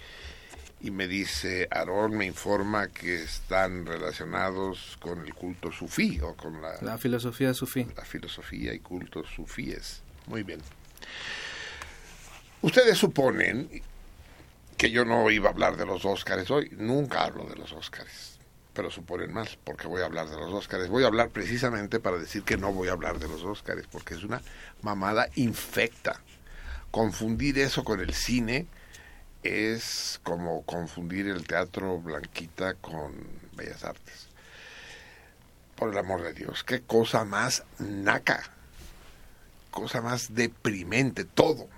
y 0.80 0.90
me 0.90 1.08
dice 1.08 1.66
Aarón 1.70 2.16
me 2.16 2.26
informa 2.26 2.88
que 2.88 3.22
están 3.22 3.86
relacionados 3.86 4.98
con 5.00 5.24
el 5.24 5.34
culto 5.34 5.72
sufí 5.72 6.20
o 6.20 6.34
con 6.34 6.60
la, 6.60 6.74
La 6.82 6.98
filosofía 6.98 7.54
sufí. 7.54 7.86
la 7.96 8.04
filosofía 8.04 8.74
y 8.74 8.80
cultos 8.80 9.28
sufíes. 9.34 10.02
Muy 10.26 10.42
bien. 10.42 10.60
Ustedes 12.62 12.98
suponen 12.98 13.68
que 14.76 14.90
yo 14.90 15.04
no 15.04 15.30
iba 15.30 15.48
a 15.48 15.52
hablar 15.52 15.76
de 15.76 15.86
los 15.86 16.04
Óscares 16.04 16.50
hoy. 16.50 16.70
Nunca 16.76 17.24
hablo 17.24 17.44
de 17.44 17.56
los 17.56 17.72
Óscares. 17.72 18.38
Pero 18.72 18.90
suponen 18.90 19.32
más, 19.32 19.56
porque 19.62 19.86
voy 19.86 20.02
a 20.02 20.06
hablar 20.06 20.28
de 20.28 20.36
los 20.36 20.52
Óscares. 20.52 20.88
Voy 20.88 21.04
a 21.04 21.06
hablar 21.06 21.30
precisamente 21.30 22.00
para 22.00 22.18
decir 22.18 22.42
que 22.42 22.56
no 22.56 22.72
voy 22.72 22.88
a 22.88 22.92
hablar 22.92 23.18
de 23.18 23.28
los 23.28 23.44
Óscares, 23.44 23.86
porque 23.90 24.14
es 24.14 24.24
una 24.24 24.40
mamada 24.82 25.28
infecta. 25.36 26.20
Confundir 26.90 27.58
eso 27.58 27.84
con 27.84 28.00
el 28.00 28.14
cine 28.14 28.66
es 29.44 30.20
como 30.24 30.62
confundir 30.62 31.28
el 31.28 31.46
teatro 31.46 31.98
Blanquita 32.00 32.74
con 32.74 33.12
Bellas 33.54 33.84
Artes. 33.84 34.28
Por 35.76 35.90
el 35.92 35.98
amor 35.98 36.22
de 36.22 36.32
Dios, 36.32 36.64
qué 36.64 36.80
cosa 36.80 37.24
más 37.24 37.64
naca, 37.78 38.42
cosa 39.70 40.00
más 40.00 40.34
deprimente, 40.34 41.24
todo. 41.24 41.68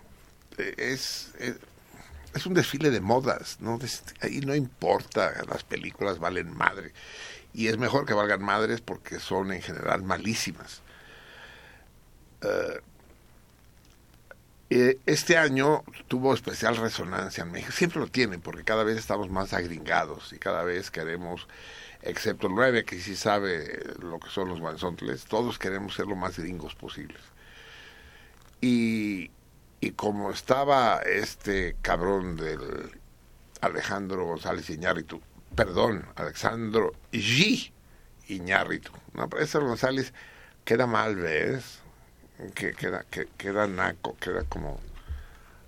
Es, 0.59 1.33
es, 1.39 2.47
un 2.47 2.55
desfile 2.55 2.91
de 2.91 3.01
modas, 3.01 3.57
¿no? 3.61 3.79
Des- 3.79 4.05
Ahí 4.21 4.41
no 4.41 4.55
importa, 4.55 5.33
las 5.49 5.65
películas 5.65 6.19
valen 6.19 6.55
madre. 6.57 6.93
Y 7.53 7.69
es 7.69 7.79
mejor 7.79 8.07
que 8.07 8.15
valgan 8.15 8.43
madres 8.43 8.81
porque 8.81 9.19
son 9.19 9.51
en 9.51 9.63
general 9.63 10.03
malísimas. 10.03 10.83
Eh, 12.43 12.81
eh, 14.69 14.99
este 15.07 15.37
año 15.37 15.85
tuvo 16.09 16.35
especial 16.35 16.77
resonancia 16.77 17.43
en 17.43 17.53
México. 17.53 17.73
Siempre 17.73 18.01
lo 18.01 18.09
tiene, 18.09 18.39
porque 18.39 18.65
cada 18.65 18.83
vez 18.83 18.99
estamos 18.99 19.31
más 19.31 19.53
agringados 19.53 20.33
y 20.33 20.39
cada 20.39 20.65
vez 20.65 20.91
queremos, 20.91 21.47
excepto 22.03 22.49
9, 22.49 22.85
que 22.85 23.01
sí 23.01 23.15
sabe 23.15 23.65
eh, 23.65 23.95
lo 24.01 24.19
que 24.19 24.29
son 24.29 24.49
los 24.49 24.61
guanzontles, 24.61 25.25
todos 25.27 25.59
queremos 25.59 25.95
ser 25.95 26.07
lo 26.07 26.17
más 26.17 26.39
gringos 26.39 26.75
posibles. 26.75 27.21
Y, 28.61 29.31
como 29.95 30.33
estaba 30.33 31.01
este 31.03 31.77
cabrón 31.81 32.37
del 32.37 32.91
Alejandro 33.61 34.25
González 34.25 34.69
Iñárritu, 34.69 35.21
perdón, 35.55 36.05
Alexandro 36.17 36.93
G. 37.13 37.71
Iñárritu, 38.27 38.91
no, 39.15 39.29
pero 39.29 39.45
ese 39.45 39.59
González 39.59 40.13
queda 40.65 40.89
mal, 40.89 41.15
¿ves? 41.15 41.81
Que 42.55 42.73
queda, 42.73 43.05
que, 43.11 43.27
queda 43.37 43.67
naco, 43.67 44.17
queda 44.19 44.45
como, 44.45 44.81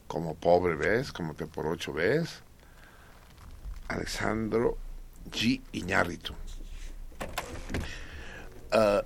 como 0.07 0.35
pobre, 0.35 0.75
¿ves? 0.75 1.13
Como 1.13 1.37
que 1.37 1.47
por 1.47 1.67
ocho, 1.67 1.93
¿ves? 1.93 2.43
Alexandro 3.89 4.77
G. 5.31 5.61
Iñárritu. 5.73 6.35
Ah, 8.71 9.03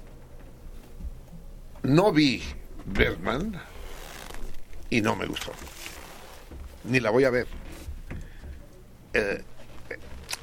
no 1.82 2.12
vi 2.12 2.42
Birdman 2.86 3.60
y 4.90 5.00
no 5.00 5.16
me 5.16 5.26
gustó. 5.26 5.52
Ni 6.84 7.00
la 7.00 7.10
voy 7.10 7.24
a 7.24 7.30
ver. 7.30 7.46
Eh, 9.14 9.42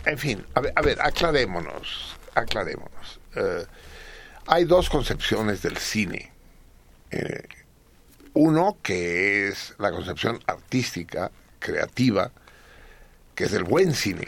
en 0.05 0.17
fin, 0.17 0.45
a 0.53 0.61
ver, 0.61 0.73
a 0.75 0.81
ver, 0.81 1.01
aclarémonos, 1.01 2.15
aclarémonos. 2.35 3.19
Eh, 3.35 3.65
hay 4.47 4.65
dos 4.65 4.89
concepciones 4.89 5.61
del 5.61 5.77
cine. 5.77 6.31
Eh, 7.11 7.47
uno 8.33 8.77
que 8.81 9.47
es 9.47 9.75
la 9.79 9.91
concepción 9.91 10.39
artística, 10.45 11.31
creativa, 11.59 12.31
que 13.35 13.45
es 13.45 13.53
el 13.53 13.63
buen 13.63 13.93
cine. 13.93 14.27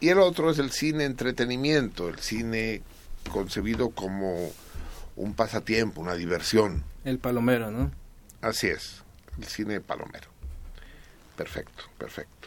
Y 0.00 0.08
el 0.08 0.18
otro 0.18 0.50
es 0.50 0.58
el 0.58 0.70
cine 0.70 1.04
entretenimiento, 1.04 2.08
el 2.08 2.18
cine 2.18 2.82
concebido 3.30 3.90
como 3.90 4.50
un 5.16 5.34
pasatiempo, 5.34 6.00
una 6.00 6.14
diversión. 6.14 6.82
El 7.04 7.18
palomero, 7.18 7.70
¿no? 7.70 7.90
Así 8.40 8.68
es, 8.68 9.02
el 9.38 9.44
cine 9.44 9.80
palomero. 9.80 10.28
Perfecto, 11.36 11.84
perfecto. 11.98 12.39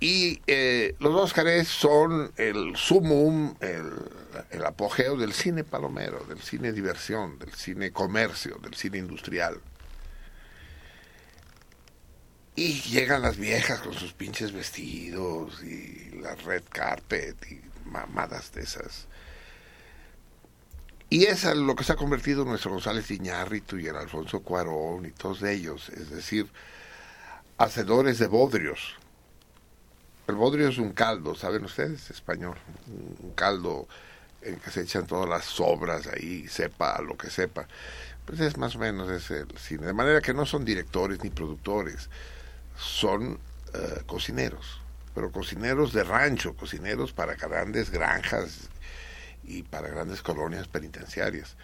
Y 0.00 0.40
eh, 0.46 0.96
los 0.98 1.14
Óscares 1.14 1.68
son 1.68 2.32
el 2.38 2.74
sumum, 2.74 3.54
el, 3.60 4.64
apogeo 4.64 5.14
del 5.18 5.34
cine 5.34 5.62
palomero, 5.62 6.24
del 6.24 6.40
cine 6.40 6.72
diversión, 6.72 7.38
del 7.38 7.52
cine 7.52 7.92
comercio, 7.92 8.56
del 8.62 8.74
cine 8.74 8.96
industrial. 8.96 9.60
Y 12.56 12.80
llegan 12.80 13.20
las 13.20 13.36
viejas 13.36 13.80
con 13.80 13.92
sus 13.92 14.14
pinches 14.14 14.52
vestidos 14.52 15.62
y 15.62 16.18
la 16.22 16.34
red 16.34 16.62
carpet 16.70 17.36
y 17.50 17.60
mamadas 17.84 18.52
de 18.52 18.62
esas. 18.62 19.06
Y 21.10 21.24
es 21.24 21.44
a 21.44 21.54
lo 21.54 21.76
que 21.76 21.84
se 21.84 21.92
ha 21.92 21.96
convertido 21.96 22.46
nuestro 22.46 22.70
González 22.70 23.10
Iñárritu 23.10 23.76
y 23.76 23.86
el 23.86 23.96
Alfonso 23.96 24.40
Cuarón 24.40 25.04
y 25.04 25.10
todos 25.10 25.42
ellos, 25.42 25.90
es 25.90 26.08
decir, 26.08 26.46
hacedores 27.58 28.18
de 28.18 28.28
bodrios. 28.28 28.99
El 30.30 30.36
bodrio 30.36 30.68
es 30.68 30.78
un 30.78 30.92
caldo, 30.92 31.34
¿saben 31.34 31.64
ustedes? 31.64 32.08
Español. 32.08 32.56
Un 32.86 33.32
caldo 33.32 33.88
en 34.42 34.60
que 34.60 34.70
se 34.70 34.82
echan 34.82 35.04
todas 35.04 35.28
las 35.28 35.44
sobras 35.44 36.06
ahí, 36.06 36.46
sepa 36.46 37.02
lo 37.02 37.16
que 37.16 37.30
sepa. 37.30 37.66
Pues 38.24 38.38
es 38.38 38.56
más 38.56 38.76
o 38.76 38.78
menos 38.78 39.10
ese 39.10 39.40
el 39.40 39.58
cine. 39.58 39.86
De 39.86 39.92
manera 39.92 40.20
que 40.20 40.32
no 40.32 40.46
son 40.46 40.64
directores 40.64 41.24
ni 41.24 41.30
productores, 41.30 42.08
son 42.76 43.40
eh, 43.74 44.02
cocineros. 44.06 44.80
Pero 45.16 45.32
cocineros 45.32 45.92
de 45.92 46.04
rancho, 46.04 46.54
cocineros 46.54 47.12
para 47.12 47.34
grandes 47.34 47.90
granjas 47.90 48.68
y 49.42 49.64
para 49.64 49.88
grandes 49.88 50.22
colonias 50.22 50.68
penitenciarias. 50.68 51.56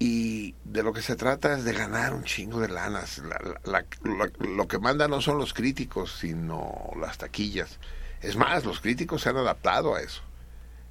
Y 0.00 0.54
de 0.64 0.82
lo 0.84 0.92
que 0.92 1.02
se 1.02 1.16
trata 1.16 1.56
es 1.56 1.64
de 1.64 1.72
ganar 1.72 2.14
un 2.14 2.22
chingo 2.24 2.60
de 2.60 2.68
lanas. 2.68 3.18
La- 3.18 3.60
la- 3.64 4.30
lo 4.38 4.68
que 4.68 4.78
manda 4.78 5.08
no 5.08 5.20
son 5.20 5.38
los 5.38 5.52
críticos, 5.54 6.12
sino 6.20 6.90
las 7.00 7.18
taquillas. 7.18 7.78
Es 8.20 8.36
más, 8.36 8.64
los 8.64 8.80
críticos 8.80 9.22
se 9.22 9.30
han 9.30 9.36
adaptado 9.38 9.94
a 9.96 10.00
eso. 10.00 10.22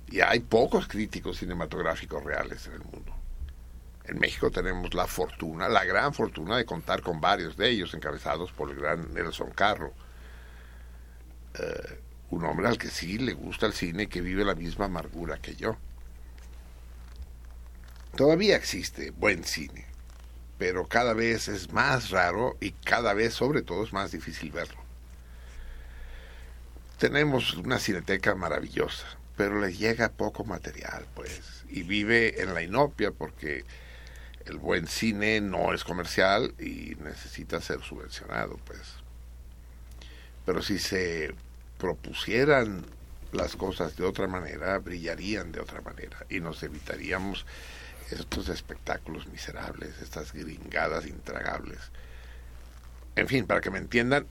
Y 0.10 0.22
hay 0.22 0.40
pocos 0.42 0.88
críticos 0.88 1.38
cinematográficos 1.38 2.24
reales 2.24 2.68
en 2.68 2.74
el 2.74 2.80
mundo. 2.84 3.14
En 4.06 4.20
México 4.20 4.52
tenemos 4.52 4.94
la 4.94 5.06
fortuna, 5.08 5.68
la 5.68 5.84
gran 5.84 6.14
fortuna 6.14 6.58
de 6.58 6.66
contar 6.66 7.02
con 7.02 7.20
varios 7.20 7.58
de 7.58 7.70
ellos, 7.70 7.94
encabezados 7.94 8.52
por 8.54 8.72
el 8.72 8.78
gran 8.78 9.14
Nelson 9.14 9.52
Carro. 9.52 9.94
Eh, 11.60 12.02
un 12.30 12.44
hombre 12.46 12.68
al 12.68 12.78
que 12.78 12.90
sí 12.90 13.18
le 13.18 13.34
gusta 13.34 13.66
el 13.66 13.74
cine 13.74 14.08
que 14.08 14.22
vive 14.22 14.44
la 14.46 14.56
misma 14.56 14.86
amargura 14.86 15.38
que 15.40 15.56
yo. 15.56 15.78
Todavía 18.18 18.56
existe 18.56 19.12
buen 19.12 19.44
cine, 19.44 19.86
pero 20.58 20.88
cada 20.88 21.14
vez 21.14 21.48
es 21.48 21.72
más 21.72 22.10
raro 22.10 22.58
y 22.60 22.72
cada 22.72 23.14
vez, 23.14 23.36
sobre 23.36 23.62
todo, 23.62 23.84
es 23.84 23.94
más 23.94 24.12
difícil 24.12 24.52
verlo. 24.52 24.82
Tenemos 26.98 27.54
una 27.54 27.78
cineteca 27.78 28.34
maravillosa, 28.34 29.06
pero 29.36 29.62
le 29.62 29.72
llega 29.72 30.10
poco 30.10 30.44
material, 30.46 31.06
pues, 31.14 31.64
y 31.70 31.84
vive 31.84 32.42
en 32.42 32.56
la 32.56 32.64
inopia 32.64 33.12
porque 33.12 33.66
el 34.48 34.58
buen 34.58 34.88
cine 34.88 35.40
no 35.40 35.72
es 35.76 35.84
comercial 35.84 36.56
y 36.58 36.98
necesita 37.04 37.62
ser 37.62 37.84
subvencionado, 37.84 38.58
pues. 38.66 38.82
Pero 40.44 40.64
si 40.64 40.80
se 40.80 41.36
propusieran 41.78 42.84
las 43.32 43.56
cosas 43.56 43.96
de 43.96 44.06
otra 44.06 44.26
manera, 44.26 44.80
brillarían 44.80 45.52
de 45.52 45.60
otra 45.60 45.82
manera 45.82 46.26
y 46.30 46.40
nos 46.40 46.64
evitaríamos 46.64 47.46
estos 48.12 48.50
espectáculos 48.50 49.28
miserables, 49.28 50.02
estas 50.02 50.34
gringadas 50.34 51.06
intragables. 51.06 51.80
En 53.16 53.28
fin, 53.28 53.46
para 53.46 53.62
que 53.62 53.72
me 53.72 53.80
entiendan, 53.80 54.28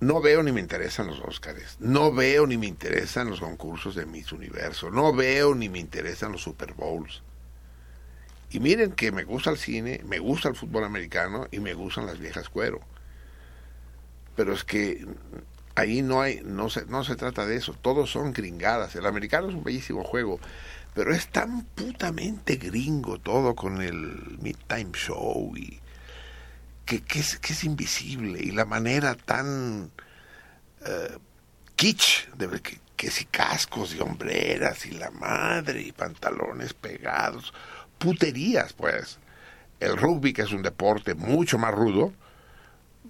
no 0.00 0.20
veo 0.20 0.42
ni 0.42 0.52
me 0.52 0.60
interesan 0.60 1.06
los 1.06 1.20
Óscares, 1.20 1.76
no 1.80 2.12
veo 2.12 2.46
ni 2.46 2.56
me 2.56 2.66
interesan 2.66 3.30
los 3.30 3.40
concursos 3.40 3.94
de 3.94 4.06
Miss 4.06 4.30
Universo, 4.32 4.90
no 4.90 5.12
veo 5.12 5.54
ni 5.54 5.68
me 5.68 5.78
interesan 5.78 6.32
los 6.32 6.42
Super 6.42 6.74
Bowls. 6.74 7.22
Y 8.50 8.60
miren 8.60 8.92
que 8.92 9.10
me 9.10 9.24
gusta 9.24 9.50
el 9.50 9.58
cine, 9.58 10.02
me 10.04 10.18
gusta 10.18 10.48
el 10.48 10.54
fútbol 10.54 10.84
americano 10.84 11.48
y 11.50 11.60
me 11.60 11.74
gustan 11.74 12.06
las 12.06 12.18
viejas 12.18 12.48
cuero. 12.48 12.80
Pero 14.36 14.52
es 14.52 14.64
que 14.64 15.06
ahí 15.74 16.02
no 16.02 16.20
hay, 16.20 16.42
no 16.44 16.68
se, 16.70 16.86
no 16.86 17.02
se 17.02 17.16
trata 17.16 17.46
de 17.46 17.56
eso, 17.56 17.72
todos 17.72 18.10
son 18.10 18.32
gringadas. 18.32 18.94
El 18.96 19.06
americano 19.06 19.48
es 19.48 19.54
un 19.54 19.64
bellísimo 19.64 20.04
juego, 20.04 20.40
pero 20.96 21.12
es 21.12 21.28
tan 21.28 21.62
putamente 21.74 22.56
gringo 22.56 23.18
todo 23.18 23.54
con 23.54 23.82
el 23.82 24.38
Midtime 24.40 24.92
Show 24.94 25.54
y 25.54 25.78
que, 26.86 27.02
que, 27.02 27.18
es, 27.18 27.38
que 27.38 27.52
es 27.52 27.64
invisible 27.64 28.40
y 28.42 28.50
la 28.52 28.64
manera 28.64 29.14
tan 29.14 29.90
eh, 30.86 31.18
kitsch 31.76 32.30
de 32.38 32.48
que, 32.62 32.78
que 32.96 33.10
si 33.10 33.26
cascos 33.26 33.94
y 33.94 34.00
hombreras 34.00 34.86
y 34.86 34.92
la 34.92 35.10
madre 35.10 35.82
y 35.82 35.92
pantalones 35.92 36.72
pegados, 36.72 37.52
puterías 37.98 38.72
pues. 38.72 39.18
El 39.80 39.98
rugby, 39.98 40.32
que 40.32 40.40
es 40.40 40.52
un 40.52 40.62
deporte 40.62 41.14
mucho 41.14 41.58
más 41.58 41.74
rudo, 41.74 42.14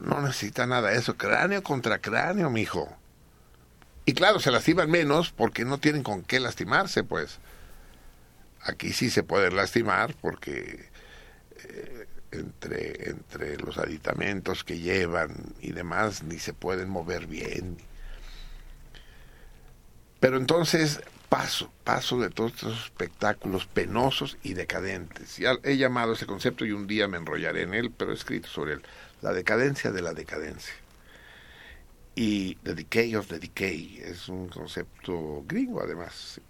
no 0.01 0.20
necesita 0.22 0.66
nada 0.66 0.90
de 0.90 0.99
eso. 0.99 1.16
Cráneo 1.16 1.62
contra 1.62 2.01
cráneo, 2.01 2.51
mijo. 2.51 2.92
Y 4.05 4.14
claro, 4.14 4.40
se 4.40 4.51
lastiman 4.51 4.90
menos 4.90 5.31
porque 5.31 5.64
no 5.64 5.79
tienen 5.79 6.03
con 6.03 6.22
qué 6.22 6.40
lastimarse, 6.40 7.05
pues. 7.05 7.38
Aquí 8.66 8.92
sí 8.92 9.11
se 9.11 9.22
puede 9.22 9.50
lastimar 9.50 10.14
porque 10.20 10.88
eh, 11.64 12.07
entre, 12.33 13.11
entre 13.11 13.57
los 13.59 13.79
aditamentos 13.79 14.64
que 14.64 14.79
llevan 14.79 15.35
y 15.61 15.72
demás 15.72 16.22
ni 16.22 16.38
se 16.38 16.52
pueden 16.52 16.88
mover 16.88 17.26
bien. 17.26 17.76
Pero 20.20 20.37
entonces 20.38 21.00
paso, 21.29 21.70
paso 21.85 22.18
de 22.20 22.31
todos 22.31 22.52
estos 22.52 22.85
espectáculos 22.85 23.66
penosos 23.66 24.38
y 24.42 24.55
decadentes. 24.55 25.37
Ya 25.37 25.59
he 25.62 25.76
llamado 25.76 26.14
ese 26.14 26.26
concepto 26.26 26.64
y 26.64 26.72
un 26.72 26.87
día 26.87 27.09
me 27.09 27.18
enrollaré 27.18 27.62
en 27.62 27.74
él, 27.74 27.90
pero 27.90 28.12
he 28.12 28.14
escrito 28.14 28.48
sobre 28.48 28.74
él. 28.74 28.83
La 29.22 29.33
decadencia 29.33 29.90
de 29.90 30.02
la 30.02 30.12
decadencia. 30.12 30.74
Y 32.14 32.55
The 32.57 32.74
Decay 32.74 33.14
of 33.14 33.29
the 33.29 33.38
Decay 33.38 34.00
es 34.02 34.29
un 34.29 34.48
concepto 34.48 35.44
gringo, 35.46 35.83
además. 35.83 36.40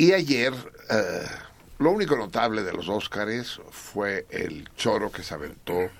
Y 0.00 0.14
ayer, 0.14 0.54
eh, 0.88 1.26
lo 1.78 1.90
único 1.90 2.16
notable 2.16 2.62
de 2.62 2.72
los 2.72 2.88
Óscares 2.88 3.60
fue 3.70 4.24
el 4.30 4.66
choro 4.74 5.12
que 5.12 5.22
se 5.22 5.34
aventó 5.34 5.90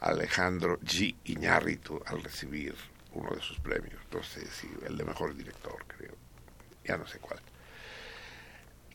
Alejandro 0.00 0.80
G. 0.80 1.14
Iñárritu 1.26 2.00
al 2.06 2.22
recibir 2.22 2.74
uno 3.12 3.28
de 3.34 3.42
sus 3.42 3.60
premios. 3.60 4.00
Entonces, 4.04 4.48
sí, 4.48 4.70
el 4.86 4.96
de 4.96 5.04
mejor 5.04 5.36
director, 5.36 5.76
creo. 5.86 6.14
Ya 6.86 6.96
no 6.96 7.06
sé 7.06 7.18
cuál. 7.18 7.38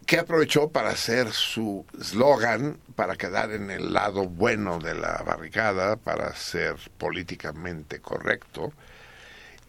Que 0.07 0.17
aprovechó 0.17 0.69
para 0.69 0.89
hacer 0.89 1.31
su 1.31 1.85
slogan, 2.01 2.79
para 2.95 3.17
quedar 3.17 3.51
en 3.51 3.69
el 3.69 3.93
lado 3.93 4.27
bueno 4.27 4.79
de 4.79 4.95
la 4.95 5.21
barricada, 5.23 5.95
para 5.95 6.35
ser 6.35 6.75
políticamente 6.97 7.99
correcto 8.01 8.73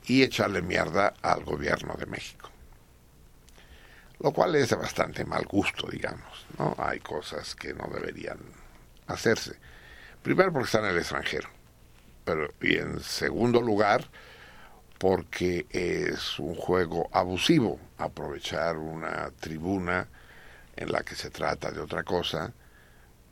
y 0.06 0.22
echarle 0.22 0.62
mierda 0.62 1.12
al 1.20 1.44
gobierno 1.44 1.96
de 1.98 2.06
México. 2.06 2.49
Lo 4.20 4.32
cual 4.32 4.54
es 4.54 4.70
de 4.70 4.76
bastante 4.76 5.24
mal 5.24 5.44
gusto, 5.46 5.88
digamos. 5.90 6.46
¿no? 6.58 6.74
Hay 6.78 7.00
cosas 7.00 7.54
que 7.54 7.72
no 7.72 7.88
deberían 7.92 8.38
hacerse. 9.06 9.56
Primero 10.22 10.52
porque 10.52 10.66
están 10.66 10.84
en 10.84 10.90
el 10.90 10.98
extranjero. 10.98 11.48
Pero, 12.24 12.52
y 12.60 12.76
en 12.76 13.00
segundo 13.00 13.62
lugar, 13.62 14.04
porque 14.98 15.66
es 15.70 16.38
un 16.38 16.54
juego 16.54 17.08
abusivo 17.12 17.80
aprovechar 17.96 18.76
una 18.76 19.30
tribuna 19.40 20.06
en 20.76 20.92
la 20.92 21.02
que 21.02 21.14
se 21.14 21.30
trata 21.30 21.70
de 21.70 21.80
otra 21.80 22.02
cosa 22.02 22.52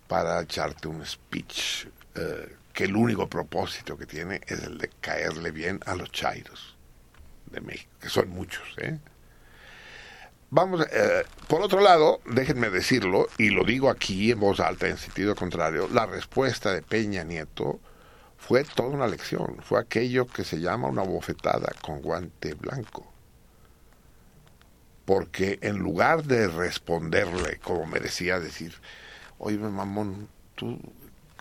para 0.06 0.40
echarte 0.40 0.88
un 0.88 1.04
speech 1.04 1.86
eh, 2.14 2.56
que 2.72 2.84
el 2.84 2.96
único 2.96 3.28
propósito 3.28 3.98
que 3.98 4.06
tiene 4.06 4.40
es 4.46 4.62
el 4.62 4.78
de 4.78 4.88
caerle 5.00 5.50
bien 5.50 5.80
a 5.84 5.94
los 5.94 6.10
chairos 6.10 6.76
de 7.46 7.60
México, 7.60 7.90
que 8.00 8.08
son 8.08 8.30
muchos. 8.30 8.62
¿eh? 8.78 8.98
Vamos, 10.50 10.86
eh, 10.90 11.24
por 11.46 11.60
otro 11.60 11.80
lado, 11.80 12.20
déjenme 12.24 12.70
decirlo, 12.70 13.28
y 13.36 13.50
lo 13.50 13.64
digo 13.64 13.90
aquí 13.90 14.30
en 14.30 14.40
voz 14.40 14.60
alta 14.60 14.88
en 14.88 14.96
sentido 14.96 15.34
contrario, 15.34 15.88
la 15.92 16.06
respuesta 16.06 16.72
de 16.72 16.80
Peña 16.80 17.22
Nieto 17.22 17.80
fue 18.38 18.64
toda 18.64 18.88
una 18.88 19.06
lección, 19.06 19.58
fue 19.62 19.78
aquello 19.78 20.26
que 20.26 20.44
se 20.44 20.58
llama 20.58 20.88
una 20.88 21.02
bofetada 21.02 21.70
con 21.82 22.00
guante 22.00 22.54
blanco. 22.54 23.12
Porque 25.04 25.58
en 25.60 25.78
lugar 25.78 26.24
de 26.24 26.48
responderle 26.48 27.58
como 27.58 27.84
merecía 27.84 28.40
decir, 28.40 28.74
oye 29.38 29.58
mamón, 29.58 30.28
tú, 30.54 30.78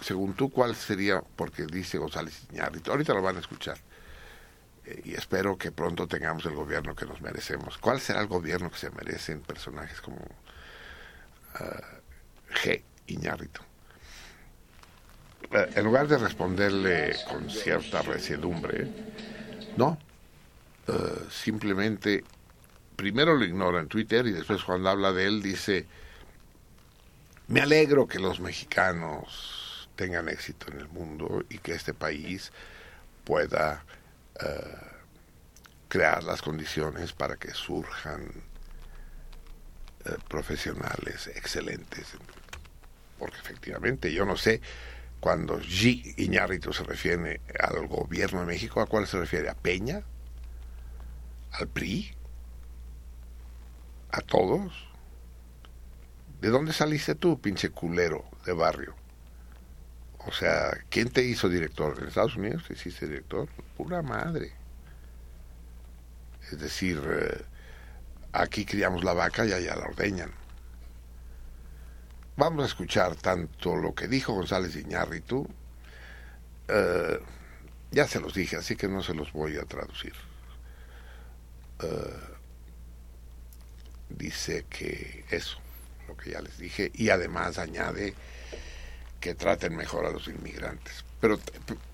según 0.01 0.34
tú, 0.34 0.49
¿cuál 0.49 0.76
sería? 0.76 1.22
Porque 1.38 1.66
dice 1.66 1.97
González 1.97 2.43
Iñárritu, 2.51 2.91
ahorita 2.91 3.14
lo 3.14 3.22
van 3.22 3.38
a 3.38 3.39
escuchar. 3.39 3.78
Eh, 4.88 5.01
y 5.03 5.13
espero 5.15 5.57
que 5.57 5.71
pronto 5.71 6.07
tengamos 6.07 6.45
el 6.45 6.53
gobierno 6.53 6.95
que 6.95 7.05
nos 7.05 7.21
merecemos. 7.21 7.77
¿Cuál 7.77 7.99
será 7.99 8.21
el 8.21 8.27
gobierno 8.27 8.71
que 8.71 8.77
se 8.77 8.89
merecen 8.91 9.41
personajes 9.41 9.99
como 9.99 10.17
uh, 10.17 12.53
G. 12.63 12.81
Iñárritu? 13.07 13.61
en 15.49 15.85
lugar 15.85 16.09
de 16.09 16.17
responderle 16.17 17.15
con 17.29 17.49
cierta 17.49 18.01
resiedumbre, 18.01 18.91
no, 19.77 19.97
uh, 20.88 21.29
simplemente 21.29 22.25
primero 22.97 23.33
lo 23.33 23.45
ignora 23.45 23.79
en 23.79 23.88
Twitter 23.88 24.27
y 24.27 24.33
después 24.33 24.61
cuando 24.63 24.89
habla 24.89 25.13
de 25.13 25.25
él 25.25 25.41
dice, 25.41 25.85
me 27.47 27.61
alegro 27.61 28.07
que 28.07 28.19
los 28.19 28.41
mexicanos 28.41 29.88
tengan 29.95 30.27
éxito 30.27 30.69
en 30.69 30.79
el 30.79 30.89
mundo 30.89 31.45
y 31.49 31.59
que 31.59 31.73
este 31.73 31.93
país 31.93 32.51
pueda 33.23 33.85
crear 35.88 36.23
las 36.23 36.41
condiciones 36.41 37.13
para 37.13 37.38
que 37.38 37.51
surjan 37.51 38.31
uh, 40.05 40.19
profesionales 40.27 41.27
excelentes. 41.27 42.07
Porque 43.17 43.38
efectivamente, 43.38 44.13
yo 44.13 44.25
no 44.25 44.38
sé, 44.38 44.61
cuando 45.19 45.59
G. 45.59 46.13
Iñárritu 46.17 46.73
se 46.73 46.83
refiere 46.83 47.41
al 47.59 47.88
gobierno 47.88 48.41
de 48.41 48.45
México, 48.45 48.81
¿a 48.81 48.85
cuál 48.85 49.07
se 49.07 49.19
refiere? 49.19 49.49
¿A 49.49 49.55
Peña? 49.55 50.03
¿Al 51.51 51.67
PRI? 51.67 52.15
¿A 54.11 54.21
todos? 54.21 54.88
¿De 56.39 56.49
dónde 56.49 56.71
saliste 56.71 57.15
tú, 57.15 57.41
pinche 57.41 57.69
culero 57.69 58.25
de 58.45 58.53
barrio? 58.53 58.95
O 60.28 60.34
sea, 60.34 60.78
¿quién 60.89 61.09
te 61.09 61.23
hizo 61.23 61.47
director? 61.47 61.97
¿En 61.99 62.09
Estados 62.09 62.36
Unidos 62.36 62.65
te 62.67 62.73
hiciste 62.73 63.07
director? 63.07 63.47
Pura 63.78 64.01
madre. 64.01 64.51
Es 66.51 66.59
decir, 66.59 67.01
eh, 67.09 67.41
aquí 68.34 68.65
criamos 68.65 69.05
la 69.05 69.13
vaca 69.13 69.45
y 69.45 69.53
allá 69.53 69.75
la 69.78 69.86
ordeñan. 69.86 70.32
Vamos 72.36 72.63
a 72.63 72.67
escuchar 72.67 73.15
tanto 73.15 73.78
lo 73.78 73.95
que 73.95 74.09
dijo 74.09 74.34
González 74.34 74.75
Iñárritu, 74.75 75.47
eh, 76.67 77.19
ya 77.91 78.05
se 78.05 78.19
los 78.19 78.34
dije, 78.34 78.57
así 78.57 78.75
que 78.75 78.89
no 78.89 79.01
se 79.01 79.13
los 79.13 79.32
voy 79.32 79.57
a 79.57 79.63
traducir. 79.63 80.13
Eh, 81.82 82.19
dice 84.09 84.65
que 84.69 85.25
eso, 85.30 85.57
lo 86.07 86.17
que 86.17 86.32
ya 86.32 86.41
les 86.41 86.57
dije, 86.57 86.91
y 86.93 87.09
además 87.09 87.57
añade 87.57 88.13
que 89.20 89.36
traten 89.36 89.76
mejor 89.76 90.05
a 90.05 90.11
los 90.11 90.28
inmigrantes. 90.28 91.03
Pero, 91.20 91.39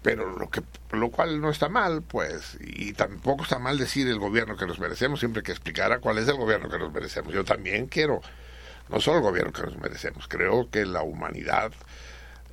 pero 0.01 0.37
lo 0.37 0.49
que 0.49 0.61
lo 0.91 1.09
cual 1.09 1.39
no 1.39 1.49
está 1.49 1.69
mal, 1.69 2.01
pues, 2.01 2.57
y 2.59 2.93
tampoco 2.93 3.43
está 3.43 3.57
mal 3.57 3.77
decir 3.77 4.07
el 4.07 4.19
gobierno 4.19 4.57
que 4.57 4.67
nos 4.67 4.79
merecemos, 4.79 5.19
siempre 5.19 5.43
que 5.43 5.51
explicara 5.51 5.99
cuál 5.99 6.17
es 6.17 6.27
el 6.27 6.35
gobierno 6.35 6.69
que 6.69 6.77
nos 6.77 6.91
merecemos. 6.91 7.33
Yo 7.33 7.43
también 7.45 7.87
quiero 7.87 8.21
no 8.89 8.99
solo 8.99 9.17
el 9.17 9.23
gobierno 9.23 9.51
que 9.51 9.63
nos 9.63 9.77
merecemos, 9.77 10.27
creo 10.27 10.69
que 10.69 10.85
la 10.85 11.03
humanidad 11.03 11.71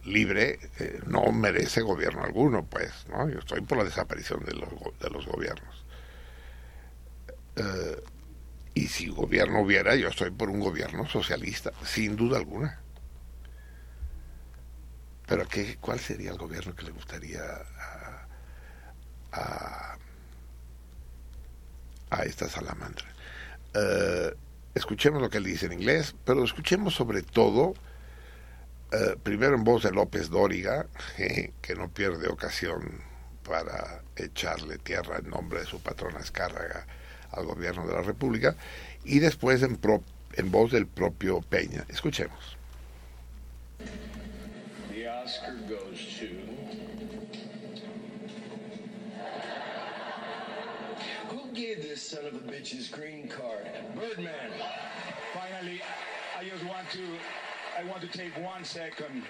libre 0.05 0.59
eh, 0.79 1.01
no 1.07 1.31
merece 1.33 1.83
gobierno 1.83 2.23
alguno, 2.23 2.65
pues, 2.65 2.93
¿no? 3.09 3.29
Yo 3.29 3.41
estoy 3.41 3.61
por 3.61 3.79
la 3.79 3.85
desaparición 3.85 4.45
de 4.45 4.55
los, 4.55 4.69
de 5.01 5.11
los 5.11 5.27
gobiernos. 5.27 5.85
Eh, 7.57 8.03
y 8.75 8.87
si 8.87 9.09
gobierno 9.09 9.61
hubiera, 9.61 9.97
yo 9.97 10.09
estoy 10.09 10.31
por 10.31 10.49
un 10.49 10.61
gobierno 10.61 11.07
socialista, 11.07 11.73
sin 11.85 12.17
duda 12.17 12.39
alguna. 12.39 12.81
Pero 15.31 15.47
¿qué, 15.47 15.77
¿cuál 15.81 16.01
sería 16.01 16.33
el 16.33 16.39
gobierno 16.39 16.75
que 16.75 16.83
le 16.83 16.91
gustaría 16.91 17.41
a, 19.33 19.97
esta 22.25 22.49
salamandra. 22.49 23.07
Eh, 23.75 24.35
escuchemos 24.75 25.23
lo 25.23 25.31
que 25.31 25.39
él 25.39 25.45
dice 25.45 25.67
en 25.67 25.75
inglés, 25.75 26.17
pero 26.25 26.43
escuchemos 26.43 26.95
sobre 26.97 27.23
todo, 27.23 27.75
eh, 28.91 29.17
primero 29.23 29.55
en 29.55 29.63
voz 29.63 29.85
de 29.85 29.93
López 29.93 30.31
Dóriga, 30.31 30.87
que 31.63 31.75
no 31.77 31.89
pierde 31.89 32.29
ocasión 32.29 33.01
para 33.45 34.03
echarle 34.17 34.79
tierra 34.79 35.19
en 35.19 35.31
nombre 35.31 35.61
de 35.61 35.67
su 35.67 35.81
patrona 35.81 36.19
Escárraga 36.19 36.87
al 37.31 37.47
gobierno 37.47 37.87
de 37.87 37.95
la 37.95 38.03
República, 38.03 38.57
y 39.05 39.21
después 39.21 39.63
en, 39.63 39.77
pro- 39.77 40.03
en 40.33 40.51
voz 40.51 40.73
del 40.73 40.89
propio 40.89 41.41
Peña. 41.41 41.85
Escuchemos. 41.89 42.57
This 51.61 52.01
son 52.01 52.25
of 52.25 52.35
a 52.35 52.39
bitch 52.39 52.69
his 52.69 52.89
green 52.89 53.29
card? 53.29 53.69
Birdman. 53.95 54.51
Finally, 55.35 55.83
I 56.39 56.45
just 56.45 56.65
want 56.65 56.89
to, 56.93 57.01
I 57.79 57.85
want 57.85 58.01
to 58.01 58.09
take 58.09 58.35
one 58.39 58.65
second. 58.65 59.25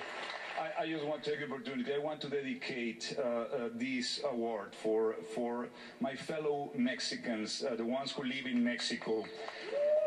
I, 0.56 0.82
I 0.84 0.86
just 0.86 1.04
want 1.04 1.24
to 1.24 1.30
take 1.30 1.40
the 1.40 1.52
opportunity. 1.52 1.92
I 1.92 1.98
want 1.98 2.20
to 2.20 2.28
dedicate 2.28 3.16
uh, 3.18 3.22
uh, 3.22 3.68
this 3.74 4.20
award 4.30 4.76
for 4.80 5.16
for 5.34 5.70
my 5.98 6.14
fellow 6.14 6.70
Mexicans, 6.76 7.64
uh, 7.64 7.74
the 7.74 7.84
ones 7.84 8.12
who 8.12 8.22
live 8.22 8.46
in 8.46 8.62
Mexico. 8.62 9.24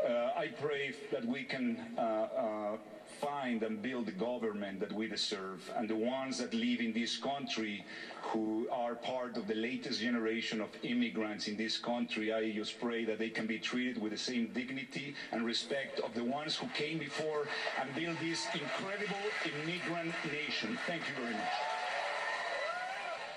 Uh, 0.07 0.29
I 0.37 0.47
pray 0.61 0.93
that 1.11 1.25
we 1.25 1.43
can 1.43 1.77
uh, 1.97 2.01
uh, 2.01 2.77
find 3.23 3.63
and 3.63 3.81
build 3.81 4.05
the 4.05 4.11
government 4.11 4.79
that 4.79 4.91
we 4.91 5.07
deserve, 5.07 5.71
and 5.77 5.89
the 5.89 5.95
ones 5.95 6.37
that 6.37 6.53
live 6.53 6.79
in 6.81 6.93
this 6.93 7.17
country 7.17 7.85
who 8.21 8.67
are 8.71 8.95
part 8.95 9.37
of 9.37 9.47
the 9.47 9.55
latest 9.55 10.01
generation 10.01 10.59
of 10.61 10.69
immigrants 10.83 11.47
in 11.47 11.55
this 11.55 11.77
country. 11.77 12.33
I 12.33 12.51
just 12.51 12.79
pray 12.79 13.05
that 13.05 13.19
they 13.19 13.29
can 13.29 13.47
be 13.47 13.59
treated 13.59 14.01
with 14.01 14.11
the 14.11 14.17
same 14.17 14.47
dignity 14.53 15.15
and 15.31 15.45
respect 15.45 15.99
of 15.99 16.13
the 16.13 16.23
ones 16.23 16.55
who 16.55 16.67
came 16.73 16.97
before 16.99 17.47
and 17.79 17.93
built 17.95 18.19
this 18.19 18.45
incredible 18.53 19.25
immigrant 19.45 20.13
nation. 20.31 20.77
Thank 20.87 21.03
you 21.07 21.15
very 21.23 21.33
much. 21.33 21.73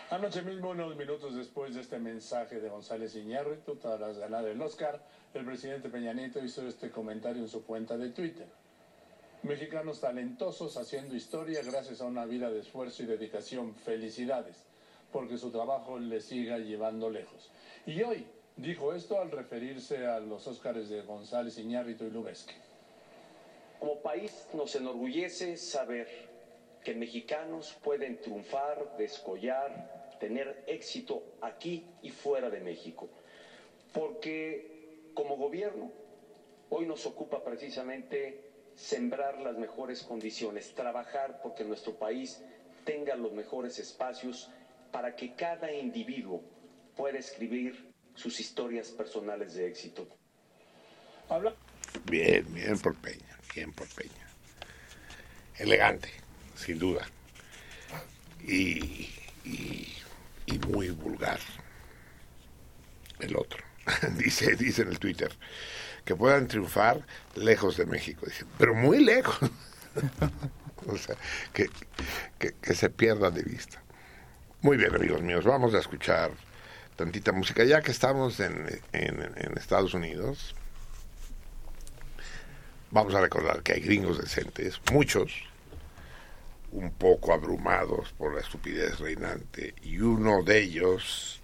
Anoche 0.09 0.43
mismo, 0.43 0.71
unos 0.71 0.97
minutos 0.97 1.35
después 1.35 1.75
de 1.75 1.81
este 1.81 1.99
mensaje 1.99 2.61
de 2.61 2.69
González 2.69 3.17
Iñárritu 3.17 3.77
tras 3.77 4.17
ganar 4.19 4.47
el 4.47 4.63
Oscar, 4.63 5.01
el 5.35 5.45
presidente 5.45 5.89
Peña 5.89 6.15
Nieto 6.15 6.39
hizo 6.45 6.67
este 6.67 6.91
comentario 6.91 7.43
en 7.43 7.49
su 7.49 7.65
cuenta 7.65 7.97
de 7.97 8.11
Twitter. 8.11 8.47
Mexicanos 9.47 10.01
talentosos 10.01 10.77
haciendo 10.77 11.15
historia 11.15 11.63
gracias 11.63 12.01
a 12.01 12.07
una 12.07 12.27
vida 12.27 12.51
de 12.51 12.59
esfuerzo 12.59 13.05
y 13.05 13.07
dedicación. 13.07 13.77
Felicidades, 13.77 14.57
porque 15.13 15.39
su 15.39 15.53
trabajo 15.53 16.01
les 16.01 16.25
siga 16.25 16.59
llevando 16.59 17.11
lejos. 17.11 17.53
Y 17.87 18.03
hoy 18.03 18.27
dijo 18.57 18.93
esto 18.93 19.21
al 19.21 19.31
referirse 19.31 20.05
a 20.05 20.19
los 20.19 20.49
Óscares 20.49 20.89
de 20.89 21.03
González 21.03 21.59
Iñárritu 21.59 22.07
y 22.07 22.11
Lubeski. 22.11 22.55
Como 23.79 24.03
país 24.03 24.49
nos 24.53 24.75
enorgullece 24.75 25.57
saber 25.57 26.09
que 26.83 26.97
mexicanos 26.97 27.77
pueden 27.85 28.21
triunfar, 28.21 28.97
descollar, 28.99 30.17
tener 30.19 30.65
éxito 30.67 31.23
aquí 31.41 31.87
y 32.03 32.11
fuera 32.11 32.51
de 32.51 32.63
México. 32.63 33.09
Porque 33.93 35.13
como 35.15 35.37
gobierno 35.37 35.93
hoy 36.69 36.85
nos 36.85 37.07
ocupa 37.07 37.45
precisamente 37.45 38.46
sembrar 38.77 39.41
las 39.41 39.57
mejores 39.57 40.03
condiciones, 40.03 40.75
trabajar 40.75 41.41
porque 41.43 41.65
nuestro 41.65 41.99
país 41.99 42.43
tenga 42.85 43.17
los 43.17 43.33
mejores 43.33 43.79
espacios 43.79 44.51
para 44.93 45.17
que 45.17 45.35
cada 45.35 45.73
individuo 45.73 46.45
pueda 46.95 47.19
escribir 47.19 47.93
sus 48.15 48.39
historias 48.39 48.91
personales 48.91 49.55
de 49.55 49.67
éxito. 49.67 50.07
Habla 51.29 51.55
Bien, 52.05 52.47
bien 52.53 52.79
por 52.79 52.95
Peña, 52.97 53.39
bien 53.55 53.73
por 53.73 53.89
Peña. 53.89 54.29
Elegante, 55.59 56.11
sin 56.55 56.79
duda. 56.79 57.09
Y, 58.47 59.09
y, 59.45 59.93
y 60.47 60.59
muy 60.69 60.91
vulgar. 60.91 61.41
El 63.19 63.37
otro. 63.37 63.65
dice, 64.19 64.55
dice 64.57 64.83
en 64.83 64.89
el 64.89 64.99
Twitter 64.99 65.33
que 66.07 66.17
puedan 66.17 66.47
triunfar 66.47 67.05
lejos 67.35 67.77
de 67.77 67.85
México. 67.85 68.27
Pero 68.57 68.75
muy 68.75 69.05
lejos. 69.05 69.39
o 70.87 70.97
sea, 70.97 71.17
que, 71.53 71.69
que, 72.39 72.75
se 72.75 72.89
pierdan 72.89 73.35
de 73.35 73.43
vista. 73.43 73.83
Muy 74.63 74.79
bien, 74.79 74.95
amigos 74.95 75.21
míos, 75.21 75.45
vamos 75.45 75.75
a 75.75 75.81
escuchar 75.81 76.31
tantita 76.95 77.33
música. 77.33 77.65
Ya 77.65 77.83
que 77.83 77.91
estamos 77.91 78.41
en, 78.41 78.81
en 78.93 79.59
Estados 79.59 79.93
Unidos, 79.95 80.55
vamos 82.91 83.15
a 83.15 83.21
recordar 83.21 83.63
que 83.63 83.75
hay 83.75 83.81
gringos 83.81 84.19
decentes, 84.19 84.81
muchos, 84.93 85.33
un 86.71 86.93
poco 86.93 87.33
abrumados 87.33 88.13
por 88.13 88.35
la 88.35 88.41
estupidez 88.41 89.01
reinante, 89.01 89.75
y 89.83 89.99
uno 89.99 90.43
de 90.45 90.61
ellos 90.61 91.41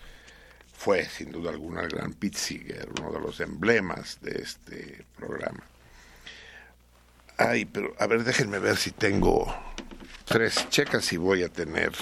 fue, 0.82 1.04
sin 1.04 1.30
duda 1.30 1.50
alguna, 1.50 1.82
el 1.82 1.90
gran 1.90 2.12
Pete 2.12 2.36
Seeger, 2.36 2.88
uno 2.98 3.12
de 3.12 3.20
los 3.20 3.38
emblemas 3.38 4.18
de 4.20 4.42
este 4.42 5.06
programa. 5.16 5.62
Ay, 7.38 7.66
pero 7.66 7.94
a 8.00 8.08
ver, 8.08 8.24
déjenme 8.24 8.58
ver 8.58 8.76
si 8.76 8.90
tengo 8.90 9.46
tres 10.24 10.68
checas 10.70 11.12
y 11.12 11.18
voy 11.18 11.44
a 11.44 11.48
tener 11.48 11.92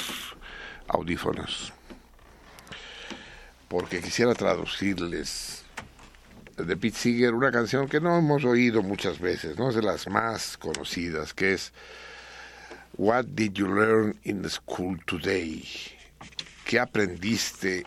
audífonos. 0.88 1.74
Porque 3.68 4.00
quisiera 4.00 4.32
traducirles 4.32 5.62
de 6.56 6.74
Pete 6.78 6.96
Seeger 6.96 7.34
una 7.34 7.52
canción 7.52 7.86
que 7.86 8.00
no 8.00 8.16
hemos 8.16 8.46
oído 8.46 8.82
muchas 8.82 9.18
veces, 9.18 9.58
no 9.58 9.68
es 9.68 9.74
de 9.74 9.82
las 9.82 10.08
más 10.08 10.56
conocidas, 10.56 11.34
que 11.34 11.52
es 11.52 11.74
What 12.96 13.26
did 13.34 13.52
you 13.52 13.66
learn 13.66 14.18
in 14.22 14.40
the 14.40 14.48
school 14.48 14.98
today? 15.04 15.68
¿Qué 16.64 16.78
aprendiste 16.78 17.84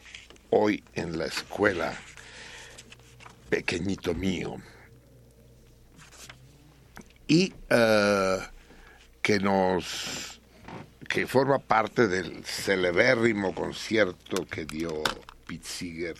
hoy 0.55 0.83
en 0.93 1.17
la 1.17 1.25
escuela, 1.25 1.93
pequeñito 3.49 4.13
mío? 4.13 4.57
Y 7.27 7.53
eh, 7.69 8.37
que 9.21 9.39
nos 9.39 10.39
que 11.09 11.27
forma 11.27 11.59
parte 11.59 12.07
del 12.07 12.43
celebérrimo 12.43 13.53
concierto 13.53 14.45
que 14.47 14.65
dio 14.65 15.03
Pete 15.45 15.67
Seeger 15.67 16.15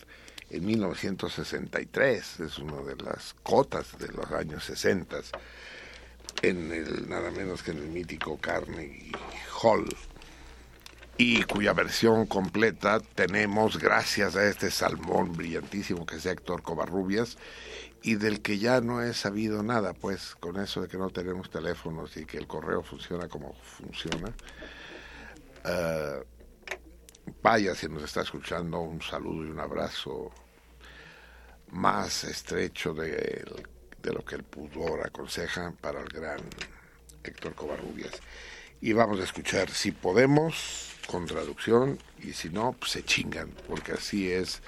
en 0.50 0.64
1963, 0.64 2.40
es 2.40 2.58
una 2.58 2.80
de 2.82 2.94
las 2.96 3.34
cotas 3.42 3.98
de 3.98 4.08
los 4.08 4.30
años 4.30 4.64
60 4.64 5.16
en 6.42 6.72
el 6.72 7.08
nada 7.08 7.30
menos 7.30 7.62
que 7.62 7.72
en 7.72 7.78
el 7.78 7.88
mítico 7.88 8.38
Carnegie 8.38 9.12
Hall 9.62 9.88
y 11.16 11.44
cuya 11.44 11.72
versión 11.72 12.26
completa 12.26 13.00
tenemos 13.00 13.78
gracias 13.78 14.34
a 14.36 14.44
este 14.48 14.70
salmón 14.70 15.32
brillantísimo 15.32 16.06
que 16.06 16.16
es 16.16 16.26
Héctor 16.26 16.62
Covarrubias 16.62 17.38
y 18.02 18.16
del 18.16 18.42
que 18.42 18.58
ya 18.58 18.80
no 18.80 19.00
he 19.00 19.14
sabido 19.14 19.62
nada, 19.62 19.94
pues 19.94 20.34
con 20.34 20.60
eso 20.60 20.82
de 20.82 20.88
que 20.88 20.98
no 20.98 21.10
tenemos 21.10 21.50
teléfonos 21.50 22.16
y 22.16 22.26
que 22.26 22.36
el 22.36 22.46
correo 22.46 22.82
funciona 22.82 23.28
como 23.28 23.54
funciona. 23.54 24.34
Uh, 25.64 26.22
vaya, 27.42 27.74
si 27.74 27.88
nos 27.88 28.02
está 28.02 28.20
escuchando, 28.20 28.80
un 28.80 29.00
saludo 29.00 29.46
y 29.46 29.50
un 29.50 29.60
abrazo 29.60 30.32
más 31.70 32.24
estrecho 32.24 32.92
de, 32.92 33.42
de 34.02 34.12
lo 34.12 34.22
que 34.22 34.34
el 34.34 34.42
pudor 34.42 35.06
aconseja 35.06 35.72
para 35.80 36.00
el 36.00 36.08
gran 36.08 36.40
Héctor 37.22 37.54
Covarrubias. 37.54 38.20
Y 38.82 38.92
vamos 38.92 39.18
a 39.20 39.24
escuchar, 39.24 39.70
si 39.70 39.92
podemos, 39.92 40.93
con 41.06 41.26
traducción, 41.26 41.98
y 42.22 42.32
si 42.32 42.50
no, 42.50 42.72
pues 42.72 42.92
se 42.92 43.04
chingan, 43.04 43.50
porque 43.68 43.92
así 43.92 44.30
es 44.30 44.62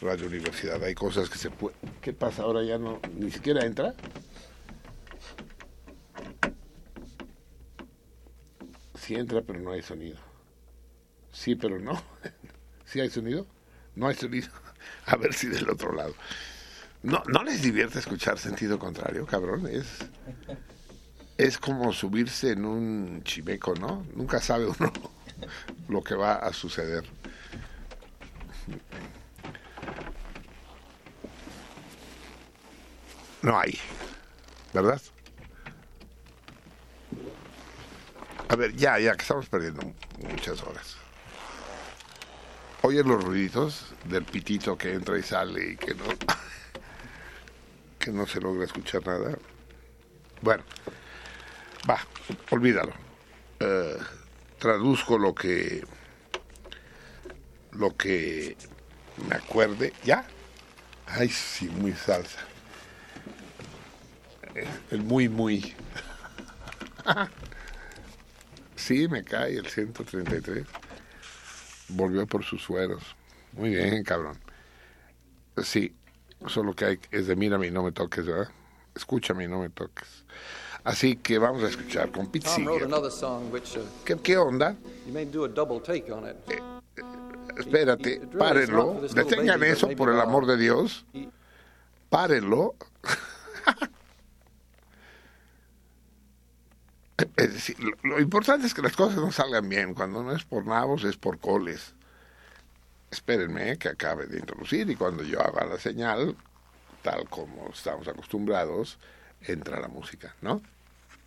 Radio 0.00 0.26
Universidad. 0.26 0.82
Hay 0.82 0.94
cosas 0.94 1.28
que 1.30 1.38
se 1.38 1.50
pueden... 1.50 1.78
¿Qué 2.00 2.12
pasa 2.12 2.42
ahora? 2.42 2.62
Ya 2.62 2.78
no... 2.78 3.00
Ni 3.14 3.30
siquiera 3.30 3.64
entra. 3.64 3.94
Sí 8.94 9.14
entra, 9.14 9.42
pero 9.42 9.60
no 9.60 9.72
hay 9.72 9.82
sonido. 9.82 10.18
Sí, 11.32 11.54
pero 11.54 11.78
no. 11.78 12.00
¿Sí 12.84 13.00
hay 13.00 13.10
sonido? 13.10 13.46
No 13.94 14.08
hay 14.08 14.14
sonido. 14.14 14.48
A 15.06 15.16
ver 15.16 15.32
si 15.32 15.48
del 15.48 15.68
otro 15.70 15.92
lado. 15.92 16.14
No, 17.02 17.22
no 17.28 17.44
les 17.44 17.62
divierte 17.62 17.98
escuchar 17.98 18.38
sentido 18.38 18.78
contrario, 18.78 19.26
cabrón. 19.26 19.66
Es, 19.68 19.86
es 21.38 21.58
como 21.58 21.92
subirse 21.92 22.52
en 22.52 22.64
un 22.64 23.22
chimeco, 23.22 23.74
¿no? 23.74 24.04
Nunca 24.14 24.40
sabe 24.40 24.66
uno 24.66 24.92
lo 25.88 26.02
que 26.02 26.14
va 26.14 26.34
a 26.34 26.52
suceder. 26.52 27.04
No 33.42 33.58
hay, 33.58 33.78
¿verdad? 34.72 35.00
A 38.48 38.56
ver, 38.56 38.74
ya, 38.74 38.98
ya, 38.98 39.14
que 39.14 39.22
estamos 39.22 39.46
perdiendo 39.48 39.92
muchas 40.18 40.62
horas. 40.62 40.96
oyes 42.82 43.04
los 43.04 43.22
ruiditos 43.22 43.94
del 44.04 44.24
pitito 44.24 44.76
que 44.76 44.94
entra 44.94 45.18
y 45.18 45.22
sale 45.22 45.72
y 45.72 45.76
que 45.76 45.94
no, 45.94 46.04
que 47.98 48.10
no 48.10 48.26
se 48.26 48.40
logra 48.40 48.64
escuchar 48.64 49.06
nada. 49.06 49.36
Bueno, 50.42 50.64
va, 51.88 52.00
olvídalo. 52.50 52.92
Eh, 53.60 53.98
traduzco 54.58 55.18
lo 55.18 55.34
que 55.34 55.84
lo 57.72 57.96
que 57.96 58.56
me 59.28 59.36
acuerde. 59.36 59.92
¿Ya? 60.04 60.26
Ay, 61.06 61.28
sí, 61.28 61.68
muy 61.68 61.92
salsa. 61.92 62.40
El 64.90 65.02
muy, 65.02 65.28
muy. 65.28 65.74
Sí, 68.76 69.08
me 69.08 69.24
cae 69.24 69.56
el 69.56 69.66
133. 69.66 70.64
Volvió 71.88 72.24
por 72.26 72.44
sus 72.44 72.62
sueros. 72.62 73.02
Muy 73.52 73.70
bien, 73.70 74.04
cabrón. 74.04 74.38
Sí, 75.60 75.92
solo 76.46 76.74
que 76.74 76.84
hay, 76.84 77.00
es 77.10 77.26
de 77.26 77.34
mírame 77.34 77.66
y 77.66 77.70
no 77.72 77.82
me 77.82 77.90
toques, 77.90 78.26
¿verdad? 78.26 78.48
Escúchame 78.94 79.44
y 79.44 79.48
no 79.48 79.60
me 79.60 79.70
toques. 79.70 80.24
Así 80.86 81.16
que 81.16 81.36
vamos 81.38 81.64
a 81.64 81.66
escuchar 81.66 82.12
con 82.12 82.28
Pete 82.28 82.48
Seeger. 82.48 82.86
uh, 82.86 84.04
¿Qué, 84.04 84.16
qué 84.18 84.36
onda? 84.36 84.76
on 86.12 86.28
it. 86.28 86.36
Espérate, 87.58 88.20
párenlo. 88.38 89.00
Detengan 89.12 89.64
eso, 89.64 89.88
por 89.96 90.10
el 90.10 90.20
amor 90.20 90.46
de 90.46 90.56
Dios. 90.56 91.04
Párenlo. 92.08 92.76
Es 97.36 97.52
decir, 97.52 97.76
lo, 97.80 97.92
lo 98.02 98.20
importante 98.20 98.66
es 98.66 98.74
que 98.74 98.82
las 98.82 98.94
cosas 98.94 99.16
no 99.16 99.32
salgan 99.32 99.68
bien. 99.68 99.92
Cuando 99.94 100.22
no 100.22 100.32
es 100.36 100.44
por 100.44 100.66
nabos, 100.66 101.02
es 101.02 101.16
por 101.16 101.40
coles. 101.40 101.94
Espérenme 103.10 103.72
eh, 103.72 103.78
que 103.78 103.88
acabe 103.88 104.26
de 104.26 104.38
introducir 104.38 104.88
y 104.88 104.94
cuando 104.94 105.24
yo 105.24 105.40
haga 105.40 105.64
la 105.64 105.78
señal, 105.78 106.36
tal 107.02 107.28
como 107.28 107.70
estamos 107.72 108.06
acostumbrados, 108.06 108.98
entra 109.40 109.80
la 109.80 109.88
música, 109.88 110.36
¿no? 110.42 110.60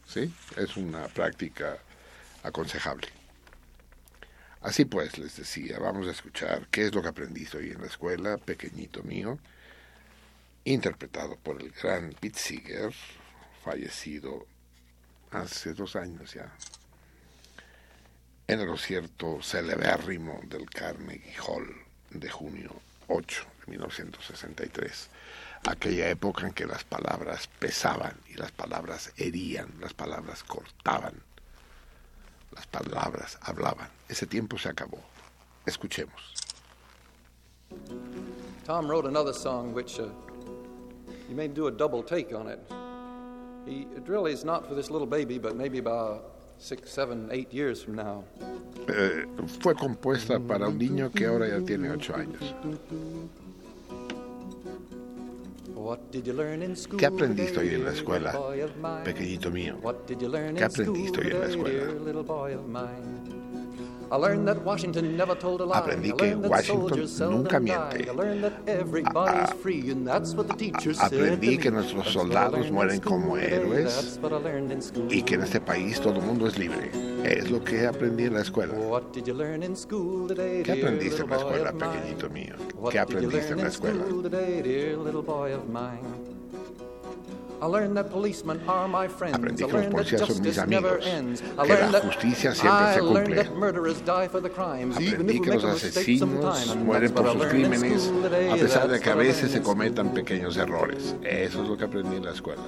¿Sí? 0.09 0.33
Es 0.57 0.75
una 0.75 1.07
práctica 1.07 1.77
aconsejable. 2.41 3.07
Así 4.61 4.85
pues, 4.85 5.19
les 5.19 5.37
decía, 5.37 5.77
vamos 5.77 6.07
a 6.07 6.11
escuchar 6.11 6.67
qué 6.71 6.87
es 6.87 6.95
lo 6.95 7.03
que 7.03 7.09
aprendiste 7.09 7.57
hoy 7.57 7.69
en 7.69 7.79
la 7.79 7.87
escuela, 7.87 8.37
pequeñito 8.37 9.03
mío, 9.03 9.37
interpretado 10.65 11.35
por 11.37 11.61
el 11.61 11.71
gran 11.71 12.13
Pete 12.19 12.89
fallecido 13.63 14.47
hace 15.31 15.73
dos 15.73 15.95
años 15.95 16.33
ya, 16.33 16.51
en 18.47 18.59
el 18.59 18.67
concierto 18.67 19.43
celebérrimo 19.43 20.41
del 20.45 20.67
Carnegie 20.69 21.35
Hall 21.47 21.67
de 22.09 22.29
junio 22.31 22.71
8 23.07 23.45
de 23.65 23.71
1963, 23.71 25.09
aquella 25.67 26.09
época 26.09 26.47
en 26.47 26.53
que 26.53 26.65
las 26.65 26.83
palabras 26.83 27.47
pesaban 27.59 28.13
y 28.29 28.35
las 28.35 28.51
palabras 28.51 29.11
herían, 29.17 29.67
las 29.79 29.93
palabras 29.93 30.43
cortaban, 30.43 31.13
las 32.51 32.65
palabras 32.67 33.37
hablaban. 33.41 33.89
Ese 34.07 34.25
tiempo 34.25 34.57
se 34.57 34.69
acabó. 34.69 34.99
Escuchemos. 35.65 36.33
Tom 38.65 38.87
wrote 38.87 39.05
another 39.05 39.33
song 39.33 39.73
which 39.73 39.99
uh, 39.99 40.09
you 41.29 41.35
may 41.35 41.47
do 41.47 41.67
a 41.67 41.71
double 41.71 42.03
take 42.03 42.33
on 42.33 42.47
it. 42.47 42.59
He, 43.65 43.87
it 43.95 44.07
really 44.07 44.31
is 44.31 44.43
not 44.43 44.67
for 44.67 44.73
this 44.73 44.89
little 44.89 45.07
baby, 45.07 45.37
but 45.37 45.55
maybe 45.55 45.77
about 45.77 46.39
six, 46.57 46.91
seven, 46.91 47.29
eight 47.31 47.53
years 47.53 47.83
from 47.83 47.95
now. 47.95 48.23
Eh, 48.87 49.25
fue 49.61 49.75
compuesta 49.75 50.39
para 50.39 50.67
un 50.67 50.77
niño 50.77 51.11
que 51.11 51.25
ahora 51.25 51.47
ya 51.47 51.59
tiene 51.65 51.89
ocho 51.91 52.15
años. 52.15 52.55
¿Qué 56.97 57.05
aprendiste 57.05 57.59
hoy 57.59 57.75
en 57.75 57.85
la 57.85 57.91
escuela, 57.91 58.37
pequeñito 59.03 59.49
mío? 59.49 59.77
What 59.81 60.05
did 60.07 60.19
you 60.19 60.27
learn 60.27 60.55
¿Qué 60.55 60.63
in 60.63 60.71
school 60.71 60.87
aprendiste 60.87 61.21
hoy 61.21 61.27
en 61.31 61.39
la 61.39 61.45
escuela? 61.45 61.83
Aprendí 64.11 66.09
I 66.09 66.11
que 66.13 66.25
learned 66.25 66.43
that 66.43 66.49
Washington 66.49 67.31
nunca 67.31 67.59
miente. 67.59 68.07
I 68.07 68.11
learned 68.11 68.43
that 68.43 68.53
everybody's 68.67 69.51
free, 69.61 69.91
and 69.91 70.07
that's 70.07 70.33
what 70.33 70.47
the 70.47 70.55
teacher 70.55 70.93
said 70.93 71.09
to 71.09 71.17
Aprendí 71.17 71.59
que 71.59 71.69
nuestros 71.69 72.07
soldados 72.11 72.71
mueren 72.71 72.99
como 73.01 73.37
héroes 73.37 74.19
y 75.09 75.21
que 75.21 75.35
en 75.35 75.41
este 75.41 75.61
país 75.61 75.99
todo 75.99 76.15
el 76.15 76.23
mundo 76.23 76.47
es 76.47 76.57
libre. 76.57 76.89
Es 77.23 77.51
lo 77.51 77.63
que 77.63 77.85
aprendí 77.85 78.23
en 78.25 78.33
la 78.33 78.41
escuela. 78.41 78.73
What 78.73 79.11
did 79.13 79.25
you 79.25 79.33
learn 79.33 79.61
in 79.61 79.75
school 79.75 80.27
today, 80.27 80.63
¿Qué 80.63 80.71
aprendiste 80.71 81.21
en 81.21 81.29
la 81.29 81.37
escuela, 81.37 81.71
pequeñito 81.71 82.29
mío? 82.29 82.55
What 82.75 82.91
¿Qué 82.91 82.99
did 82.99 83.09
you 83.09 83.17
aprendiste 83.17 83.51
en 83.53 83.57
la 83.57 83.67
escuela? 83.67 84.05
Aprendí 89.33 89.65
que 89.65 89.71
los 89.73 89.85
policías 89.87 90.21
son 90.21 90.41
mis 90.41 90.55
justice 90.57 90.67
never 90.67 90.93
amigos, 90.93 91.07
ends. 91.07 91.41
I 91.41 91.43
que 91.45 91.55
la 91.55 91.63
learned 91.65 91.91
that 91.93 92.03
justicia 92.03 92.53
siempre 92.55 92.85
I 92.85 92.93
se 92.93 93.01
learned 93.01 93.27
cumple. 93.27 93.43
that 93.43 93.55
murderers 93.55 94.01
die 94.05 94.27
for 94.29 94.41
the 94.41 94.49
crimes, 94.49 94.99
even 94.99 95.21
Aprendí 95.21 95.41
que 95.41 95.53
los 95.53 95.63
asesinos 95.65 96.75
mueren 96.77 97.11
por 97.13 97.31
sus 97.31 97.45
crímenes 97.47 98.11
a 98.51 98.55
pesar 98.55 98.87
de 98.87 98.99
que 98.99 99.09
a 99.09 99.15
veces 99.15 99.51
se 99.51 99.61
cometan 99.61 100.13
pequeños 100.13 100.57
errores. 100.57 101.15
Eso 101.23 101.63
es 101.63 101.69
lo 101.69 101.77
que 101.77 101.83
aprendí 101.85 102.15
en 102.17 102.25
la 102.25 102.31
escuela. 102.31 102.63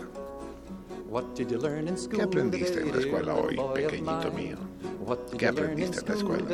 ¿Qué 2.09 2.21
aprendiste 2.21 2.81
en 2.81 2.91
la 2.91 2.97
escuela 2.99 3.35
hoy, 3.35 3.59
pequeñito 3.73 4.31
mío? 4.33 4.57
¿Qué 5.37 5.47
aprendiste 5.47 5.99
en 5.99 6.07
la 6.07 6.15
escuela? 6.15 6.45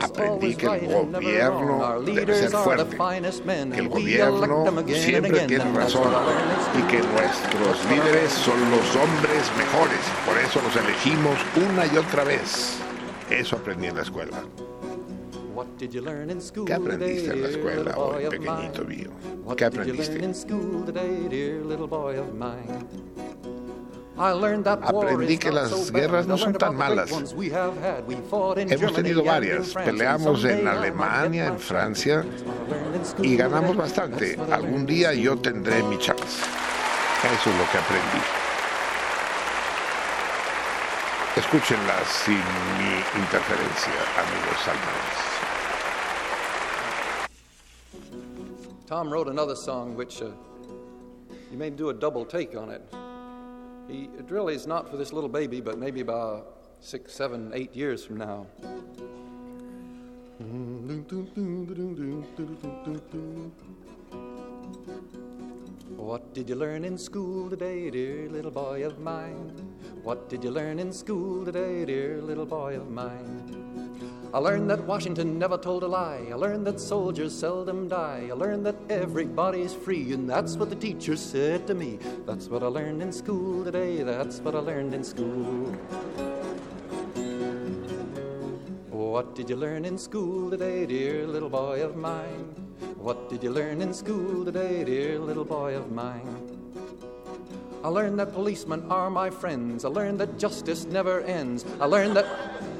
Aprendí 0.00 0.54
que 0.56 0.66
el 0.66 1.10
gobierno 1.10 2.00
debe 2.02 2.34
ser 2.34 2.50
fuerte, 2.50 2.96
que 3.72 3.78
el 3.80 3.88
gobierno 3.88 4.64
siempre 4.86 5.40
tiene 5.46 5.72
razón 5.72 6.12
y 6.78 6.82
que 6.90 6.98
nuestros 6.98 7.84
líderes 7.90 8.32
son 8.32 8.60
los 8.70 8.96
hombres 8.96 9.50
mejores. 9.56 10.00
Por 10.26 10.36
eso 10.38 10.60
los 10.62 10.76
elegimos 10.76 11.38
una 11.56 11.86
y 11.86 11.96
otra 11.96 12.24
vez. 12.24 12.78
Eso 13.30 13.56
aprendí 13.56 13.86
en 13.86 13.96
la 13.96 14.02
escuela. 14.02 14.44
What 15.54 15.66
did 15.78 15.92
you 15.92 16.02
learn 16.02 16.30
in 16.30 16.40
school 16.40 16.66
¿Qué 16.66 16.74
aprendiste 16.74 17.30
en 17.30 17.42
la 17.42 17.48
today, 17.48 17.60
escuela 17.60 17.96
hoy, 17.96 18.26
pequeñito 18.28 18.84
mío? 18.84 19.10
¿Qué 19.56 19.64
aprendiste? 19.64 20.18
Aprendí 24.16 25.38
que 25.38 25.50
las 25.50 25.90
guerras 25.90 26.26
no 26.26 26.38
son 26.38 26.52
tan 26.54 26.76
malas. 26.76 27.10
Hemos 27.10 28.94
tenido 28.94 29.24
varias. 29.24 29.74
Peleamos 29.74 30.44
en 30.44 30.68
Alemania, 30.68 31.46
en 31.46 31.58
Francia 31.58 32.24
y 33.20 33.36
ganamos 33.36 33.76
bastante. 33.76 34.38
Algún 34.50 34.86
día 34.86 35.12
yo 35.14 35.36
tendré 35.36 35.82
mi 35.82 35.98
chance. 35.98 36.42
Eso 37.24 37.50
es 37.50 37.56
lo 37.56 37.70
que 37.70 37.78
aprendí. 37.78 38.20
Escúchenla 41.36 42.04
sin 42.04 42.34
mi 42.78 43.20
interferencia, 43.20 43.92
amigos 44.20 44.60
salmones. 44.64 45.34
Tom 48.86 49.10
wrote 49.10 49.28
another 49.28 49.56
song 49.56 49.96
which 49.96 50.22
uh, 50.22 50.30
you 51.50 51.58
may 51.58 51.70
do 51.70 51.88
a 51.88 51.94
double 51.94 52.24
take 52.24 52.54
on 52.54 52.70
it. 52.70 52.82
He, 53.88 54.08
it 54.18 54.30
really 54.30 54.54
is 54.54 54.66
not 54.66 54.88
for 54.88 54.96
this 54.96 55.12
little 55.12 55.28
baby, 55.28 55.60
but 55.60 55.78
maybe 55.78 56.00
about 56.00 56.76
six, 56.80 57.12
seven, 57.12 57.52
eight 57.54 57.74
years 57.74 58.04
from 58.04 58.16
now. 58.16 58.46
What 65.96 66.34
did 66.34 66.48
you 66.48 66.54
learn 66.54 66.84
in 66.84 66.98
school 66.98 67.48
today, 67.48 67.90
dear 67.90 68.28
little 68.28 68.50
boy 68.50 68.84
of 68.84 68.98
mine? 68.98 69.52
What 70.02 70.28
did 70.28 70.44
you 70.44 70.50
learn 70.50 70.78
in 70.78 70.92
school 70.92 71.44
today, 71.44 71.84
dear 71.84 72.20
little 72.20 72.46
boy 72.46 72.76
of 72.76 72.90
mine? 72.90 74.13
I 74.34 74.38
learned 74.38 74.68
that 74.70 74.82
Washington 74.82 75.38
never 75.38 75.56
told 75.56 75.84
a 75.84 75.86
lie. 75.86 76.26
I 76.28 76.34
learned 76.34 76.66
that 76.66 76.80
soldiers 76.80 77.32
seldom 77.32 77.86
die. 77.86 78.26
I 78.28 78.34
learned 78.34 78.66
that 78.66 78.74
everybody's 78.90 79.72
free, 79.72 80.12
and 80.12 80.28
that's 80.28 80.56
what 80.56 80.70
the 80.70 80.74
teacher 80.74 81.14
said 81.14 81.68
to 81.68 81.74
me. 81.74 82.00
That's 82.26 82.48
what 82.48 82.64
I 82.64 82.66
learned 82.66 83.00
in 83.00 83.12
school 83.12 83.62
today. 83.62 84.02
That's 84.02 84.40
what 84.40 84.56
I 84.56 84.58
learned 84.58 84.92
in 84.92 85.04
school. 85.04 85.70
What 88.90 89.36
did 89.36 89.48
you 89.48 89.54
learn 89.54 89.84
in 89.84 89.96
school 89.96 90.50
today, 90.50 90.84
dear 90.84 91.28
little 91.28 91.48
boy 91.48 91.84
of 91.84 91.94
mine? 91.94 92.56
What 92.96 93.28
did 93.30 93.40
you 93.40 93.50
learn 93.50 93.80
in 93.82 93.94
school 93.94 94.44
today, 94.44 94.82
dear 94.82 95.20
little 95.20 95.44
boy 95.44 95.76
of 95.76 95.92
mine? 95.92 96.50
I 97.84 97.88
learned 97.88 98.18
that 98.18 98.32
policemen 98.32 98.86
are 98.88 99.10
my 99.10 99.28
friends. 99.28 99.84
I 99.84 99.88
learned 99.88 100.18
that 100.20 100.38
justice 100.38 100.86
never 100.86 101.20
ends. 101.20 101.66
I 101.78 101.84
learned 101.84 102.16
that 102.16 102.24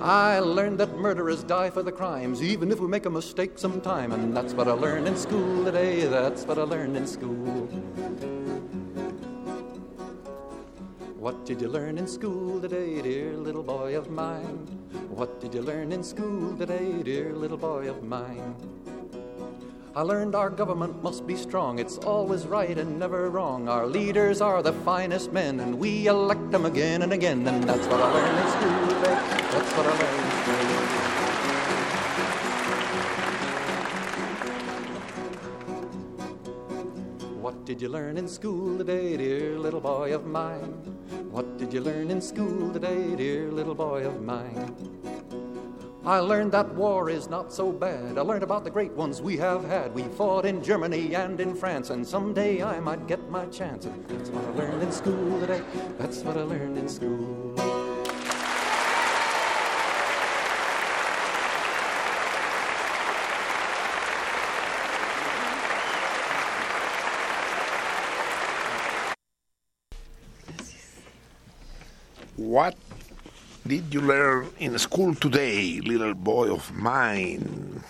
I 0.01 0.39
learned 0.39 0.79
that 0.81 0.97
murderers 0.97 1.43
die 1.43 1.69
for 1.69 1.83
the 1.83 1.93
crimes, 1.93 2.43
even 2.43 2.73
if 2.73 2.81
we 2.81 2.89
make 2.89 3.05
a 3.05 3.11
mistake 3.11 3.59
sometime. 3.59 4.13
And 4.13 4.35
that's 4.35 4.55
what 4.55 4.67
I 4.67 4.73
learned 4.73 5.07
in 5.07 5.15
school 5.15 5.63
today. 5.63 6.07
That's 6.07 6.45
what 6.47 6.59
I 6.59 6.63
learned 6.63 6.97
in 6.97 7.07
school. 7.07 7.67
What 11.19 11.45
did 11.45 11.61
you 11.61 11.69
learn 11.69 11.99
in 11.99 12.07
school 12.07 12.59
today, 12.59 13.03
dear 13.03 13.37
little 13.37 13.63
boy 13.63 13.99
of 13.99 14.09
mine? 14.09 14.67
What 15.11 15.39
did 15.39 15.53
you 15.53 15.61
learn 15.61 15.93
in 15.93 16.03
school 16.03 16.57
today, 16.57 17.03
dear 17.03 17.35
little 17.35 17.59
boy 17.59 17.91
of 17.91 18.03
mine? 18.03 18.57
I 19.97 20.03
learned 20.03 20.35
our 20.35 20.51
government 20.51 21.05
must 21.05 21.25
be 21.25 21.37
strong. 21.37 21.79
It's 21.79 21.99
always 21.99 22.49
right 22.49 22.77
and 22.77 22.99
never 22.99 23.31
wrong. 23.31 23.69
Our 23.69 23.87
leaders 23.87 24.41
are 24.41 24.61
the 24.61 24.73
finest 24.73 25.33
men, 25.33 25.61
and 25.61 25.79
we 25.79 26.09
elect 26.09 26.51
them 26.51 26.65
again 26.65 27.03
and 27.03 27.13
again. 27.13 27.47
And 27.47 27.63
that's 27.63 27.87
what 27.87 28.01
I 28.01 28.13
learned 28.13 28.37
in 28.37 28.49
school. 28.51 28.87
That's 29.53 29.73
what 29.77 29.87
I 29.87 29.91
learned 29.91 30.19
in 30.19 30.31
school. 30.43 31.01
What 37.41 37.65
did 37.65 37.81
you 37.81 37.89
learn 37.89 38.19
in 38.19 38.27
school 38.27 38.77
today, 38.77 39.17
dear 39.17 39.61
little 39.61 39.81
boy 39.81 40.13
of 40.13 40.27
mine? 40.27 40.73
What 41.31 41.57
did 41.57 41.73
you 41.73 41.81
learn 41.81 42.11
in 42.11 42.21
school 42.21 42.73
today, 42.73 43.15
dear 43.15 43.53
little 43.53 43.77
boy 43.77 44.09
of 44.09 44.21
mine? 44.23 44.75
I 46.07 46.19
learned 46.19 46.53
that 46.53 46.75
war 46.75 47.09
is 47.09 47.31
not 47.31 47.51
so 47.51 47.73
bad. 47.73 48.19
I 48.19 48.21
learned 48.21 48.43
about 48.43 48.63
the 48.63 48.71
great 48.71 48.93
ones 48.93 49.23
we 49.23 49.39
have 49.39 49.65
had. 49.65 49.95
We 49.95 50.03
fought 50.03 50.45
in 50.45 50.63
Germany 50.63 51.15
and 51.15 51.41
in 51.41 51.55
France, 51.55 51.89
and 51.89 52.07
someday 52.07 52.63
I 52.63 52.79
might 52.79 53.07
get 53.07 53.31
my 53.31 53.47
chance. 53.47 53.87
And 53.87 54.07
that's 54.09 54.29
what 54.29 54.45
I 54.45 54.51
learned 54.51 54.83
in 54.83 54.93
school 54.93 55.41
today. 55.41 55.63
That's 55.99 56.19
what 56.19 56.37
I 56.37 56.43
learned 56.43 56.77
in 56.77 56.91
school. 56.91 57.55
What 72.37 72.77
did 73.67 73.93
you 73.93 74.03
learn 74.03 74.51
in 74.59 74.79
school 74.79 75.15
today, 75.15 75.81
little 75.81 76.15
boy 76.15 76.51
of 76.51 76.71
mine? 76.73 77.81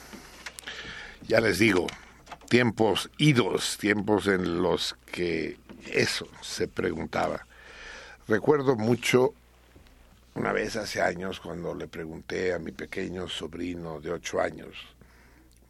Ya 1.27 1.41
les 1.41 1.59
digo, 1.59 1.89
tiempos 2.49 3.09
idos, 3.19 3.77
tiempos 3.79 4.29
en 4.29 4.63
los 4.63 4.95
que 5.11 5.57
eso 5.91 6.29
se 6.43 6.69
preguntaba. 6.69 7.47
Recuerdo 8.29 8.77
mucho 8.77 9.35
una 10.35 10.53
vez 10.53 10.77
hace 10.77 11.01
años 11.01 11.41
cuando 11.41 11.75
le 11.75 11.89
pregunté 11.89 12.55
a 12.55 12.59
mi 12.59 12.73
pequeño 12.73 13.29
sobrino 13.29 14.01
de 14.01 14.13
ocho 14.13 14.41
años, 14.41 14.77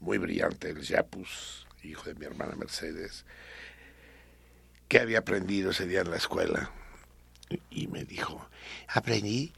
muy 0.01 0.19
brillante, 0.19 0.71
el 0.71 0.83
Yapus, 0.83 1.67
hijo 1.83 2.05
de 2.05 2.15
mi 2.15 2.27
hermana 2.27 2.57
Mercedes, 2.57 3.25
qué 4.89 5.01
había 5.01 5.21
aprendido 5.21 5.71
ese 5.71 5.87
día 5.87 6.03
en 6.03 6.11
la 6.11 6.17
escuela. 6.17 6.71
Y 7.70 7.86
me 7.88 8.05
dijo, 8.05 8.49
aprendí 8.88 9.53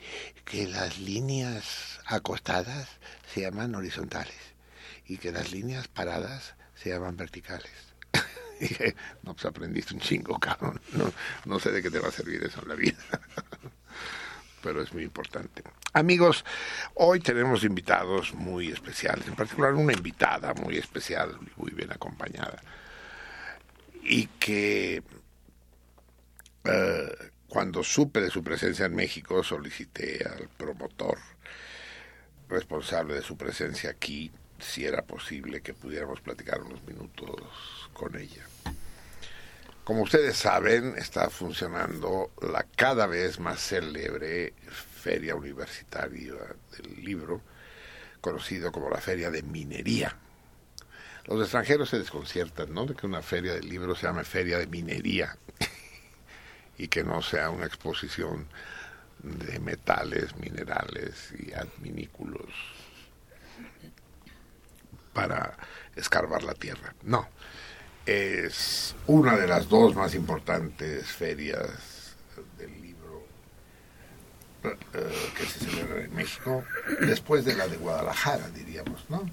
que 0.45 0.67
las 0.67 0.99
líneas 0.99 2.01
acostadas 2.07 2.89
se 3.33 3.43
llaman 3.43 3.75
horizontales 3.75 4.37
y 5.07 5.19
que 5.19 5.33
las 5.33 5.53
líneas 5.53 5.89
paradas 5.89 6.55
se 6.75 6.91
llaman 6.91 7.17
verticales. 7.17 7.73
Y 8.59 8.69
dije, 8.69 8.97
no, 9.23 9.35
pues 9.35 9.45
aprendiste 9.45 9.93
un 9.93 10.01
chingo, 10.01 10.39
cabrón. 10.41 10.81
No, 10.93 11.13
no 11.45 11.61
sé 11.61 11.71
de 11.73 11.83
qué 11.83 11.91
te 11.91 11.99
va 11.99 12.09
a 12.09 12.11
servir 12.11 12.43
eso 12.43 12.63
en 12.63 12.69
la 12.69 12.75
vida. 12.75 12.97
Pero 14.63 14.81
es 14.81 14.95
muy 14.95 15.03
importante. 15.03 15.63
Amigos, 15.93 16.43
hoy 16.95 17.21
tenemos 17.21 17.65
invitados 17.65 18.33
muy 18.33 18.69
especiales, 18.69 19.29
en 19.29 19.35
particular 19.35 19.75
una 19.75 19.93
invitada 19.93 20.55
muy 20.55 20.79
especial, 20.79 21.39
muy 21.57 21.71
bien 21.73 21.93
acompañada, 21.93 22.63
y 24.03 24.27
que 24.27 25.03
eh, 26.65 27.31
cuando 27.49 27.85
supe 27.85 28.21
de 28.21 28.31
su 28.31 28.43
presencia 28.43 28.87
en 28.87 28.95
México, 28.95 29.43
solicité 29.43 30.27
al 30.27 30.49
promotor 30.49 31.19
responsable 32.49 33.15
de 33.15 33.23
su 33.23 33.37
presencia 33.37 33.91
aquí 33.91 34.31
si 34.59 34.85
era 34.85 35.03
posible 35.03 35.61
que 35.61 35.75
pudiéramos 35.75 36.21
platicar 36.21 36.63
unos 36.63 36.83
minutos 36.85 37.41
con 37.93 38.17
ella. 38.17 38.45
Como 39.85 40.03
ustedes 40.03 40.37
saben, 40.37 40.95
está 40.97 41.31
funcionando 41.31 42.33
la 42.43 42.65
cada 42.65 43.07
vez 43.07 43.39
más 43.39 43.61
célebre 43.61 44.55
Feria 45.01 45.37
Universitaria 45.37 46.35
del 46.77 47.05
Libro, 47.05 47.41
conocido 48.21 48.73
como 48.73 48.91
la 48.91 49.01
Feria 49.01 49.31
de 49.31 49.43
Minería. 49.43 50.17
Los 51.27 51.41
extranjeros 51.43 51.91
se 51.91 51.99
desconciertan, 51.99 52.73
¿no? 52.73 52.87
De 52.87 52.95
que 52.95 53.07
una 53.07 53.23
feria 53.23 53.55
del 53.55 53.69
libro 53.69 53.95
se 53.95 54.07
llame 54.07 54.25
Feria 54.25 54.59
de 54.59 54.67
Minería 54.67 55.37
y 56.79 56.89
que 56.89 57.05
no 57.05 57.23
sea 57.23 57.51
una 57.51 57.67
exposición 57.67 58.47
de 59.23 59.59
metales, 59.59 60.37
minerales 60.37 61.33
y 61.39 61.53
adminículos 61.53 62.53
para 65.13 65.57
escarbar 65.95 66.43
la 66.43 66.55
tierra. 66.55 66.95
No, 67.03 67.27
es 68.05 68.95
una 69.07 69.37
de 69.37 69.49
las 69.49 69.69
dos 69.69 69.95
más 69.97 70.15
importantes 70.15 71.07
ferias 71.07 72.15
del 72.59 72.81
libro 72.83 73.27
eh, 74.65 75.31
que 75.37 75.47
se 75.47 75.65
celebran 75.65 76.05
en 76.05 76.15
México, 76.15 76.65
después 77.01 77.45
de 77.45 77.57
la 77.57 77.67
de 77.67 77.79
Guadalajara, 77.79 78.49
diríamos, 78.51 79.05
¿no? 79.09 79.29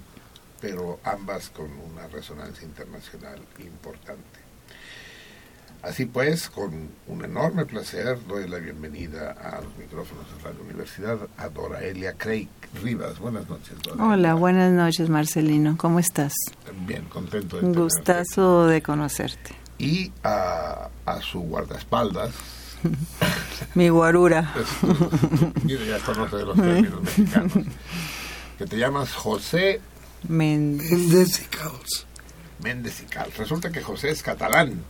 Pero 0.60 1.00
ambas 1.04 1.50
con 1.50 1.70
una 1.70 2.06
resonancia 2.08 2.64
internacional 2.64 3.38
importante. 3.58 4.43
Así 5.84 6.06
pues, 6.06 6.48
con 6.48 6.88
un 7.08 7.24
enorme 7.24 7.66
placer 7.66 8.18
doy 8.26 8.48
la 8.48 8.56
bienvenida 8.56 9.32
a 9.32 9.60
los 9.60 9.76
micrófonos 9.76 10.24
de 10.34 10.42
Radio 10.42 10.62
Universidad 10.64 11.18
a 11.36 11.48
Dora 11.50 11.82
Elia 11.82 12.14
Craig 12.14 12.48
Rivas. 12.82 13.18
Buenas 13.18 13.46
noches, 13.50 13.74
Dora. 13.82 14.02
Hola, 14.02 14.32
buenas 14.32 14.72
noches, 14.72 15.10
Marcelino. 15.10 15.76
¿Cómo 15.76 15.98
estás? 15.98 16.32
Bien, 16.86 17.04
contento 17.04 17.56
de 17.56 17.62
tenerte. 17.62 17.80
gustazo 17.82 18.66
de 18.66 18.80
conocerte. 18.80 19.54
Y 19.78 20.10
a, 20.22 20.88
a 21.04 21.20
su 21.20 21.40
guardaespaldas. 21.40 22.32
Mi 23.74 23.90
guarura. 23.90 24.54
Mira, 25.64 25.84
ya 25.84 25.98
conoce 25.98 26.36
de 26.36 26.44
los 26.46 26.56
términos 26.56 27.02
mexicanos. 27.18 27.52
Que 28.56 28.64
te 28.64 28.78
llamas 28.78 29.12
José 29.12 29.82
Méndez. 30.28 30.90
Méndez 30.90 31.42
y 31.42 31.44
Caos. 31.54 32.06
Méndez 32.62 33.02
y. 33.02 33.36
Resulta 33.38 33.70
que 33.70 33.82
José 33.82 34.10
es 34.10 34.22
catalán, 34.22 34.82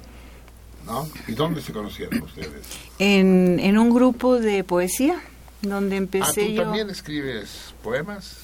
¿no? 0.85 1.09
¿Y 1.26 1.32
dónde 1.32 1.61
se 1.62 1.72
conocieron 1.72 2.22
ustedes? 2.22 2.64
En, 2.99 3.59
en 3.61 3.78
un 3.78 3.95
grupo 3.95 4.39
de 4.39 4.64
poesía, 4.64 5.20
donde 5.62 5.97
Ah, 5.97 5.99
empecé 5.99 6.47
¿tú 6.47 6.53
yo. 6.53 6.62
también 6.62 6.91
escribes 6.91 7.74
poemas? 7.82 8.37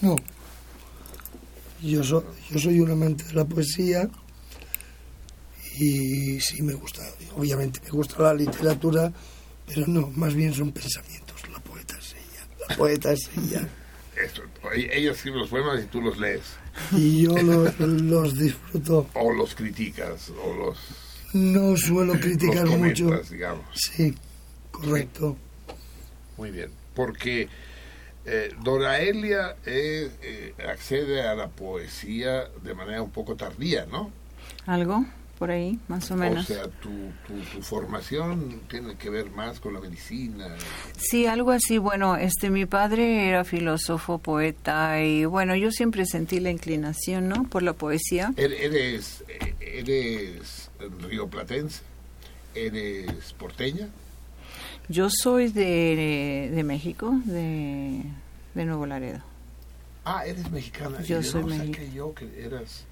No. 0.00 0.16
Yo, 1.82 2.04
so- 2.04 2.24
yo 2.50 2.58
soy 2.58 2.80
un 2.80 2.90
amante 2.90 3.24
de 3.24 3.34
la 3.34 3.44
poesía 3.44 4.08
y 5.78 6.38
sí 6.40 6.62
me 6.62 6.74
gusta, 6.74 7.02
obviamente 7.36 7.80
me 7.84 7.90
gusta 7.90 8.22
la 8.22 8.34
literatura, 8.34 9.12
pero 9.66 9.86
no, 9.86 10.08
más 10.14 10.34
bien 10.34 10.52
son 10.54 10.70
pensamientos. 10.72 11.36
La 11.50 11.58
poeta 11.60 11.96
es 11.98 12.12
ella. 12.14 12.46
La 12.68 12.76
poeta 12.76 13.12
es 13.12 13.30
ella. 13.36 13.68
Eso, 14.22 14.42
e- 14.74 14.90
ella 14.92 15.12
escribe 15.12 15.38
los 15.38 15.48
poemas 15.48 15.82
y 15.82 15.86
tú 15.86 16.00
los 16.02 16.18
lees. 16.18 16.42
Y 16.92 17.22
yo 17.22 17.36
lo- 17.38 17.70
los 17.78 18.38
disfruto. 18.38 19.08
O 19.14 19.32
los 19.32 19.54
criticas, 19.54 20.30
o 20.30 20.54
los, 20.54 20.78
No 21.32 21.76
suelo 21.76 22.14
criticar 22.14 22.68
los 22.68 22.78
mucho. 22.78 23.20
digamos. 23.30 23.64
Sí, 23.74 24.14
correcto. 24.70 25.36
Muy 26.36 26.50
bien. 26.50 26.70
Porque 26.94 27.48
eh, 28.24 28.54
Dora 28.62 29.00
Elia 29.00 29.56
eh, 29.64 30.10
eh, 30.22 30.54
accede 30.68 31.22
a 31.22 31.34
la 31.34 31.48
poesía 31.48 32.48
de 32.62 32.74
manera 32.74 33.02
un 33.02 33.10
poco 33.10 33.34
tardía, 33.34 33.86
¿no? 33.86 34.10
Algo 34.66 35.04
por 35.42 35.50
ahí, 35.50 35.76
más 35.88 36.08
o 36.12 36.16
menos. 36.16 36.48
O 36.48 36.54
sea, 36.54 36.62
tu, 36.68 36.88
tu, 37.26 37.34
tu 37.52 37.62
formación 37.62 38.60
tiene 38.70 38.94
que 38.94 39.10
ver 39.10 39.28
más 39.32 39.58
con 39.58 39.74
la 39.74 39.80
medicina. 39.80 40.46
Sí, 40.96 41.26
algo 41.26 41.50
así. 41.50 41.78
Bueno, 41.78 42.14
este, 42.14 42.48
mi 42.48 42.64
padre 42.64 43.26
era 43.28 43.42
filósofo, 43.42 44.18
poeta 44.18 45.02
y 45.02 45.24
bueno, 45.24 45.56
yo 45.56 45.72
siempre 45.72 46.06
sentí 46.06 46.38
la 46.38 46.50
inclinación, 46.50 47.28
¿no? 47.28 47.42
Por 47.42 47.64
la 47.64 47.72
poesía. 47.72 48.32
Er- 48.36 48.52
Eres, 48.52 49.24
eres 49.60 50.70
rioplatense, 51.08 51.82
eres 52.54 53.32
porteña. 53.32 53.88
Yo 54.88 55.08
soy 55.10 55.48
de, 55.50 56.52
de 56.54 56.62
México, 56.62 57.12
de, 57.24 58.02
de 58.54 58.64
Nuevo 58.64 58.86
Laredo. 58.86 59.18
Ah, 60.04 60.24
eres 60.24 60.48
mexicana. 60.52 61.02
Yo 61.02 61.20
soy 61.24 61.40
no 61.40 61.48
mexicana. 61.48 61.74
saqué 61.84 61.92
yo 61.96 62.14
que 62.14 62.44
eras... 62.44 62.84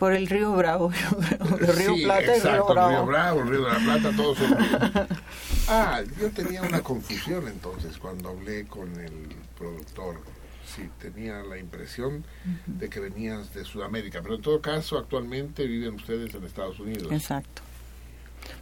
Por 0.00 0.14
el 0.14 0.26
río 0.26 0.52
Bravo, 0.54 0.90
el 1.60 1.66
río 1.76 1.94
Sí, 1.94 2.02
Plata 2.04 2.22
y 2.22 2.24
el 2.24 2.30
exacto, 2.36 2.64
río 2.66 2.74
Bravo. 2.74 2.90
el 2.90 2.96
Río 2.96 3.06
Bravo, 3.06 3.40
el 3.42 3.48
Río 3.48 3.64
de 3.64 3.70
la 3.72 3.78
Plata, 3.78 4.16
todos 4.16 4.38
son 4.38 4.58
ríos. 4.58 5.08
Ah, 5.68 6.02
yo 6.20 6.30
tenía 6.30 6.62
una 6.62 6.80
confusión 6.80 7.46
entonces 7.46 7.96
cuando 7.98 8.30
hablé 8.30 8.64
con 8.66 8.88
el 8.98 9.12
productor. 9.56 10.16
Sí, 10.74 10.88
tenía 11.00 11.42
la 11.44 11.58
impresión 11.58 12.24
de 12.66 12.88
que 12.88 12.98
venías 12.98 13.54
de 13.54 13.64
Sudamérica, 13.64 14.20
pero 14.20 14.34
en 14.36 14.42
todo 14.42 14.60
caso 14.60 14.98
actualmente 14.98 15.66
viven 15.66 15.94
ustedes 15.94 16.34
en 16.34 16.42
Estados 16.44 16.80
Unidos. 16.80 17.12
Exacto. 17.12 17.62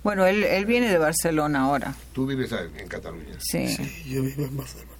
Bueno, 0.02 0.26
él, 0.26 0.42
él 0.44 0.66
viene 0.66 0.90
de 0.90 0.98
Barcelona 0.98 1.60
ahora. 1.60 1.94
Tú 2.12 2.26
vives 2.26 2.52
en, 2.52 2.78
en 2.78 2.88
Cataluña. 2.88 3.36
Sí. 3.38 3.66
Yo 4.06 4.22
vivo 4.22 4.44
en 4.44 4.56
Barcelona. 4.56 4.90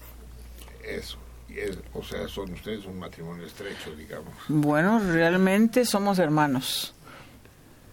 Eso. 0.85 1.19
Es- 1.57 1.79
o 1.95 2.03
sea, 2.03 2.29
son 2.29 2.53
ustedes 2.53 2.85
un 2.87 2.99
matrimonio 2.99 3.45
estrecho, 3.47 3.95
digamos. 3.97 4.33
Bueno, 4.49 5.01
realmente 5.01 5.85
somos 5.85 6.19
hermanos. 6.19 6.95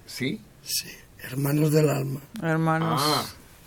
¿Sí? 0.06 0.42
Sí, 0.64 0.90
hermanos 1.24 1.72
del 1.72 1.90
alma. 1.90 2.20
Hermanos. 2.42 3.02
Ah. 3.04 3.26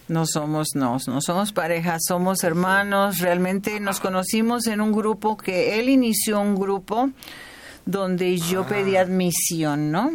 No 0.09 0.25
somos, 0.25 0.69
no, 0.75 0.97
no 1.07 1.21
somos 1.21 1.53
pareja, 1.53 1.99
somos 2.01 2.43
hermanos. 2.43 3.19
Realmente 3.19 3.79
nos 3.79 4.01
conocimos 4.01 4.67
en 4.67 4.81
un 4.81 4.93
grupo 4.93 5.37
que 5.37 5.79
él 5.79 5.91
inició 5.91 6.41
un 6.41 6.55
grupo 6.55 7.11
donde 7.85 8.39
yo 8.39 8.67
pedí 8.67 8.97
admisión, 8.97 9.91
¿no? 9.93 10.13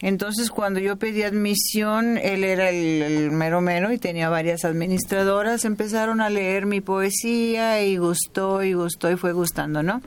Entonces, 0.00 0.50
cuando 0.50 0.80
yo 0.80 0.96
pedí 0.96 1.22
admisión, 1.22 2.18
él 2.18 2.44
era 2.44 2.70
el, 2.70 3.30
mero 3.30 3.60
mero 3.60 3.92
y 3.92 3.98
tenía 3.98 4.28
varias 4.28 4.64
administradoras. 4.64 5.64
Empezaron 5.64 6.20
a 6.20 6.30
leer 6.30 6.66
mi 6.66 6.80
poesía 6.80 7.82
y 7.82 7.96
gustó 7.96 8.62
y 8.62 8.74
gustó 8.74 9.10
y 9.10 9.16
fue 9.16 9.32
gustando, 9.32 9.82
¿no? 9.82 10.02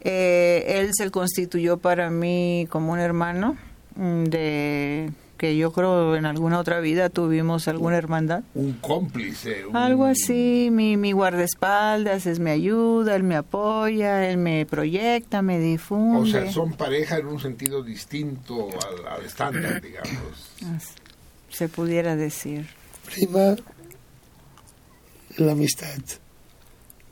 Eh, 0.00 0.64
él 0.78 0.90
se 0.92 1.10
constituyó 1.10 1.78
para 1.78 2.10
mí 2.10 2.66
como 2.70 2.92
un 2.92 3.00
hermano 3.00 3.56
mm, 3.96 4.24
de 4.24 5.10
que 5.38 5.56
yo 5.56 5.72
creo 5.72 6.16
en 6.16 6.26
alguna 6.26 6.58
otra 6.58 6.80
vida 6.80 7.08
tuvimos 7.08 7.68
alguna 7.68 7.96
hermandad. 7.96 8.42
Un 8.54 8.74
cómplice. 8.74 9.64
un- 9.66 9.76
Algo 9.76 10.04
así, 10.04 10.68
mi, 10.70 10.96
mi 10.96 11.12
guardaespaldas, 11.12 12.26
es 12.26 12.40
mi 12.40 12.50
ayuda, 12.50 13.14
él 13.16 13.22
me 13.22 13.36
apoya, 13.36 14.28
él 14.28 14.36
me 14.36 14.66
proyecta, 14.66 15.40
me 15.40 15.58
difunde. 15.60 16.20
O 16.20 16.26
sea, 16.26 16.52
son 16.52 16.72
pareja 16.74 17.16
en 17.18 17.28
un 17.28 17.40
sentido 17.40 17.82
distinto 17.82 18.68
al, 18.68 19.06
al 19.06 19.24
estándar, 19.24 19.80
digamos. 19.82 20.12
Se 21.48 21.68
pudiera 21.68 22.16
decir. 22.16 22.66
Prima 23.06 23.54
la 25.36 25.52
amistad. 25.52 25.88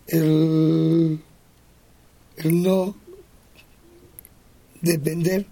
El, 0.09 1.21
el 2.37 2.63
no 2.63 2.95
depender 4.81 5.47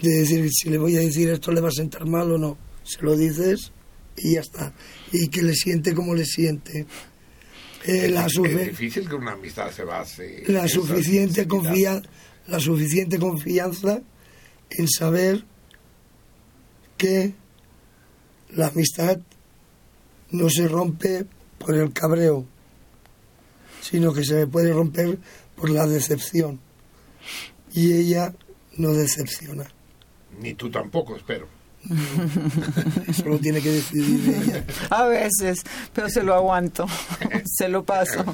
de 0.00 0.10
decir 0.10 0.48
si 0.52 0.70
le 0.70 0.78
voy 0.78 0.96
a 0.96 1.00
decir 1.00 1.28
esto 1.30 1.52
le 1.52 1.60
va 1.60 1.68
a 1.68 1.72
sentar 1.72 2.06
mal 2.06 2.30
o 2.32 2.38
no. 2.38 2.58
Se 2.82 3.02
lo 3.02 3.16
dices 3.16 3.72
y 4.16 4.34
ya 4.34 4.40
está. 4.40 4.74
Y 5.12 5.28
que 5.28 5.42
le 5.42 5.54
siente 5.54 5.94
como 5.94 6.14
le 6.14 6.24
siente. 6.24 6.86
Eh, 7.84 8.06
es, 8.06 8.10
la, 8.10 8.26
es 8.26 8.66
difícil 8.68 9.08
que 9.08 9.14
una 9.14 9.32
amistad 9.32 9.70
se 9.70 9.84
base 9.84 10.42
la 10.48 10.66
suficiente 10.66 11.46
confia 11.46 12.02
la 12.48 12.60
suficiente 12.60 13.18
confianza 13.18 14.00
en 14.70 14.88
saber 14.88 15.44
que 16.96 17.34
la 18.50 18.68
amistad 18.68 19.18
no 20.30 20.48
se 20.48 20.68
rompe 20.68 21.26
por 21.58 21.74
el 21.74 21.92
cabreo, 21.92 22.46
sino 23.80 24.12
que 24.12 24.24
se 24.24 24.46
puede 24.46 24.72
romper 24.72 25.18
por 25.56 25.70
la 25.70 25.86
decepción. 25.86 26.60
Y 27.72 27.92
ella 27.92 28.34
no 28.76 28.92
decepciona. 28.92 29.66
Ni 30.40 30.54
tú 30.54 30.70
tampoco, 30.70 31.16
espero. 31.16 31.48
Eso 33.06 33.28
lo 33.28 33.38
tiene 33.38 33.60
que 33.60 33.70
decidir 33.70 34.34
ella. 34.42 34.64
A 34.90 35.04
veces, 35.04 35.62
pero 35.92 36.08
se 36.08 36.22
lo 36.22 36.34
aguanto, 36.34 36.86
se 37.44 37.68
lo 37.68 37.84
paso. 37.84 38.24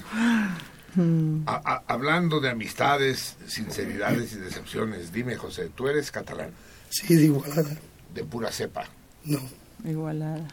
Mm. 0.95 1.43
A- 1.47 1.63
a- 1.65 1.83
hablando 1.87 2.41
de 2.41 2.51
amistades, 2.51 3.37
sinceridades 3.47 4.33
y 4.33 4.37
decepciones, 4.37 5.13
dime, 5.13 5.37
José, 5.37 5.71
¿tú 5.75 5.89
eres 5.89 6.11
catalán? 6.11 6.51
Sí, 6.91 7.15
de 7.15 7.25
igualada. 7.25 7.77
De 8.15 8.25
pura 8.25 8.51
cepa, 8.53 8.85
No. 9.25 9.41
Igualada. 9.85 10.47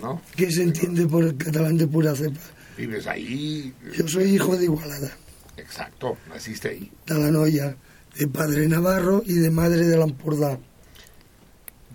¿no? 0.00 0.22
¿Qué 0.36 0.50
se 0.52 0.62
entiende 0.62 1.06
por 1.06 1.24
el 1.24 1.36
catalán 1.36 1.76
de 1.76 1.86
pura 1.86 2.14
cepa? 2.14 2.38
Vives 2.76 3.06
ahí. 3.06 3.74
Yo 3.96 4.06
soy 4.06 4.34
hijo 4.36 4.56
de 4.56 4.64
Igualada, 4.64 5.10
Exacto, 5.56 6.16
naciste 6.28 6.68
ahí. 6.68 6.92
de 7.06 7.14
la 7.18 7.30
Noya, 7.30 7.76
de 8.16 8.26
padre 8.28 8.68
navarro 8.68 9.22
y 9.26 9.34
de 9.34 9.50
madre 9.50 9.86
de 9.86 9.96
Lampurdá. 9.98 10.58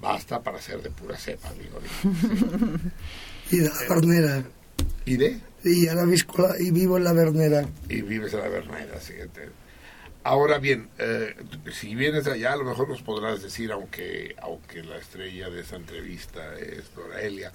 Basta 0.01 0.41
para 0.41 0.61
ser 0.61 0.81
de 0.81 0.89
pura 0.91 1.17
cepa, 1.17 1.51
digo. 1.53 1.79
Y 3.51 3.57
de 3.57 3.69
la 3.69 3.75
Bernera. 3.95 4.43
¿Y 5.05 5.17
de? 5.17 5.39
Y 5.63 5.87
visco 6.07 6.41
la- 6.41 6.59
y 6.59 6.71
vivo 6.71 6.97
en 6.97 7.03
la 7.03 7.13
Bernera. 7.13 7.67
Y 7.89 8.01
vives 8.01 8.33
en 8.33 8.39
la 8.39 8.47
Berneda, 8.49 8.99
siguiente. 8.99 9.49
Ahora 10.23 10.57
bien, 10.57 10.89
eh, 10.97 11.35
si 11.71 11.93
vienes 11.93 12.25
allá, 12.25 12.53
a 12.53 12.55
lo 12.55 12.63
mejor 12.63 12.89
nos 12.89 13.03
podrás 13.03 13.43
decir, 13.43 13.71
aunque, 13.71 14.35
aunque 14.41 14.81
la 14.81 14.97
estrella 14.97 15.51
de 15.51 15.61
esa 15.61 15.75
entrevista 15.75 16.55
es 16.57 16.85
Doraelia, 16.95 17.51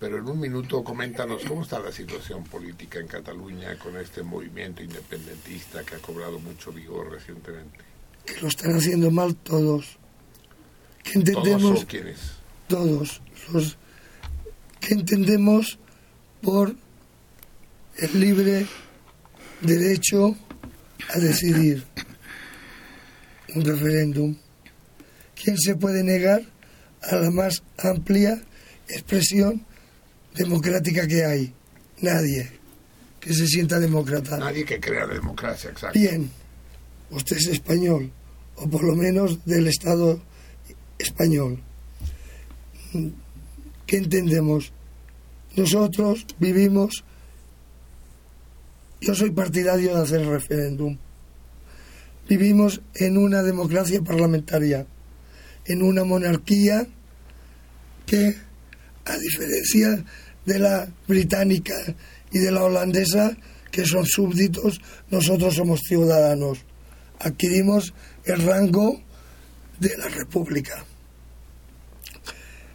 pero 0.00 0.16
en 0.16 0.26
un 0.26 0.40
minuto 0.40 0.82
coméntanos 0.82 1.42
cómo 1.44 1.62
está 1.62 1.78
la 1.78 1.92
situación 1.92 2.42
política 2.44 2.98
en 2.98 3.06
Cataluña 3.06 3.78
con 3.78 3.98
este 3.98 4.22
movimiento 4.22 4.82
independentista 4.82 5.84
que 5.84 5.96
ha 5.96 5.98
cobrado 5.98 6.38
mucho 6.38 6.72
vigor 6.72 7.10
recientemente. 7.12 7.80
Que 8.24 8.40
lo 8.40 8.48
están 8.48 8.74
haciendo 8.74 9.10
mal 9.10 9.36
todos. 9.36 9.98
Que 11.06 11.20
¿Todos 11.20 11.46
entendemos 11.46 11.86
todos 12.66 13.22
los 13.52 13.78
que 14.80 14.94
entendemos 14.94 15.78
por 16.42 16.74
el 17.98 18.20
libre 18.20 18.66
derecho 19.60 20.36
a 21.14 21.18
decidir 21.18 21.84
un 23.54 23.64
referéndum. 23.64 24.36
¿Quién 25.40 25.56
se 25.58 25.76
puede 25.76 26.02
negar 26.02 26.42
a 27.02 27.16
la 27.16 27.30
más 27.30 27.62
amplia 27.78 28.42
expresión 28.88 29.64
democrática 30.34 31.06
que 31.06 31.24
hay? 31.24 31.54
Nadie 32.00 32.50
que 33.20 33.32
se 33.32 33.46
sienta 33.46 33.78
demócrata. 33.78 34.38
Nadie 34.38 34.64
que 34.64 34.78
crea 34.78 35.06
la 35.06 35.14
democracia, 35.14 35.70
exacto. 35.70 35.98
Bien, 35.98 36.30
usted 37.10 37.36
es 37.36 37.46
español, 37.48 38.12
o 38.56 38.68
por 38.68 38.84
lo 38.84 38.94
menos 38.94 39.44
del 39.44 39.66
Estado 39.68 40.20
español. 40.98 41.62
¿Qué 43.86 43.96
entendemos? 43.96 44.72
Nosotros 45.56 46.26
vivimos, 46.38 47.04
yo 49.00 49.14
soy 49.14 49.30
partidario 49.30 49.96
de 49.96 50.02
hacer 50.02 50.26
referéndum. 50.26 50.98
Vivimos 52.28 52.80
en 52.94 53.16
una 53.16 53.42
democracia 53.42 54.02
parlamentaria, 54.02 54.86
en 55.64 55.82
una 55.82 56.04
monarquía 56.04 56.86
que, 58.04 58.36
a 59.04 59.16
diferencia 59.18 60.04
de 60.44 60.58
la 60.58 60.88
británica 61.06 61.74
y 62.32 62.38
de 62.38 62.50
la 62.50 62.64
holandesa, 62.64 63.36
que 63.70 63.84
son 63.84 64.06
súbditos, 64.06 64.80
nosotros 65.10 65.54
somos 65.54 65.80
ciudadanos. 65.86 66.58
Adquirimos 67.20 67.94
el 68.24 68.42
rango 68.42 69.02
de 69.78 69.96
la 69.96 70.08
República. 70.08 70.84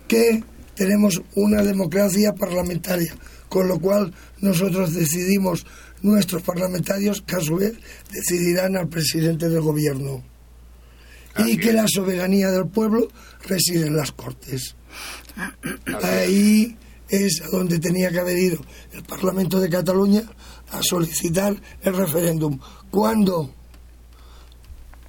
Que 0.07 0.43
tenemos 0.75 1.21
una 1.35 1.63
democracia 1.63 2.33
parlamentaria, 2.33 3.15
con 3.49 3.67
lo 3.67 3.79
cual 3.79 4.13
nosotros 4.39 4.93
decidimos, 4.93 5.65
nuestros 6.01 6.41
parlamentarios, 6.41 7.21
que 7.21 7.35
a 7.35 7.39
su 7.39 7.55
vez 7.57 7.73
decidirán 8.11 8.75
al 8.75 8.87
presidente 8.87 9.49
del 9.49 9.61
gobierno. 9.61 10.23
y 11.37 11.55
que 11.57 11.71
la 11.71 11.85
soberanía 11.87 12.51
del 12.51 12.67
pueblo 12.67 13.07
reside 13.47 13.87
en 13.87 13.95
las 13.95 14.11
Cortes. 14.11 14.75
Ahí 16.03 16.77
es 17.07 17.41
donde 17.51 17.79
tenía 17.79 18.11
que 18.11 18.19
haber 18.19 18.37
ido 18.37 18.59
el 18.91 19.03
Parlamento 19.03 19.59
de 19.59 19.69
Cataluña 19.69 20.23
a 20.71 20.81
solicitar 20.81 21.55
el 21.81 21.95
referéndum. 21.95 22.59
¿Cuándo? 22.89 23.53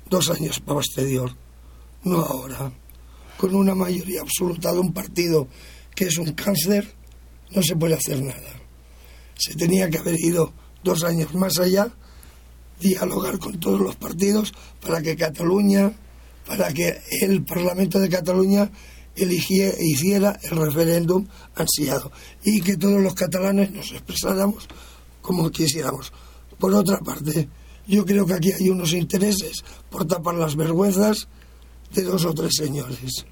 Dos 0.09 0.31
años 0.31 0.61
posterior, 0.61 1.35
no 2.05 2.21
ahora. 2.21 2.73
Con 3.37 3.55
una 3.55 3.75
mayoría 3.75 4.21
absoluta 4.21 4.73
de 4.73 4.79
un 4.79 4.93
partido 4.93 5.49
que 5.95 6.07
es 6.07 6.19
un 6.19 6.33
cáncer, 6.33 6.95
no 7.51 7.63
se 7.63 7.77
puede 7.77 7.95
hacer 7.95 8.23
nada. 8.23 8.61
Se 9.37 9.55
tenía 9.55 9.91
que 9.91 9.99
haber 9.99 10.19
ido 10.21 10.53
dos 10.85 11.05
años 11.05 11.35
más 11.35 11.59
allá, 11.59 11.89
dialogar 12.81 13.39
con 13.39 13.59
todos 13.59 13.81
los 13.81 13.97
partidos 13.97 14.53
para 14.81 15.03
que 15.03 15.17
Cataluña, 15.17 15.93
para 16.47 16.73
que 16.73 17.01
el 17.21 17.45
Parlamento 17.45 17.99
de 17.99 18.09
Cataluña 18.09 18.71
eligiera, 19.15 19.75
hiciera 19.79 20.39
el 20.43 20.57
referéndum 20.57 21.27
ansiado 21.55 22.11
y 22.45 22.61
que 22.61 22.77
todos 22.77 23.01
los 23.01 23.15
catalanes 23.15 23.71
nos 23.71 23.93
expresáramos 23.93 24.69
como 25.21 25.51
quisiéramos. 25.51 26.13
Por 26.59 26.75
otra 26.75 26.99
parte, 26.99 27.49
yo 27.87 28.05
creo 28.05 28.27
que 28.27 28.35
aquí 28.35 28.53
hay 28.53 28.69
unos 28.69 28.93
intereses 28.93 29.65
por 29.91 30.07
tapar 30.07 30.35
las 30.35 30.57
vergüenzas 30.57 31.29
de 31.95 32.03
dos 32.03 32.25
o 32.25 32.35
tres 32.35 32.53
señores. 32.57 33.25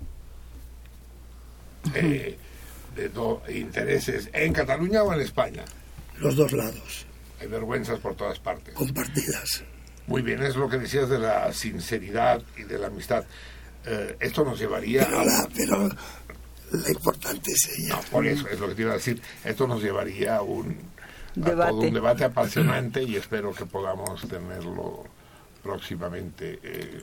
Eh, 1.94 2.36
de 2.94 3.08
do- 3.08 3.42
intereses 3.48 4.28
en 4.32 4.52
Cataluña 4.52 5.02
o 5.02 5.12
en 5.14 5.20
España. 5.20 5.64
Los 6.18 6.36
dos 6.36 6.52
lados, 6.52 7.06
Hay 7.40 7.46
vergüenzas 7.46 7.98
por 8.00 8.14
todas 8.14 8.38
partes. 8.38 8.74
compartidas. 8.74 9.64
Muy 10.06 10.22
bien, 10.22 10.42
es 10.42 10.56
lo 10.56 10.68
que 10.68 10.78
decías 10.78 11.08
de 11.08 11.18
la 11.18 11.52
sinceridad 11.52 12.42
y 12.58 12.64
de 12.64 12.78
la 12.78 12.88
amistad. 12.88 13.24
Eh, 13.86 14.16
esto 14.20 14.44
nos 14.44 14.58
llevaría 14.58 15.06
Pero 15.06 15.20
a... 15.20 15.24
la, 15.24 15.48
pero 15.56 15.88
la 16.72 16.90
importante 16.90 17.50
es 17.52 17.78
ella. 17.78 17.94
No, 17.96 18.00
por 18.10 18.26
eso 18.26 18.46
es 18.48 18.58
lo 18.60 18.68
que 18.68 18.74
te 18.74 18.82
iba 18.82 18.90
a 18.92 18.96
decir. 18.96 19.22
Esto 19.44 19.66
nos 19.66 19.82
llevaría 19.82 20.36
a 20.36 20.42
un, 20.42 20.72
a 20.72 21.48
Debate. 21.48 21.70
todo 21.70 21.80
un 21.80 21.94
debate 21.94 22.24
apasionante 22.24 23.02
y 23.04 23.16
espero 23.16 23.54
que 23.54 23.64
podamos 23.64 24.28
tenerlo 24.28 25.04
próximamente, 25.62 26.58
eh, 26.62 27.02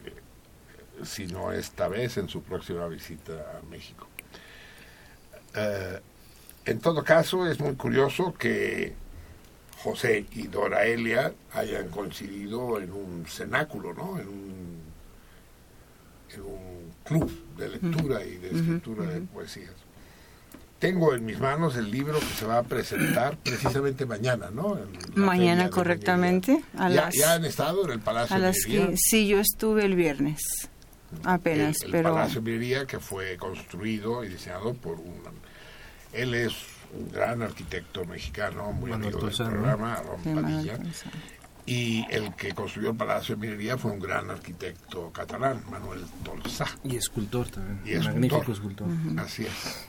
si 1.03 1.27
no 1.27 1.51
esta 1.51 1.87
vez, 1.87 2.17
en 2.17 2.29
su 2.29 2.41
próxima 2.41 2.87
visita 2.87 3.33
a 3.33 3.65
México. 3.69 4.07
Eh, 5.55 5.99
en 6.65 6.79
todo 6.79 7.03
caso, 7.03 7.49
es 7.49 7.59
muy 7.59 7.75
curioso 7.75 8.33
que 8.33 8.93
José 9.83 10.25
y 10.33 10.47
Dora 10.47 10.85
Elia 10.85 11.33
hayan 11.53 11.89
coincidido 11.89 12.79
en 12.79 12.91
un 12.91 13.25
cenáculo, 13.27 13.93
¿no? 13.93 14.19
En 14.19 14.27
un, 14.27 14.81
en 16.33 16.41
un 16.41 16.93
club 17.03 17.55
de 17.57 17.69
lectura 17.69 18.23
y 18.25 18.37
de 18.37 18.47
escritura 18.49 19.05
de 19.05 19.21
poesías. 19.21 19.73
Tengo 20.79 21.15
en 21.15 21.25
mis 21.25 21.39
manos 21.39 21.75
el 21.75 21.89
libro 21.89 22.19
que 22.19 22.25
se 22.25 22.45
va 22.45 22.59
a 22.59 22.63
presentar 22.63 23.37
precisamente 23.37 24.05
mañana, 24.05 24.51
¿no? 24.51 24.77
Mañana 25.15 25.69
correctamente 25.69 26.63
a 26.77 26.89
ya, 26.89 27.05
las 27.05 27.15
ya 27.15 27.33
han 27.33 27.45
estado 27.45 27.85
en 27.85 27.91
el 27.91 27.99
Palacio 27.99 28.35
a 28.35 28.39
de 28.39 28.45
las 28.47 28.57
Minería. 28.67 28.87
que 28.91 28.97
sí 28.97 29.27
yo 29.27 29.39
estuve 29.39 29.85
el 29.85 29.95
viernes 29.95 30.39
apenas, 31.23 31.81
el, 31.81 31.87
el 31.87 31.91
pero 31.91 32.13
Palacio 32.13 32.41
de 32.41 32.51
Minería 32.51 32.85
que 32.85 32.99
fue 32.99 33.37
construido 33.37 34.23
y 34.23 34.29
diseñado 34.29 34.73
por 34.73 34.99
un... 34.99 35.21
Él 36.13 36.33
es 36.33 36.53
un 36.97 37.11
gran 37.11 37.41
arquitecto 37.41 38.05
mexicano, 38.05 38.71
muy 38.71 38.89
Manuel 38.91 39.13
amigo 39.15 39.27
del 39.29 39.35
programa, 39.35 40.01
Sí, 40.23 40.29
Manuel 40.29 40.43
Padilla. 40.65 40.79
Y 41.65 42.05
el 42.09 42.33
que 42.35 42.53
construyó 42.53 42.91
el 42.91 42.95
Palacio 42.95 43.35
de 43.35 43.41
Minería 43.41 43.77
fue 43.77 43.91
un 43.91 43.99
gran 43.99 44.29
arquitecto 44.29 45.11
catalán, 45.11 45.61
Manuel 45.69 45.99
Tolzá. 46.23 46.65
Y 46.85 46.95
escultor 46.95 47.49
también. 47.49 47.81
Y 47.85 47.91
es 47.99 48.05
Magnífico 48.05 48.51
escultor. 48.53 48.87
escultor. 48.89 49.19
Así 49.25 49.43
es. 49.43 49.87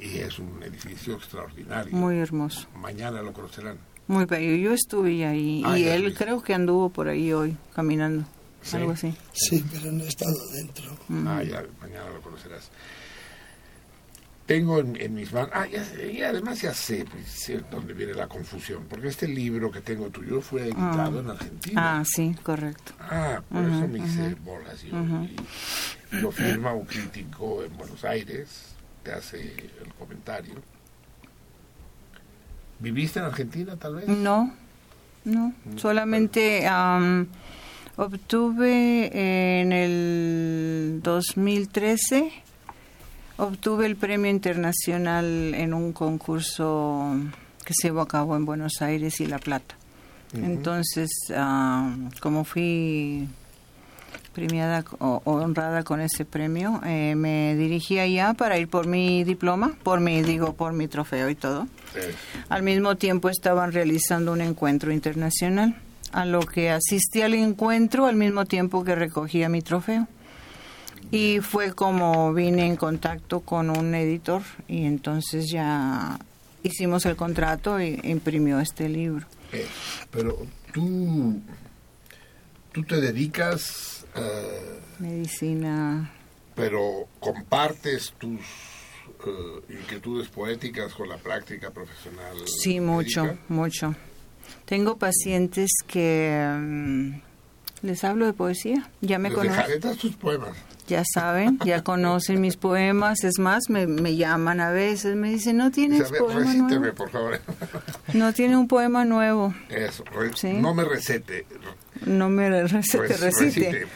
Y 0.00 0.18
es 0.20 0.38
un 0.38 0.62
edificio 0.62 1.14
extraordinario. 1.16 1.94
muy 1.94 2.16
hermoso. 2.18 2.66
Mañana 2.76 3.20
lo 3.20 3.32
conocerán. 3.34 3.76
Muy 4.06 4.24
bello. 4.24 4.56
Yo 4.56 4.72
estuve 4.72 5.26
ahí 5.26 5.62
Ah, 5.66 5.78
y 5.78 5.84
él 5.84 6.14
creo 6.14 6.42
que 6.42 6.54
anduvo 6.54 6.88
por 6.88 7.08
ahí 7.08 7.30
hoy 7.34 7.58
caminando, 7.74 8.24
Sí. 8.62 8.76
algo 8.76 8.92
así. 8.92 9.14
Sí, 9.32 9.64
pero 9.72 9.92
no 9.92 10.04
he 10.04 10.08
estado 10.08 10.34
dentro. 10.52 10.84
Ah, 11.26 11.42
ya, 11.42 11.64
mañana 11.80 12.10
lo 12.10 12.20
conocerás. 12.20 12.70
Tengo 14.46 14.78
en, 14.80 14.96
en 15.00 15.14
mis 15.14 15.30
manos, 15.32 15.50
ah, 15.52 15.66
ya- 15.66 15.84
y 16.10 16.22
además 16.22 16.62
ya 16.62 16.72
sé, 16.72 17.04
pues, 17.04 17.52
dónde 17.70 17.92
viene 17.92 18.14
la 18.14 18.26
confusión, 18.28 18.86
porque 18.88 19.08
este 19.08 19.28
libro 19.28 19.70
que 19.70 19.82
tengo 19.82 20.08
tuyo 20.08 20.40
fue 20.40 20.62
editado 20.64 21.18
Ah. 21.18 21.20
en 21.22 21.30
Argentina. 21.30 21.98
Ah, 22.00 22.04
sí, 22.06 22.34
correcto. 22.42 22.92
Ah, 22.98 23.42
por 23.46 23.62
eso 23.62 23.86
me 23.88 23.98
hice 23.98 24.34
bolas. 24.36 24.82
yo, 24.82 24.96
y, 24.96 25.36
y 26.16 26.20
lo 26.20 26.30
firma 26.32 26.72
un 26.72 26.86
crítico 26.86 27.62
en 27.62 27.76
Buenos 27.76 28.02
Aires, 28.04 28.74
te 29.02 29.12
hace 29.12 29.38
el 29.42 29.92
comentario. 29.98 30.54
¿Viviste 32.80 33.18
en 33.18 33.26
Argentina 33.26 33.76
tal 33.76 33.96
vez? 33.96 34.08
No, 34.08 34.54
no, 35.24 35.52
solamente 35.76 36.66
am, 36.66 37.26
obtuve 37.98 39.10
en 39.60 39.72
el 39.72 41.00
2013, 41.02 42.32
obtuve 43.36 43.86
el 43.86 43.96
premio 43.96 44.30
internacional 44.30 45.52
en 45.54 45.74
un 45.74 45.92
concurso 45.92 47.16
que 47.64 47.74
se 47.74 47.88
llevó 47.88 48.00
a 48.00 48.08
cabo 48.08 48.36
en 48.36 48.44
Buenos 48.44 48.80
Aires 48.80 49.20
y 49.20 49.26
La 49.26 49.38
Plata. 49.38 49.74
Entonces, 50.32 51.10
am, 51.34 52.10
como 52.20 52.44
fui 52.44 53.26
premiada 54.32 54.84
o, 55.00 55.20
o 55.24 55.32
honrada 55.32 55.82
con 55.82 56.00
ese 56.00 56.24
premio, 56.24 56.80
eh, 56.84 57.14
me 57.16 57.56
dirigí 57.56 57.98
allá 57.98 58.34
para 58.34 58.58
ir 58.58 58.68
por 58.68 58.86
mi 58.86 59.24
diploma, 59.24 59.76
por 59.82 59.98
mi, 59.98 60.22
digo, 60.22 60.52
por 60.52 60.72
mi 60.72 60.86
trofeo 60.86 61.30
y 61.30 61.34
todo. 61.34 61.66
Al 62.48 62.62
mismo 62.62 62.96
tiempo 62.96 63.28
estaban 63.28 63.72
realizando 63.72 64.32
un 64.32 64.42
encuentro 64.42 64.92
internacional, 64.92 65.74
a 66.12 66.24
lo 66.24 66.40
que 66.40 66.70
asistí 66.70 67.22
al 67.22 67.34
encuentro 67.34 68.06
al 68.06 68.16
mismo 68.16 68.44
tiempo 68.44 68.84
que 68.84 68.94
recogía 68.94 69.48
mi 69.48 69.62
trofeo. 69.62 70.06
Y 71.10 71.40
fue 71.40 71.72
como 71.72 72.34
vine 72.34 72.66
en 72.66 72.76
contacto 72.76 73.40
con 73.40 73.70
un 73.70 73.94
editor 73.94 74.42
y 74.66 74.84
entonces 74.84 75.48
ya 75.50 76.18
hicimos 76.62 77.06
el 77.06 77.16
contrato 77.16 77.78
e 77.78 78.00
imprimió 78.04 78.60
este 78.60 78.88
libro. 78.88 79.26
Eh, 79.52 79.66
pero 80.10 80.36
tú, 80.72 81.40
tú 82.72 82.82
te 82.84 83.00
dedicas, 83.00 84.04
eh, 84.14 84.80
Medicina. 84.98 86.10
pero 86.54 87.08
compartes 87.20 88.12
tus 88.18 88.40
eh, 89.26 89.80
inquietudes 89.80 90.28
poéticas 90.28 90.92
con 90.92 91.08
la 91.08 91.16
práctica 91.16 91.70
profesional. 91.70 92.36
Sí, 92.46 92.80
mucho, 92.80 93.38
mucho. 93.48 93.94
Tengo 94.64 94.96
pacientes 94.98 95.70
que 95.86 96.46
mm, 96.58 97.12
les 97.86 98.04
hablo 98.04 98.26
de 98.26 98.32
poesía. 98.32 98.88
Ya 99.00 99.18
me 99.18 99.30
conocen. 99.32 99.80
tus 99.98 100.16
poemas. 100.16 100.56
Ya 100.88 101.02
saben, 101.04 101.58
ya 101.66 101.82
conocen 101.84 102.40
mis 102.40 102.56
poemas. 102.56 103.22
Es 103.24 103.38
más, 103.38 103.64
me, 103.68 103.86
me 103.86 104.16
llaman 104.16 104.60
a 104.60 104.70
veces, 104.70 105.16
me 105.16 105.30
dicen, 105.30 105.58
¿no 105.58 105.70
tienes 105.70 106.10
ver, 106.10 106.20
poema 106.22 106.40
recíteme, 106.40 106.78
nuevo? 106.78 106.94
por 106.96 107.10
favor. 107.10 107.40
No 108.14 108.32
tiene 108.32 108.56
un 108.56 108.68
poema 108.68 109.04
nuevo. 109.04 109.54
Eso, 109.68 110.02
re- 110.04 110.32
Sí. 110.34 110.52
no 110.54 110.74
me 110.74 110.84
recete. 110.84 111.44
No 112.06 112.28
me 112.30 112.48
recete, 112.62 112.96
Pues, 112.98 113.20
recite. 113.20 113.70
recite. 113.72 113.86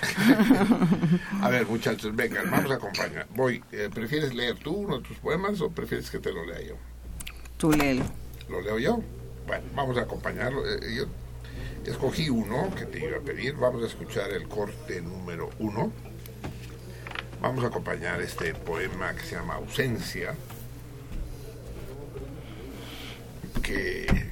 a 1.41 1.49
ver, 1.49 1.67
muchachos, 1.67 2.15
vengan, 2.15 2.51
vamos 2.51 2.71
a 2.71 2.75
acompañar. 2.75 3.27
Voy, 3.35 3.63
eh, 3.73 3.89
¿prefieres 3.95 4.35
leer 4.35 4.57
tú 4.57 4.73
uno 4.73 4.99
de 4.99 5.09
tus 5.09 5.17
poemas 5.19 5.61
o 5.61 5.71
prefieres 5.71 6.11
que 6.11 6.19
te 6.19 6.33
lo 6.33 6.45
lea 6.45 6.61
yo? 6.63 6.75
Tú 7.57 7.71
léelo. 7.73 8.05
¿Lo 8.51 8.61
leo 8.61 8.79
yo? 8.79 9.01
Bueno, 9.47 9.65
vamos 9.75 9.99
a 9.99 10.03
acompañarlo. 10.03 10.67
Eh, 10.67 10.95
yo 10.95 11.05
escogí 11.85 12.31
uno 12.31 12.73
que 12.75 12.87
te 12.87 13.05
iba 13.05 13.19
a 13.19 13.21
pedir. 13.21 13.55
Vamos 13.57 13.83
a 13.83 13.87
escuchar 13.87 14.31
el 14.31 14.49
corte 14.49 15.01
número 15.01 15.51
uno. 15.59 15.93
Vamos 17.41 17.65
a 17.65 17.69
acompañar 17.69 18.21
este 18.21 18.55
poema 18.55 19.13
que 19.15 19.23
se 19.23 19.35
llama 19.35 19.55
Ausencia. 19.55 20.35
Que. 23.63 24.31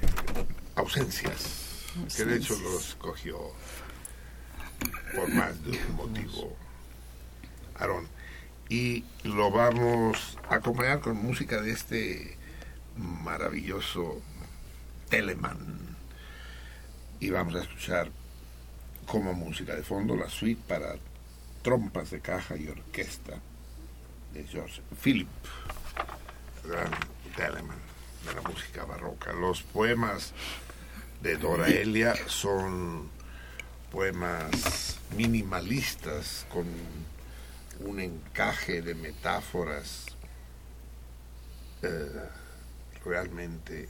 Ausencias. 0.76 1.86
Que 2.16 2.24
de 2.24 2.36
hecho 2.36 2.56
lo 2.58 2.78
escogió 2.78 3.38
por 5.14 5.28
más 5.28 5.62
de 5.64 5.70
un 5.70 5.96
motivo. 5.96 6.56
Aarón. 7.74 8.06
Y 8.68 9.04
lo 9.24 9.50
vamos 9.50 10.38
a 10.48 10.56
acompañar 10.56 11.00
con 11.00 11.16
música 11.16 11.60
de 11.60 11.72
este 11.72 12.38
maravilloso 12.96 14.22
Telemann. 15.10 15.96
Y 17.18 17.28
vamos 17.30 17.56
a 17.56 17.60
escuchar 17.60 18.10
como 19.04 19.34
música 19.34 19.74
de 19.74 19.82
fondo 19.82 20.16
la 20.16 20.30
suite 20.30 20.62
para 20.66 20.94
trompas 21.62 22.10
de 22.10 22.20
caja 22.20 22.56
y 22.56 22.68
orquesta 22.68 23.34
de 24.32 24.44
George 24.44 24.80
Philip, 25.02 25.28
gran 26.64 26.90
Telemann 27.36 27.76
de 28.24 28.34
la 28.34 28.40
música 28.48 28.84
barroca. 28.84 29.32
Los 29.32 29.62
poemas 29.62 30.32
de 31.20 31.36
Dora 31.36 31.66
Elia 31.68 32.14
son 32.26 33.10
poemas 33.90 34.98
minimalistas 35.16 36.46
con 36.50 36.66
un 37.80 37.98
encaje 37.98 38.80
de 38.80 38.94
metáforas 38.94 40.06
eh, 41.82 42.28
realmente 43.04 43.88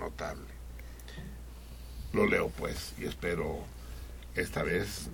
notable. 0.00 0.48
Lo 2.12 2.26
leo 2.26 2.48
pues 2.48 2.94
y 2.98 3.04
espero 3.04 3.60
esta 4.34 4.64
vez 4.64 5.08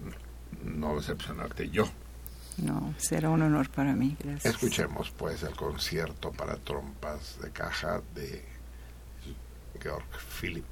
no 0.64 0.96
decepcionarte 0.96 1.68
yo. 1.68 1.86
No, 2.56 2.94
será 2.96 3.28
un 3.28 3.42
honor 3.42 3.68
para 3.68 3.94
mí. 3.94 4.16
Gracias. 4.18 4.54
Escuchemos 4.54 5.10
pues 5.10 5.42
el 5.42 5.54
concierto 5.54 6.32
para 6.32 6.56
trompas 6.56 7.38
de 7.42 7.50
caja 7.50 8.00
de 8.14 8.42
Georg 9.80 10.06
Philipp. 10.40 10.64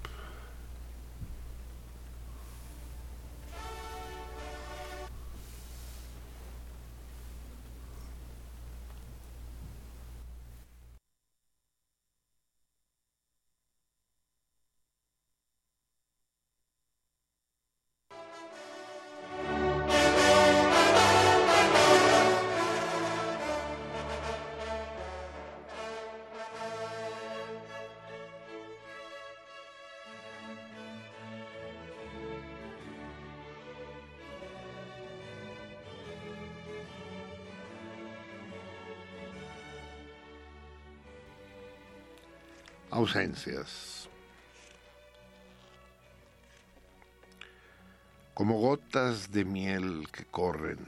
Como 48.35 48.59
gotas 48.59 49.31
de 49.31 49.45
miel 49.45 50.09
que 50.11 50.25
corren 50.25 50.79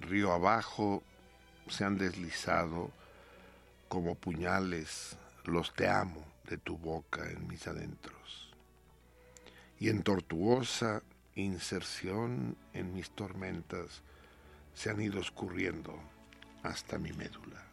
río 0.00 0.32
abajo, 0.32 1.02
se 1.68 1.84
han 1.84 1.98
deslizado 1.98 2.90
como 3.88 4.14
puñales 4.14 5.16
los 5.44 5.74
te 5.74 5.88
amo 5.88 6.24
de 6.48 6.56
tu 6.58 6.78
boca 6.78 7.28
en 7.30 7.48
mis 7.48 7.66
adentros. 7.66 8.54
Y 9.78 9.88
en 9.88 10.02
tortuosa 10.02 11.02
inserción 11.34 12.56
en 12.72 12.94
mis 12.94 13.10
tormentas 13.10 14.02
se 14.74 14.90
han 14.90 15.00
ido 15.00 15.20
escurriendo 15.20 15.98
hasta 16.62 16.98
mi 16.98 17.12
médula. 17.12 17.65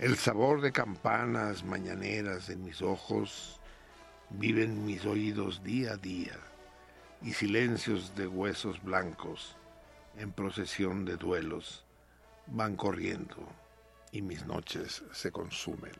El 0.00 0.16
sabor 0.16 0.62
de 0.62 0.72
campanas 0.72 1.62
mañaneras 1.62 2.48
en 2.48 2.64
mis 2.64 2.80
ojos 2.80 3.60
vive 4.30 4.64
en 4.64 4.86
mis 4.86 5.04
oídos 5.04 5.62
día 5.62 5.92
a 5.92 5.96
día 5.98 6.38
y 7.20 7.34
silencios 7.34 8.16
de 8.16 8.26
huesos 8.26 8.82
blancos 8.82 9.58
en 10.16 10.32
procesión 10.32 11.04
de 11.04 11.18
duelos 11.18 11.84
van 12.46 12.76
corriendo 12.76 13.46
y 14.10 14.22
mis 14.22 14.46
noches 14.46 15.04
se 15.12 15.30
consumen. 15.30 15.92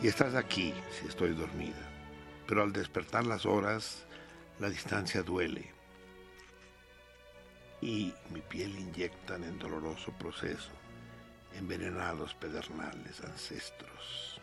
Y 0.00 0.06
estás 0.06 0.36
aquí 0.36 0.72
si 0.92 1.08
estoy 1.08 1.34
dormida, 1.34 1.82
pero 2.46 2.62
al 2.62 2.72
despertar 2.72 3.26
las 3.26 3.44
horas, 3.44 4.06
la 4.58 4.68
distancia 4.68 5.22
duele 5.22 5.72
y 7.80 8.14
mi 8.30 8.40
piel 8.40 8.78
inyectan 8.78 9.44
en 9.44 9.58
doloroso 9.58 10.12
proceso 10.12 10.70
envenenados 11.56 12.34
pedernales 12.34 13.20
ancestros. 13.20 14.40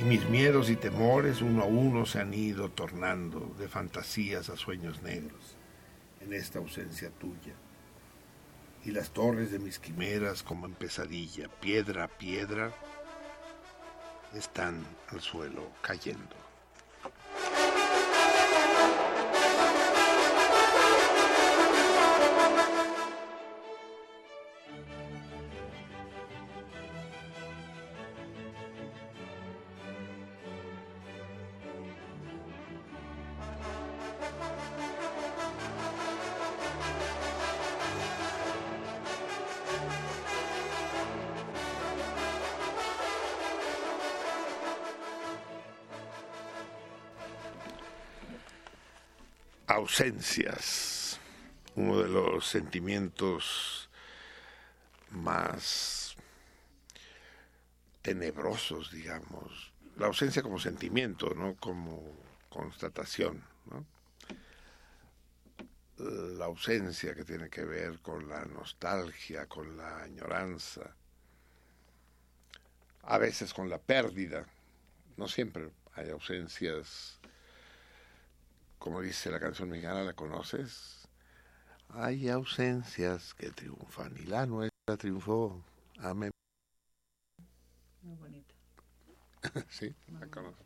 Y 0.00 0.04
mis 0.04 0.28
miedos 0.28 0.70
y 0.70 0.76
temores 0.76 1.40
uno 1.40 1.62
a 1.62 1.66
uno 1.66 2.04
se 2.04 2.20
han 2.20 2.34
ido 2.34 2.70
tornando 2.70 3.54
de 3.58 3.68
fantasías 3.68 4.50
a 4.50 4.56
sueños 4.56 5.02
negros 5.02 5.56
en 6.20 6.32
esta 6.32 6.58
ausencia 6.58 7.10
tuya. 7.10 7.54
Y 8.84 8.90
las 8.90 9.10
torres 9.10 9.50
de 9.50 9.58
mis 9.58 9.78
quimeras 9.78 10.42
como 10.42 10.66
en 10.66 10.74
pesadilla, 10.74 11.48
piedra 11.60 12.04
a 12.04 12.08
piedra, 12.08 12.72
están 14.36 14.84
al 15.08 15.20
suelo 15.20 15.70
cayendo. 15.82 16.43
Ausencias, 49.74 51.18
uno 51.74 51.98
de 52.00 52.08
los 52.08 52.46
sentimientos 52.46 53.90
más 55.10 56.16
tenebrosos, 58.02 58.92
digamos. 58.92 59.72
La 59.96 60.06
ausencia 60.06 60.42
como 60.42 60.58
sentimiento, 60.58 61.34
no 61.34 61.56
como 61.56 62.02
constatación. 62.48 63.42
La 65.96 66.44
ausencia 66.44 67.14
que 67.14 67.24
tiene 67.24 67.48
que 67.48 67.64
ver 67.64 68.00
con 68.00 68.28
la 68.28 68.44
nostalgia, 68.44 69.46
con 69.46 69.76
la 69.76 70.02
añoranza, 70.02 70.94
a 73.02 73.18
veces 73.18 73.52
con 73.52 73.68
la 73.68 73.78
pérdida. 73.78 74.46
No 75.16 75.28
siempre 75.28 75.70
hay 75.94 76.10
ausencias 76.10 77.20
como 78.84 79.00
dice 79.00 79.30
la 79.30 79.40
canción 79.40 79.70
mexicana, 79.70 80.02
¿la 80.02 80.12
conoces? 80.12 81.08
Hay 81.88 82.28
ausencias 82.28 83.32
que 83.32 83.48
triunfan 83.48 84.12
y 84.18 84.26
la 84.26 84.44
nuestra 84.44 84.98
triunfó. 84.98 85.64
Amén. 86.00 86.30
Muy 88.02 88.14
bonita. 88.16 88.54
sí, 89.70 89.90
la 90.20 90.26
conozco. 90.26 90.62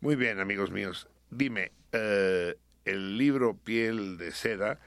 Muy 0.00 0.16
bien, 0.16 0.40
amigos 0.40 0.72
míos. 0.72 1.06
Dime, 1.30 1.70
eh, 1.92 2.58
el 2.84 3.16
libro 3.16 3.56
Piel 3.58 4.18
de 4.18 4.32
Seda 4.32 4.80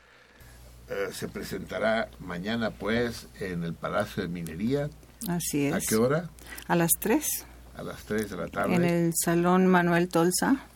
eh, 0.89 1.07
se 1.13 1.29
presentará 1.29 2.09
mañana, 2.19 2.71
pues, 2.71 3.29
en 3.39 3.63
el 3.63 3.73
Palacio 3.73 4.23
de 4.23 4.27
Minería. 4.27 4.89
Así 5.29 5.67
es. 5.67 5.73
¿A 5.75 5.79
qué 5.79 5.95
hora? 5.95 6.29
A 6.67 6.75
las 6.75 6.91
3. 6.99 7.25
A 7.77 7.83
las 7.83 8.03
3 8.03 8.31
de 8.31 8.35
la 8.35 8.47
tarde. 8.49 8.75
En 8.75 8.83
el 8.83 9.13
Salón 9.15 9.67
Manuel 9.67 10.09
Tolsa. 10.09 10.67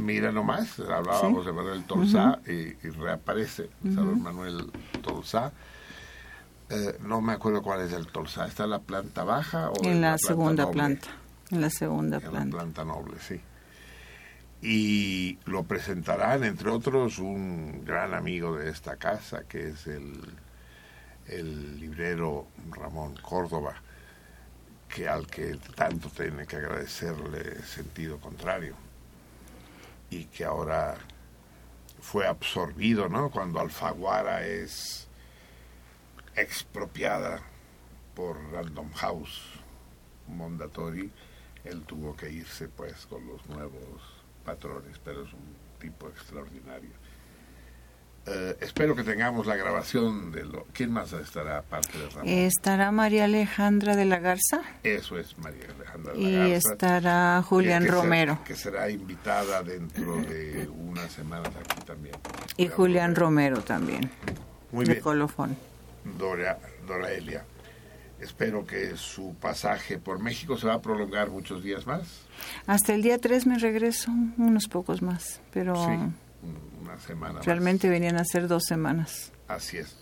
Mira 0.00 0.32
nomás, 0.32 0.80
hablábamos 0.80 1.44
de 1.44 1.52
Manuel 1.52 1.84
Tolsá 1.84 2.40
y, 2.46 2.52
y, 2.52 2.90
reaparece 2.98 3.68
Salón 3.82 4.22
Manuel 4.22 4.70
Tolsá. 5.02 5.52
Eh, 6.70 6.96
no 7.02 7.20
me 7.20 7.34
acuerdo 7.34 7.62
cuál 7.62 7.82
es 7.82 7.92
el 7.92 8.06
Tolsá. 8.06 8.46
¿Está 8.46 8.64
en 8.64 8.70
la 8.70 8.78
planta 8.78 9.24
baja 9.24 9.70
o 9.70 9.84
en, 9.84 10.00
la, 10.00 10.12
la 10.12 10.18
segunda 10.18 10.70
planta, 10.70 11.08
planta? 11.10 11.50
En 11.50 11.60
la 11.60 11.70
segunda 11.70 12.16
en 12.16 12.22
planta. 12.22 12.56
la 12.56 12.62
planta 12.62 12.84
noble, 12.84 13.16
sí. 13.20 13.40
Y 14.62 15.38
lo 15.44 15.64
presentarán, 15.64 16.44
entre 16.44 16.70
otros, 16.70 17.18
un 17.18 17.84
gran 17.84 18.14
amigo 18.14 18.56
de 18.56 18.70
esta 18.70 18.96
casa, 18.96 19.44
que 19.48 19.68
es 19.68 19.86
el, 19.86 20.20
el 21.26 21.78
librero 21.78 22.46
Ramón 22.70 23.16
Córdoba, 23.22 23.74
que 24.88 25.08
al 25.08 25.26
que 25.26 25.58
tanto 25.74 26.08
tiene 26.08 26.46
que 26.46 26.56
agradecerle 26.56 27.62
sentido 27.62 28.18
contrario 28.18 28.89
y 30.10 30.24
que 30.26 30.44
ahora 30.44 30.96
fue 32.00 32.26
absorbido, 32.26 33.08
¿no? 33.08 33.30
Cuando 33.30 33.60
Alfaguara 33.60 34.46
es 34.46 35.08
expropiada 36.34 37.40
por 38.14 38.36
Random 38.52 38.90
House 38.94 39.40
Mondatory, 40.26 41.10
él 41.64 41.82
tuvo 41.82 42.16
que 42.16 42.30
irse 42.30 42.68
pues 42.68 43.06
con 43.06 43.26
los 43.26 43.46
nuevos 43.46 44.02
patrones, 44.44 44.98
pero 45.04 45.24
es 45.24 45.32
un 45.32 45.56
tipo 45.78 46.08
extraordinario. 46.08 46.90
Eh, 48.26 48.56
espero 48.60 48.94
que 48.94 49.02
tengamos 49.02 49.46
la 49.46 49.56
grabación 49.56 50.30
de 50.30 50.44
lo... 50.44 50.66
¿Quién 50.72 50.92
más 50.92 51.12
estará 51.14 51.58
aparte 51.58 51.98
de 51.98 52.08
Ramón? 52.10 52.28
Estará 52.28 52.92
María 52.92 53.24
Alejandra 53.24 53.96
de 53.96 54.04
la 54.04 54.18
Garza 54.18 54.60
Eso 54.82 55.18
es 55.18 55.36
María 55.38 55.64
Alejandra 55.74 56.12
de 56.12 56.20
y 56.20 56.32
la 56.32 56.48
Garza. 56.48 56.72
estará 56.72 57.42
Julián 57.42 57.84
que 57.84 57.90
Romero. 57.90 58.38
que 58.44 58.54
será 58.54 58.90
invitada 58.90 59.62
dentro 59.62 60.16
de 60.16 60.68
unas 60.68 61.10
semanas 61.10 61.50
aquí 61.58 61.80
también. 61.86 62.14
Y 62.58 62.68
Julián 62.68 63.16
Romero 63.16 63.62
también. 63.62 64.10
Muy 64.70 64.84
de 64.84 64.92
bien. 64.92 65.02
Colofón. 65.02 65.56
Dora, 66.18 66.58
Dora 66.86 67.10
Elia. 67.12 67.44
Espero 68.20 68.66
que 68.66 68.96
su 68.96 69.34
pasaje 69.40 69.98
por 69.98 70.18
México 70.18 70.58
se 70.58 70.66
va 70.66 70.74
a 70.74 70.82
prolongar 70.82 71.30
muchos 71.30 71.62
días 71.64 71.86
más. 71.86 72.02
Hasta 72.66 72.92
el 72.94 73.00
día 73.02 73.16
3 73.18 73.46
me 73.46 73.58
regreso, 73.58 74.10
unos 74.36 74.68
pocos 74.68 75.00
más, 75.00 75.40
pero 75.52 75.74
Sí, 75.74 75.92
una 76.80 76.98
semana 77.00 77.34
más. 77.34 77.46
realmente 77.46 77.88
venían 77.88 78.16
a 78.16 78.24
ser 78.24 78.48
dos 78.48 78.64
semanas. 78.66 79.32
Así 79.48 79.78
es. 79.78 79.96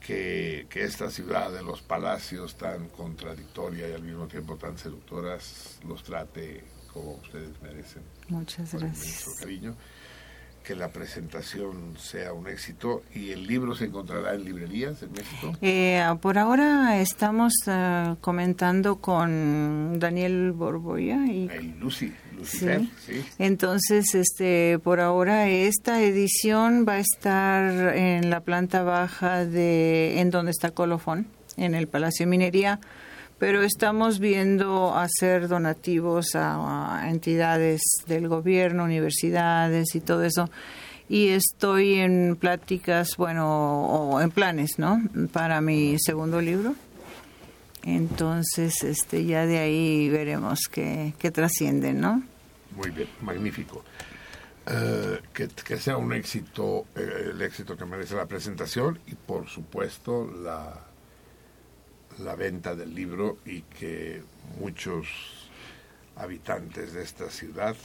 Que, 0.00 0.66
que 0.70 0.84
esta 0.84 1.10
ciudad 1.10 1.50
de 1.50 1.62
los 1.62 1.82
palacios 1.82 2.56
tan 2.56 2.88
contradictoria 2.90 3.88
y 3.88 3.92
al 3.92 4.02
mismo 4.02 4.26
tiempo 4.28 4.56
tan 4.56 4.78
seductoras 4.78 5.80
los 5.86 6.04
trate 6.04 6.62
como 6.92 7.14
ustedes 7.14 7.50
merecen. 7.60 8.02
Muchas 8.28 8.70
con 8.70 8.80
gracias. 8.80 9.22
inmenso 9.26 9.30
cariño. 9.40 9.76
que 10.62 10.76
la 10.76 10.90
presentación 10.92 11.96
sea 11.98 12.32
un 12.32 12.46
éxito 12.46 13.02
y 13.14 13.30
el 13.30 13.46
libro 13.48 13.74
se 13.74 13.86
encontrará 13.86 14.34
en 14.34 14.44
librerías 14.44 15.02
en 15.02 15.12
México. 15.12 15.52
Eh, 15.60 16.02
por 16.22 16.38
ahora 16.38 17.00
estamos 17.00 17.52
eh, 17.66 18.14
comentando 18.20 19.00
con 19.00 19.98
Daniel 19.98 20.52
Borboya 20.52 21.24
y 21.26 21.48
Hey, 21.50 21.74
Lucy, 21.80 22.12
Lucifer, 22.36 22.80
Sí. 22.80 22.90
sí. 23.06 23.24
Entonces, 23.38 24.14
este, 24.14 24.78
por 24.82 25.00
ahora 25.00 25.48
esta 25.48 26.02
edición 26.02 26.84
va 26.88 26.94
a 26.94 26.98
estar 27.00 27.96
en 27.96 28.30
la 28.30 28.40
planta 28.40 28.82
baja 28.82 29.44
de, 29.44 30.20
en 30.20 30.30
donde 30.30 30.50
está 30.50 30.70
Colofón, 30.70 31.26
en 31.56 31.74
el 31.74 31.86
Palacio 31.88 32.26
de 32.26 32.30
Minería, 32.30 32.80
pero 33.38 33.62
estamos 33.62 34.18
viendo 34.18 34.94
hacer 34.96 35.48
donativos 35.48 36.34
a, 36.34 37.02
a 37.02 37.10
entidades 37.10 37.80
del 38.06 38.28
gobierno, 38.28 38.84
universidades 38.84 39.94
y 39.94 40.00
todo 40.00 40.24
eso. 40.24 40.50
Y 41.08 41.28
estoy 41.28 41.94
en 42.00 42.36
pláticas, 42.36 43.10
bueno, 43.16 43.84
o 43.86 44.20
en 44.20 44.30
planes, 44.32 44.72
¿no? 44.78 45.00
Para 45.32 45.60
mi 45.60 45.96
segundo 46.00 46.40
libro. 46.40 46.74
Entonces, 47.86 48.82
este, 48.82 49.24
ya 49.24 49.46
de 49.46 49.58
ahí 49.58 50.08
veremos 50.08 50.66
qué, 50.70 51.14
qué 51.20 51.30
trasciende, 51.30 51.92
¿no? 51.92 52.22
Muy 52.76 52.90
bien, 52.90 53.08
magnífico. 53.22 53.84
Eh, 54.66 55.20
que, 55.32 55.46
que 55.46 55.76
sea 55.78 55.96
un 55.96 56.12
éxito, 56.12 56.86
eh, 56.96 57.30
el 57.30 57.40
éxito 57.40 57.76
que 57.76 57.84
merece 57.84 58.16
la 58.16 58.26
presentación 58.26 58.98
y 59.06 59.14
por 59.14 59.48
supuesto 59.48 60.28
la, 60.42 60.84
la 62.18 62.34
venta 62.34 62.74
del 62.74 62.92
libro 62.92 63.38
y 63.46 63.62
que 63.62 64.20
muchos 64.58 65.06
habitantes 66.16 66.92
de 66.92 67.04
esta 67.04 67.30
ciudad, 67.30 67.76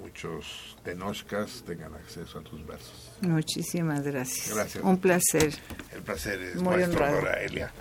muchos 0.00 0.76
tenochcas 0.84 1.62
tengan 1.66 1.94
acceso 1.94 2.38
a 2.38 2.42
tus 2.42 2.66
versos. 2.66 3.10
Muchísimas 3.20 4.02
gracias. 4.02 4.54
Gracias. 4.54 4.84
Un 4.84 4.98
placer. 4.98 5.54
El 5.92 6.02
placer 6.02 6.40
es 6.42 6.56
Muy 6.56 6.76
nuestro, 6.76 7.04
honrado. 7.04 7.36
Elia. 7.38 7.72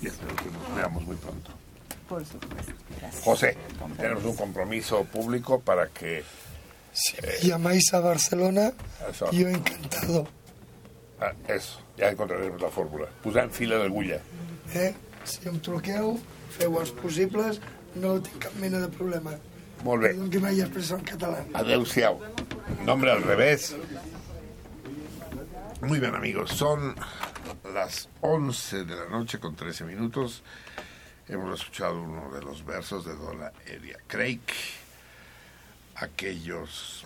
Y 0.00 0.06
espero 0.08 0.36
que 0.36 0.44
nos 0.50 0.76
veamos 0.76 1.02
muy 1.04 1.16
pronto. 1.16 1.50
Por 2.08 2.24
supuesto. 2.26 2.72
Gracias. 3.00 3.24
José, 3.24 3.56
tenemos 3.96 4.24
un 4.24 4.36
compromiso 4.36 5.04
público 5.04 5.60
para 5.60 5.88
que... 5.88 6.18
eh, 6.18 7.38
Llamáis 7.42 7.92
a 7.94 8.00
Barcelona, 8.00 8.72
Eso. 9.10 9.30
yo 9.30 9.48
encantado. 9.48 10.28
Ah, 11.20 11.32
eso, 11.48 11.80
ja 11.96 12.10
encontraremos 12.10 12.60
la 12.60 12.68
fórmula. 12.68 13.06
Posant 13.22 13.50
fila 13.52 13.78
d'agulla. 13.78 14.20
Eh? 14.74 14.92
Si 15.24 15.38
em 15.48 15.60
truqueu, 15.62 16.16
feu 16.50 16.80
els 16.80 16.90
possibles, 16.98 17.60
no 17.94 18.16
tinc 18.20 18.40
cap 18.42 18.54
mena 18.58 18.80
de 18.82 18.88
problema. 18.90 19.36
Molt 19.82 20.02
bé. 20.02 20.12
Perdón 20.12 20.30
que 20.30 20.40
m'hagi 20.42 20.62
expressat 20.62 21.00
en 21.00 21.06
català. 21.08 21.40
Adeu-siau. 21.58 22.20
Nombre 22.86 23.10
al 23.10 23.22
revés. 23.24 23.74
Muy 25.82 25.98
bien, 25.98 26.14
amigos. 26.14 26.52
Son 26.52 26.94
las 27.74 28.08
11 28.20 28.84
de 28.84 28.94
la 28.94 29.08
noche 29.08 29.40
con 29.40 29.56
13 29.56 29.84
minutos. 29.84 30.42
Hemos 31.28 31.60
escuchado 31.60 32.00
uno 32.00 32.32
de 32.32 32.42
los 32.42 32.64
versos 32.64 33.04
de 33.04 33.16
Dora 33.16 33.52
Elia 33.66 33.98
Craig. 34.06 34.40
Aquellos 35.96 37.04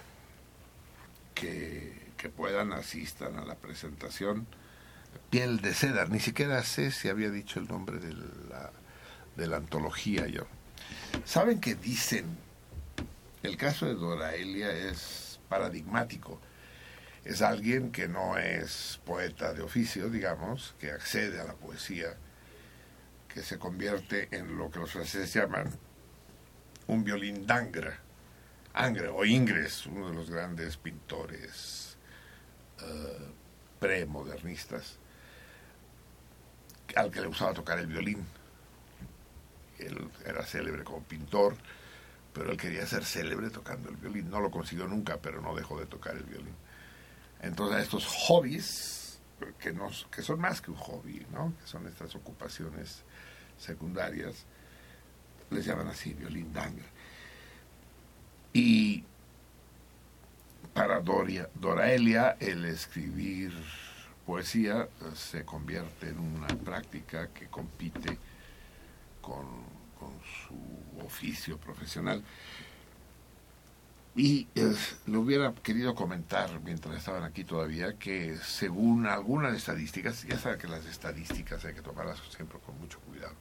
que, 1.34 2.12
que 2.18 2.28
puedan 2.28 2.72
asistan 2.72 3.38
a 3.38 3.46
la 3.46 3.54
presentación. 3.54 4.46
Piel 5.30 5.62
de 5.62 5.72
seda. 5.72 6.04
Ni 6.04 6.20
siquiera 6.20 6.62
sé 6.62 6.90
si 6.90 7.08
había 7.08 7.30
dicho 7.30 7.58
el 7.58 7.68
nombre 7.68 7.98
de 7.98 8.12
la, 8.12 8.70
de 9.34 9.46
la 9.46 9.56
antología 9.56 10.26
yo. 10.26 10.46
¿Saben 11.24 11.58
qué 11.58 11.74
dicen 11.74 12.45
el 13.46 13.56
caso 13.56 13.86
de 13.86 13.94
Dora 13.94 14.34
Elia 14.34 14.70
es 14.72 15.38
paradigmático. 15.48 16.40
Es 17.24 17.42
alguien 17.42 17.92
que 17.92 18.08
no 18.08 18.36
es 18.36 19.00
poeta 19.04 19.52
de 19.52 19.62
oficio, 19.62 20.10
digamos, 20.10 20.74
que 20.80 20.90
accede 20.90 21.40
a 21.40 21.44
la 21.44 21.54
poesía, 21.54 22.16
que 23.28 23.42
se 23.42 23.58
convierte 23.58 24.28
en 24.32 24.58
lo 24.58 24.70
que 24.70 24.80
los 24.80 24.90
franceses 24.90 25.32
llaman 25.32 25.70
un 26.88 27.04
violín 27.04 27.46
d'angre, 27.46 27.94
Angre 28.74 29.08
o 29.08 29.24
Ingres, 29.24 29.86
uno 29.86 30.10
de 30.10 30.14
los 30.14 30.30
grandes 30.30 30.76
pintores 30.76 31.96
eh, 32.82 33.32
premodernistas, 33.78 34.98
al 36.94 37.10
que 37.10 37.20
le 37.20 37.28
gustaba 37.28 37.54
tocar 37.54 37.78
el 37.78 37.86
violín. 37.86 38.26
Él 39.78 40.10
era 40.24 40.44
célebre 40.44 40.84
como 40.84 41.02
pintor, 41.02 41.56
pero 42.36 42.50
él 42.50 42.58
quería 42.58 42.84
ser 42.86 43.02
célebre 43.02 43.48
tocando 43.48 43.88
el 43.88 43.96
violín. 43.96 44.28
No 44.28 44.40
lo 44.40 44.50
consiguió 44.50 44.86
nunca, 44.86 45.16
pero 45.16 45.40
no 45.40 45.56
dejó 45.56 45.80
de 45.80 45.86
tocar 45.86 46.14
el 46.16 46.24
violín. 46.24 46.54
Entonces, 47.40 47.82
estos 47.82 48.04
hobbies, 48.04 49.18
que, 49.58 49.72
no, 49.72 49.88
que 50.10 50.20
son 50.20 50.38
más 50.38 50.60
que 50.60 50.70
un 50.70 50.76
hobby, 50.76 51.26
¿no? 51.32 51.54
que 51.58 51.66
son 51.66 51.86
estas 51.86 52.14
ocupaciones 52.14 53.04
secundarias, 53.58 54.44
les 55.48 55.64
llaman 55.64 55.88
así, 55.88 56.12
violín 56.12 56.52
d'angre. 56.52 56.84
Y 58.52 59.02
para 60.74 61.00
Doria, 61.00 61.48
Doraelia, 61.54 62.36
el 62.38 62.66
escribir 62.66 63.54
poesía 64.26 64.90
se 65.14 65.46
convierte 65.46 66.10
en 66.10 66.18
una 66.18 66.48
práctica 66.48 67.28
que 67.28 67.46
compite 67.46 68.18
con, 69.22 69.46
con 69.98 70.12
su 70.46 71.04
oficio 71.04 71.58
profesional. 71.58 72.22
Y 74.14 74.48
eh, 74.54 74.74
lo 75.06 75.20
hubiera 75.20 75.54
querido 75.54 75.94
comentar 75.94 76.60
mientras 76.60 76.96
estaban 76.96 77.22
aquí 77.22 77.44
todavía, 77.44 77.98
que 77.98 78.38
según 78.38 79.06
algunas 79.06 79.54
estadísticas, 79.54 80.22
ya 80.22 80.38
saben 80.38 80.58
que 80.58 80.68
las 80.68 80.86
estadísticas 80.86 81.64
hay 81.66 81.74
que 81.74 81.82
tomarlas 81.82 82.22
siempre 82.34 82.58
con 82.64 82.78
mucho 82.80 82.98
cuidado, 83.00 83.34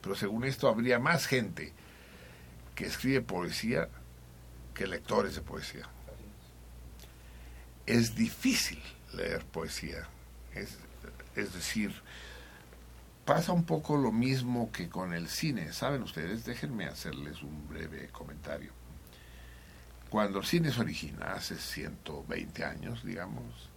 pero 0.00 0.14
según 0.14 0.44
esto 0.44 0.68
habría 0.68 0.98
más 0.98 1.26
gente 1.26 1.74
que 2.74 2.86
escribe 2.86 3.20
poesía 3.20 3.90
que 4.74 4.86
lectores 4.86 5.34
de 5.34 5.42
poesía. 5.42 5.86
Es 7.84 8.14
difícil 8.14 8.80
leer 9.12 9.44
poesía, 9.44 10.08
es, 10.54 10.78
es 11.36 11.52
decir, 11.52 11.92
pasa 13.24 13.52
un 13.52 13.64
poco 13.64 13.96
lo 13.96 14.12
mismo 14.12 14.70
que 14.72 14.88
con 14.88 15.12
el 15.12 15.28
cine. 15.28 15.72
Saben 15.72 16.02
ustedes, 16.02 16.44
déjenme 16.44 16.86
hacerles 16.86 17.42
un 17.42 17.68
breve 17.68 18.08
comentario. 18.08 18.72
Cuando 20.10 20.40
el 20.40 20.44
cine 20.44 20.72
se 20.72 20.80
origina, 20.80 21.32
hace 21.32 21.56
120 21.56 22.64
años, 22.64 23.02
digamos, 23.04 23.70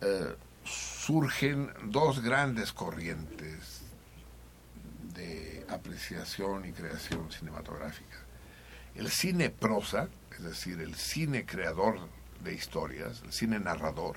eh, 0.00 0.36
surgen 0.64 1.70
dos 1.86 2.22
grandes 2.22 2.72
corrientes 2.72 3.82
de 5.14 5.66
apreciación 5.68 6.66
y 6.66 6.72
creación 6.72 7.32
cinematográfica. 7.32 8.16
El 8.94 9.10
cine 9.10 9.50
prosa, 9.50 10.08
es 10.32 10.44
decir, 10.44 10.80
el 10.80 10.94
cine 10.94 11.44
creador 11.46 11.98
de 12.44 12.54
historias, 12.54 13.22
el 13.24 13.32
cine 13.32 13.58
narrador, 13.58 14.16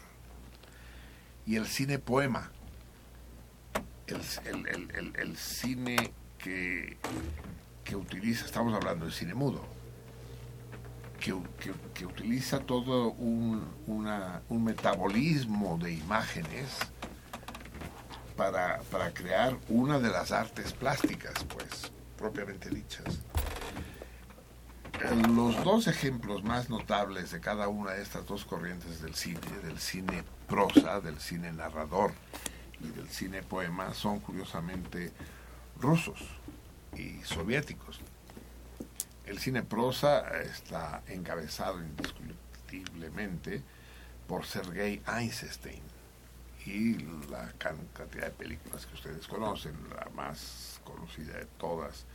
y 1.46 1.56
el 1.56 1.68
cine 1.68 1.98
poema, 1.98 2.52
el, 4.16 5.38
cine 5.38 6.12
que, 6.38 6.98
que 7.84 7.96
utiliza, 7.96 8.46
estamos 8.46 8.74
hablando 8.74 9.06
del 9.06 9.14
cine 9.14 9.34
mudo, 9.34 9.64
que, 11.20 11.36
que- 11.94 12.06
utiliza 12.06 12.60
todo 12.60 13.12
un, 13.12 13.64
un 13.88 14.64
metabolismo 14.64 15.78
de 15.78 15.94
imágenes 15.94 16.68
para, 18.36 18.80
para 18.92 19.14
crear 19.14 19.56
una 19.70 20.00
de 20.00 20.10
las 20.10 20.32
artes 20.32 20.74
plásticas, 20.74 21.34
pues, 21.54 21.92
propiamente 22.18 22.70
dichas. 22.70 23.20
Los 25.36 25.64
dos 25.64 25.88
ejemplos 25.88 26.44
más 26.44 26.70
notables 26.70 27.32
de 27.32 27.40
cada 27.40 27.68
una 27.68 27.92
de 27.92 28.04
estas 28.04 28.26
dos 28.28 28.46
corrientes 28.46 29.02
del 29.02 29.16
cine, 29.16 29.40
del 29.64 29.80
cine 29.80 30.24
prosa, 30.48 31.00
del 31.02 31.20
cine 31.20 31.52
narrador 31.52 32.14
del 32.90 33.08
cine 33.10 33.44
poema, 33.44 33.94
son 33.94 34.20
curiosamente 34.20 35.12
rusos 35.80 36.20
y 36.96 37.22
soviéticos. 37.24 38.00
El 39.26 39.40
cine 39.40 39.64
prosa 39.64 40.42
está 40.42 41.04
encabezado 41.08 41.80
indiscutiblemente 41.82 43.62
por 44.28 44.46
Sergei 44.46 45.02
Eisenstein 45.08 45.82
y 46.66 46.94
la 47.30 47.52
can- 47.58 47.88
cantidad 47.94 48.26
de 48.26 48.32
películas 48.32 48.86
que 48.86 48.94
ustedes 48.96 49.28
conocen, 49.28 49.74
la 49.96 50.10
más 50.16 50.80
conocida 50.84 51.34
de 51.38 51.46
todas 51.58 52.06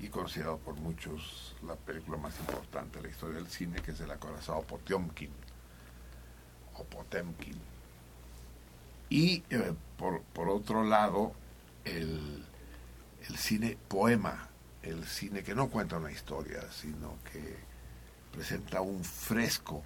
y 0.00 0.08
considerado 0.08 0.58
por 0.58 0.74
muchos 0.74 1.54
la 1.66 1.74
película 1.74 2.18
más 2.18 2.38
importante 2.38 2.98
de 2.98 3.04
la 3.04 3.10
historia 3.10 3.36
del 3.36 3.48
cine, 3.48 3.80
que 3.80 3.92
es 3.92 4.00
el 4.00 4.10
acorazado 4.10 4.62
Potiomkin 4.62 5.30
o 6.76 6.84
Potemkin. 6.84 7.58
Y 9.08 9.42
eh, 9.50 9.74
por, 9.96 10.22
por 10.22 10.48
otro 10.48 10.84
lado, 10.84 11.32
el, 11.84 12.44
el 13.28 13.36
cine 13.36 13.78
poema, 13.88 14.48
el 14.82 15.06
cine 15.06 15.42
que 15.42 15.54
no 15.54 15.68
cuenta 15.68 15.96
una 15.96 16.12
historia, 16.12 16.60
sino 16.70 17.16
que 17.32 17.56
presenta 18.32 18.80
un 18.80 19.04
fresco 19.04 19.82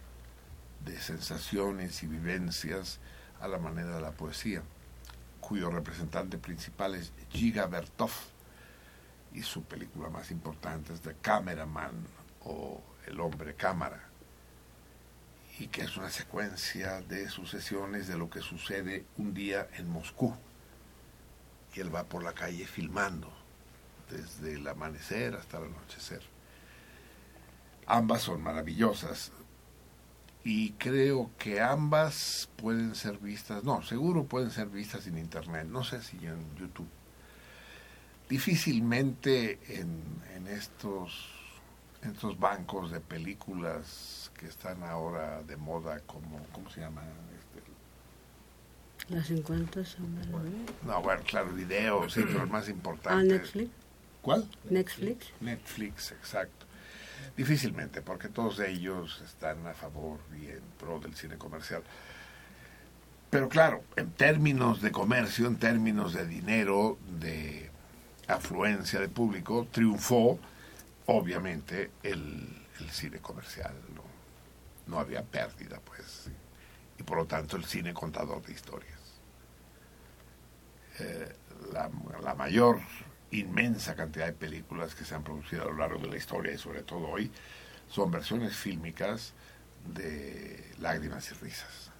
de 0.84 0.98
sensaciones 1.00 2.02
y 2.02 2.06
vivencias 2.06 2.98
a 3.40 3.48
la 3.48 3.58
manera 3.58 3.96
de 3.96 4.00
la 4.00 4.12
poesía, 4.12 4.62
cuyo 5.40 5.70
representante 5.70 6.38
principal 6.38 6.94
es 6.94 7.12
Giga 7.30 7.66
Bertov 7.66 8.10
y 9.32 9.42
su 9.42 9.62
película 9.62 10.10
más 10.10 10.30
importante 10.30 10.92
es 10.92 11.00
The 11.00 11.16
Cameraman 11.20 11.92
o 12.44 12.82
El 13.06 13.20
hombre 13.20 13.54
cámara 13.54 14.11
y 15.62 15.68
que 15.68 15.82
es 15.82 15.96
una 15.96 16.10
secuencia 16.10 17.02
de 17.02 17.28
sucesiones 17.28 18.08
de 18.08 18.18
lo 18.18 18.28
que 18.28 18.40
sucede 18.40 19.04
un 19.16 19.32
día 19.32 19.68
en 19.76 19.88
Moscú 19.88 20.34
y 21.72 21.78
él 21.78 21.94
va 21.94 22.02
por 22.02 22.24
la 22.24 22.32
calle 22.32 22.66
filmando 22.66 23.32
desde 24.10 24.54
el 24.54 24.66
amanecer 24.66 25.36
hasta 25.36 25.58
el 25.58 25.66
anochecer. 25.66 26.20
Ambas 27.86 28.22
son 28.22 28.42
maravillosas 28.42 29.30
y 30.42 30.72
creo 30.72 31.30
que 31.38 31.60
ambas 31.60 32.48
pueden 32.56 32.96
ser 32.96 33.18
vistas, 33.18 33.62
no, 33.62 33.84
seguro 33.84 34.24
pueden 34.24 34.50
ser 34.50 34.66
vistas 34.66 35.06
en 35.06 35.16
internet, 35.16 35.68
no 35.68 35.84
sé 35.84 36.02
si 36.02 36.16
en 36.26 36.56
YouTube. 36.56 36.90
Difícilmente 38.28 39.60
en, 39.68 40.02
en 40.34 40.48
estos, 40.48 41.41
estos 42.02 42.38
bancos 42.38 42.90
de 42.90 43.00
películas 43.00 44.30
que 44.38 44.46
están 44.46 44.82
ahora 44.82 45.42
de 45.42 45.56
moda 45.56 46.00
como, 46.00 46.44
¿cómo 46.52 46.68
se 46.70 46.80
llama? 46.80 47.02
Este, 47.38 49.14
Las 49.14 49.26
50 49.28 49.84
sombras 49.84 50.26
de 50.26 50.32
Grey. 50.32 50.66
no, 50.86 51.02
bueno, 51.02 51.22
claro, 51.24 51.52
video, 51.52 52.08
sí, 52.10 52.22
pero 52.26 52.42
el 52.42 52.50
más 52.50 52.68
importante. 52.68 53.34
Ah, 53.34 53.38
Netflix. 53.38 53.70
¿Cuál? 54.20 54.48
Netflix. 54.68 55.26
Netflix, 55.40 56.12
exacto. 56.12 56.66
Difícilmente, 57.36 58.02
porque 58.02 58.28
todos 58.28 58.60
ellos 58.60 59.22
están 59.24 59.66
a 59.66 59.74
favor 59.74 60.18
y 60.40 60.46
en 60.46 60.60
pro 60.78 60.98
del 61.00 61.14
cine 61.14 61.36
comercial. 61.38 61.82
Pero 63.30 63.48
claro, 63.48 63.82
en 63.96 64.10
términos 64.10 64.82
de 64.82 64.92
comercio, 64.92 65.46
en 65.46 65.56
términos 65.56 66.12
de 66.12 66.26
dinero, 66.26 66.98
de 67.20 67.70
afluencia 68.28 69.00
de 69.00 69.08
público, 69.08 69.66
triunfó 69.70 70.38
obviamente 71.06 71.90
el, 72.02 72.66
el 72.80 72.90
cine 72.90 73.18
comercial. 73.18 73.74
¿no? 73.94 74.12
no 74.86 74.98
había 74.98 75.22
pérdida, 75.22 75.80
pues. 75.84 76.30
Y 76.98 77.02
por 77.02 77.18
lo 77.18 77.26
tanto 77.26 77.56
el 77.56 77.64
cine 77.64 77.94
contador 77.94 78.42
de 78.42 78.52
historias. 78.52 78.98
Eh, 80.98 81.36
la, 81.72 81.90
la 82.22 82.34
mayor 82.34 82.80
inmensa 83.30 83.94
cantidad 83.94 84.26
de 84.26 84.32
películas 84.32 84.94
que 84.94 85.04
se 85.04 85.14
han 85.14 85.24
producido 85.24 85.62
a 85.62 85.66
lo 85.66 85.78
largo 85.78 85.98
de 85.98 86.08
la 86.08 86.16
historia 86.16 86.52
y 86.52 86.58
sobre 86.58 86.82
todo 86.82 87.08
hoy 87.08 87.30
son 87.88 88.10
versiones 88.10 88.54
fílmicas 88.54 89.32
de 89.94 90.70
lágrimas 90.78 91.30
y 91.30 91.34
risas 91.34 91.90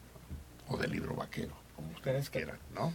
o 0.69 0.77
del 0.77 0.91
libro 0.91 1.15
vaquero, 1.15 1.55
como 1.75 1.91
ustedes 1.93 2.29
quieran, 2.29 2.59
¿no? 2.75 2.93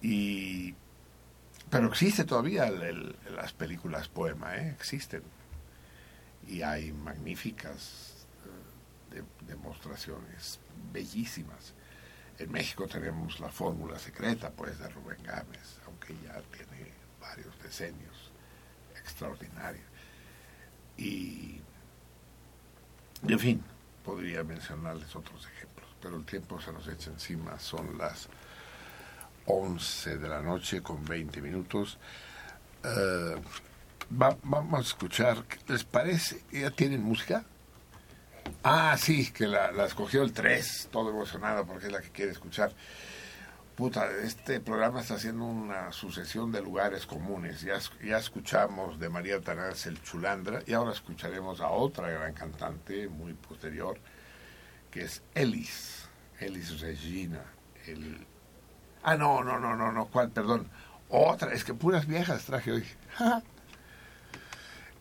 Y 0.00 0.74
pero 1.70 1.88
existe 1.88 2.24
todavía 2.24 2.66
el- 2.66 3.16
las 3.34 3.52
películas 3.52 4.08
poema, 4.08 4.56
¿eh? 4.56 4.70
existen 4.70 5.22
y 6.46 6.62
hay 6.62 6.92
magníficas 6.92 8.26
eh, 9.12 9.14
de- 9.16 9.46
demostraciones 9.46 10.58
bellísimas. 10.92 11.74
En 12.38 12.50
México 12.50 12.86
tenemos 12.88 13.38
la 13.40 13.50
fórmula 13.50 13.98
secreta, 13.98 14.50
pues, 14.50 14.78
de 14.78 14.88
Rubén 14.88 15.22
Gámez, 15.22 15.78
aunque 15.86 16.14
ya 16.24 16.40
tiene 16.56 16.90
varios 17.20 17.56
decenios, 17.62 18.30
extraordinario. 18.96 19.82
Y, 20.96 21.60
y, 23.26 23.32
en 23.32 23.38
fin, 23.38 23.62
podría 24.04 24.42
mencionarles 24.42 25.14
otros 25.14 25.46
ejemplos, 25.46 25.86
pero 26.00 26.16
el 26.16 26.24
tiempo 26.24 26.58
se 26.60 26.72
nos 26.72 26.88
echa 26.88 27.10
encima, 27.10 27.58
son 27.58 27.98
las 27.98 28.28
11 29.52 30.18
de 30.18 30.28
la 30.28 30.40
noche 30.40 30.82
con 30.82 31.04
20 31.04 31.40
minutos. 31.42 31.98
Eh, 32.84 33.34
va- 34.20 34.36
vamos 34.42 34.78
a 34.80 34.82
escuchar, 34.82 35.44
¿les 35.68 35.84
parece? 35.84 36.42
¿Ya 36.52 36.70
tienen 36.70 37.02
música? 37.02 37.44
Ah, 38.62 38.96
sí, 38.98 39.30
que 39.32 39.46
la, 39.46 39.72
la 39.72 39.86
escogió 39.86 40.22
el 40.22 40.32
3, 40.32 40.88
todo 40.90 41.10
emocionado 41.10 41.64
porque 41.66 41.86
es 41.86 41.92
la 41.92 42.00
que 42.00 42.10
quiere 42.10 42.32
escuchar. 42.32 42.72
Puta, 43.76 44.10
este 44.22 44.60
programa 44.60 45.00
está 45.00 45.14
haciendo 45.14 45.44
una 45.44 45.90
sucesión 45.92 46.52
de 46.52 46.60
lugares 46.60 47.06
comunes. 47.06 47.62
Ya, 47.62 47.78
ya 48.04 48.18
escuchamos 48.18 48.98
de 49.00 49.08
María 49.08 49.40
Tanás 49.40 49.86
el 49.86 50.02
Chulandra 50.02 50.62
y 50.66 50.74
ahora 50.74 50.92
escucharemos 50.92 51.60
a 51.60 51.68
otra 51.68 52.10
gran 52.10 52.34
cantante 52.34 53.08
muy 53.08 53.32
posterior, 53.32 53.98
que 54.90 55.02
es 55.04 55.22
Elis, 55.34 56.08
Elis 56.40 56.80
Regina. 56.80 57.42
El... 57.86 58.26
Ah, 59.02 59.16
no, 59.16 59.42
no, 59.42 59.58
no, 59.58 59.76
no, 59.76 59.92
no, 59.92 60.06
¿cuál? 60.06 60.30
Perdón. 60.30 60.68
Otra, 61.08 61.52
es 61.52 61.64
que 61.64 61.74
puras 61.74 62.06
viejas 62.06 62.44
traje 62.44 62.72
hoy. 62.72 62.86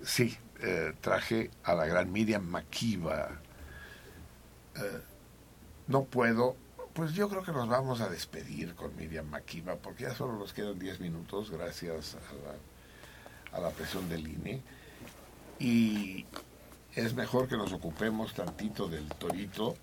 Sí, 0.01 0.38
eh, 0.61 0.93
traje 1.01 1.51
a 1.65 1.73
la 1.73 1.85
gran 1.85 2.09
Miriam 2.09 2.41
Makiba. 2.41 3.31
Eh, 4.76 5.01
no 5.88 6.05
puedo, 6.05 6.55
pues 6.93 7.11
yo 7.11 7.27
creo 7.27 7.43
que 7.43 7.51
nos 7.51 7.67
vamos 7.67 7.99
a 7.99 8.07
despedir 8.07 8.76
con 8.76 8.95
Miriam 8.95 9.26
Makiba, 9.26 9.76
porque 9.76 10.03
ya 10.03 10.15
solo 10.15 10.38
nos 10.38 10.53
quedan 10.53 10.80
10 10.80 11.01
minutos, 11.01 11.51
gracias 11.51 12.15
a 12.15 13.51
la, 13.51 13.57
a 13.57 13.61
la 13.61 13.71
presión 13.71 14.07
del 14.07 14.26
INE. 14.26 14.61
Y 15.59 16.26
es 16.95 17.13
mejor 17.13 17.49
que 17.49 17.57
nos 17.57 17.73
ocupemos 17.73 18.34
tantito 18.34 18.88
del 18.88 19.09
torito 19.09 19.76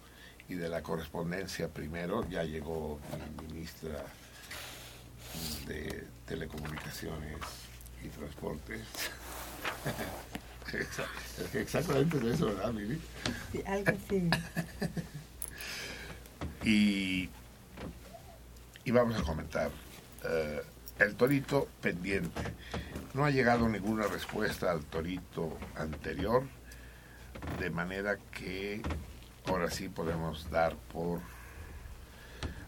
y 0.48 0.55
de 0.55 0.68
la 0.68 0.82
correspondencia 0.82 1.68
primero. 1.68 2.28
Ya 2.28 2.44
llegó 2.44 2.98
mi 3.39 3.47
ministra 3.55 4.05
de 5.66 6.06
Telecomunicaciones 6.27 7.36
y 8.05 8.09
Transportes. 8.09 8.81
Exa- 10.73 11.06
es 11.44 11.51
que 11.51 11.60
exactamente 11.60 12.18
de 12.18 12.35
eso, 12.35 12.47
¿verdad, 12.47 12.73
Miri? 12.73 13.01
Sí, 13.52 13.62
algo 13.66 13.90
así. 13.93 14.31
Y, 16.64 17.28
y 18.85 18.90
vamos 18.90 19.16
a 19.18 19.23
comentar. 19.23 19.70
eh, 20.24 20.62
el 20.98 21.14
torito 21.14 21.68
pendiente. 21.81 22.40
No 23.14 23.24
ha 23.24 23.31
llegado 23.31 23.68
ninguna 23.68 24.06
respuesta 24.06 24.70
al 24.73 24.82
torito 24.85 25.56
anterior, 25.77 26.43
de 27.60 27.70
manera 27.70 28.16
que 28.32 28.81
ahora 29.47 29.70
sí 29.70 29.89
podemos 29.89 30.51
dar 30.51 30.77
por 30.93 31.20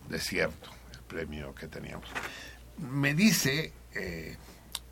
desierto 0.09 0.71
el 0.93 1.01
premio 1.01 1.55
que 1.55 1.69
teníamos. 1.69 2.09
Me 2.79 3.15
dice, 3.15 3.73
eh, 3.95 4.37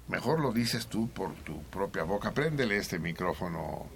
mejor 0.08 0.40
lo 0.40 0.52
dices 0.52 0.86
tú 0.86 1.08
por 1.08 1.34
tu 1.36 1.62
propia 1.64 2.02
boca, 2.02 2.32
préndele 2.32 2.76
este 2.76 2.98
micrófono 2.98 3.86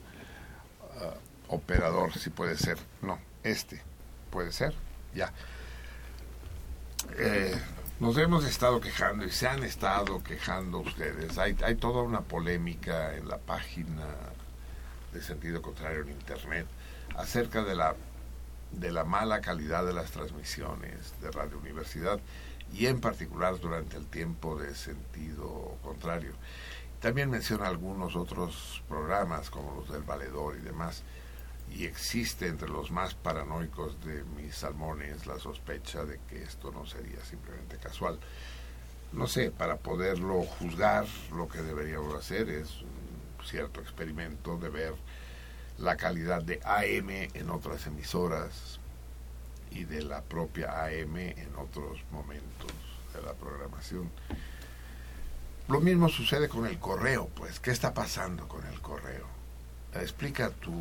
ah, 1.01 1.15
operador, 1.49 2.17
si 2.17 2.31
puede 2.31 2.57
ser. 2.57 2.79
No, 3.03 3.19
este, 3.43 3.83
puede 4.31 4.53
ser, 4.53 4.75
ya. 5.15 5.33
Eh, 7.17 7.55
nos 7.99 8.17
hemos 8.19 8.45
estado 8.45 8.81
quejando 8.81 9.25
y 9.25 9.31
se 9.31 9.49
han 9.49 9.63
estado 9.63 10.23
quejando 10.23 10.79
ustedes. 10.79 11.37
Hay, 11.39 11.57
hay 11.63 11.75
toda 11.75 12.03
una 12.03 12.21
polémica 12.21 13.15
en 13.15 13.29
la 13.29 13.39
página 13.39 14.07
de 15.13 15.23
sentido 15.23 15.61
contrario 15.61 16.03
en 16.03 16.11
Internet 16.11 16.67
acerca 17.17 17.63
de 17.65 17.75
la, 17.75 17.95
de 18.73 18.91
la 18.91 19.05
mala 19.05 19.41
calidad 19.41 19.85
de 19.85 19.93
las 19.93 20.11
transmisiones 20.11 21.15
de 21.21 21.31
Radio 21.31 21.59
Universidad 21.59 22.21
y 22.73 22.87
en 22.87 23.01
particular 23.01 23.59
durante 23.59 23.97
el 23.97 24.07
tiempo 24.07 24.59
de 24.59 24.75
sentido 24.75 25.77
contrario. 25.83 26.33
También 27.01 27.31
menciona 27.31 27.67
algunos 27.67 28.15
otros 28.15 28.83
programas 28.89 29.51
como 29.51 29.75
los 29.75 29.91
del 29.91 30.03
Valedor 30.03 30.57
y 30.57 30.61
demás. 30.61 31.03
Y 31.73 31.87
existe 31.87 32.47
entre 32.47 32.69
los 32.69 32.91
más 32.91 33.15
paranoicos 33.15 34.05
de 34.05 34.25
mis 34.25 34.57
salmones 34.57 35.27
la 35.27 35.39
sospecha 35.39 36.05
de 36.05 36.19
que 36.29 36.43
esto 36.43 36.73
no 36.73 36.85
sería 36.85 37.25
simplemente 37.25 37.79
casual. 37.79 38.19
No 39.13 39.27
sé, 39.27 39.51
para 39.51 39.77
poderlo 39.77 40.43
juzgar, 40.43 41.07
lo 41.33 41.49
que 41.49 41.63
deberíamos 41.63 42.15
hacer 42.15 42.49
es 42.51 42.83
un 42.83 43.47
cierto 43.47 43.81
experimento 43.81 44.57
de 44.59 44.69
ver 44.69 44.95
la 45.81 45.97
calidad 45.97 46.43
de 46.43 46.61
AM 46.65 47.11
en 47.11 47.51
otras 47.51 47.87
emisoras 47.87 48.79
y 49.71 49.85
de 49.85 50.03
la 50.03 50.23
propia 50.23 50.85
AM 50.85 51.17
en 51.17 51.49
otros 51.57 51.99
momentos 52.11 52.73
de 53.15 53.23
la 53.23 53.33
programación. 53.33 54.11
Lo 55.69 55.81
mismo 55.81 56.09
sucede 56.09 56.49
con 56.49 56.67
el 56.67 56.79
correo, 56.79 57.29
pues, 57.35 57.61
¿qué 57.61 57.71
está 57.71 57.95
pasando 57.95 58.49
con 58.49 58.67
el 58.67 58.81
correo? 58.81 59.27
Explica 59.95 60.51
tu, 60.51 60.73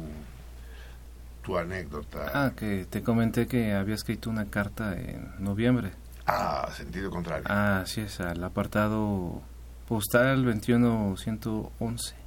tu 1.43 1.57
anécdota. 1.57 2.31
Ah, 2.33 2.51
que 2.55 2.85
te 2.89 3.03
comenté 3.03 3.47
que 3.47 3.73
había 3.73 3.95
escrito 3.95 4.29
una 4.29 4.49
carta 4.49 4.97
en 4.97 5.31
noviembre. 5.39 5.91
Ah, 6.25 6.69
sentido 6.75 7.09
contrario. 7.09 7.45
Ah, 7.49 7.81
así 7.81 8.01
es, 8.01 8.19
al 8.19 8.43
apartado 8.43 9.41
postal 9.87 10.43
21111. 10.43 12.18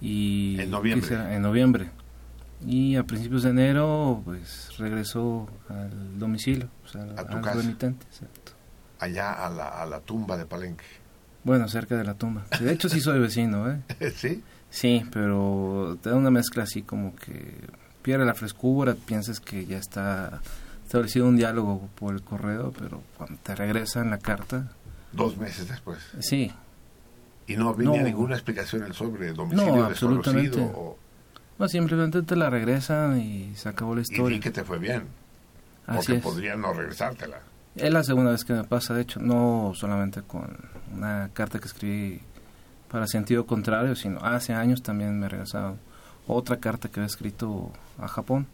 Y 0.00 0.58
En 0.60 0.70
noviembre. 0.70 1.02
quisiera- 1.08 1.34
en 1.34 1.42
noviembre. 1.42 1.90
Y 2.66 2.96
a 2.96 3.04
principios 3.04 3.42
de 3.42 3.50
enero, 3.50 4.20
pues 4.24 4.76
regresó 4.78 5.48
al 5.68 6.18
domicilio, 6.18 6.68
o 6.84 6.88
sea, 6.88 7.02
A 7.16 7.26
tu 7.26 7.36
al 7.36 7.42
casa. 7.42 7.60
remitente. 7.60 8.04
exacto. 8.06 8.52
Allá 8.98 9.32
a 9.32 9.48
la, 9.50 9.68
a 9.68 9.86
la 9.86 10.00
tumba 10.00 10.36
de 10.36 10.44
Palenque. 10.44 10.84
Bueno, 11.42 11.68
cerca 11.68 11.96
de 11.96 12.04
la 12.04 12.14
tumba. 12.14 12.44
De 12.60 12.70
hecho, 12.70 12.88
sí 12.90 13.00
soy 13.00 13.18
vecino, 13.18 13.70
¿eh? 13.70 13.80
¿Sí? 14.14 14.42
Sí, 14.68 15.04
pero 15.10 15.98
te 16.02 16.10
da 16.10 16.16
una 16.16 16.30
mezcla 16.30 16.64
así 16.64 16.82
como 16.82 17.16
que 17.16 17.54
pierde 18.02 18.26
la 18.26 18.34
frescura, 18.34 18.94
piensas 18.94 19.40
que 19.40 19.64
ya 19.64 19.78
está 19.78 20.42
establecido 20.84 21.26
un 21.26 21.36
diálogo 21.36 21.88
por 21.94 22.14
el 22.14 22.22
correo, 22.22 22.72
pero 22.78 23.02
cuando 23.16 23.38
te 23.42 23.54
regresan 23.54 24.10
la 24.10 24.18
carta, 24.18 24.68
Dos 25.12 25.38
meses 25.38 25.66
después. 25.68 25.98
sí, 26.20 26.52
Y 27.52 27.56
no 27.56 27.74
venía 27.74 27.98
No. 28.00 28.04
ninguna 28.06 28.34
explicación 28.36 28.92
sobre 28.94 29.32
domicilio 29.32 29.76
no, 29.76 29.84
absolutamente. 29.84 30.60
o- 30.60 30.96
No, 31.58 31.68
simplemente 31.68 32.22
te 32.22 32.36
la 32.36 32.48
regresan 32.48 33.20
y 33.20 33.54
se 33.56 33.68
acabó 33.68 33.94
la 33.94 34.00
y 34.00 34.04
historia. 34.04 34.40
que 34.40 34.50
te 34.50 34.64
fue 34.64 34.78
bien. 34.78 35.04
Así 35.86 35.96
porque 35.98 36.16
es. 36.16 36.22
podría 36.22 36.54
no 36.56 36.72
regresártela. 36.72 37.40
Es 37.76 37.92
la 37.92 38.02
segunda 38.04 38.30
vez 38.32 38.44
que 38.44 38.52
me 38.52 38.64
pasa, 38.64 38.94
de 38.94 39.02
hecho, 39.02 39.20
no 39.20 39.72
solamente 39.74 40.22
con 40.22 40.56
una 40.94 41.30
carta 41.32 41.58
que 41.58 41.66
escribí 41.66 42.20
para 42.90 43.06
sentido 43.06 43.46
contrario, 43.46 43.94
sino 43.96 44.20
hace 44.24 44.52
años 44.52 44.82
también 44.82 45.18
me 45.18 45.28
regresaron 45.28 45.78
otra 46.26 46.58
carta 46.58 46.88
que 46.88 47.00
había 47.00 47.06
escrito 47.08 47.72
a 47.98 48.06
Japón. 48.08 48.46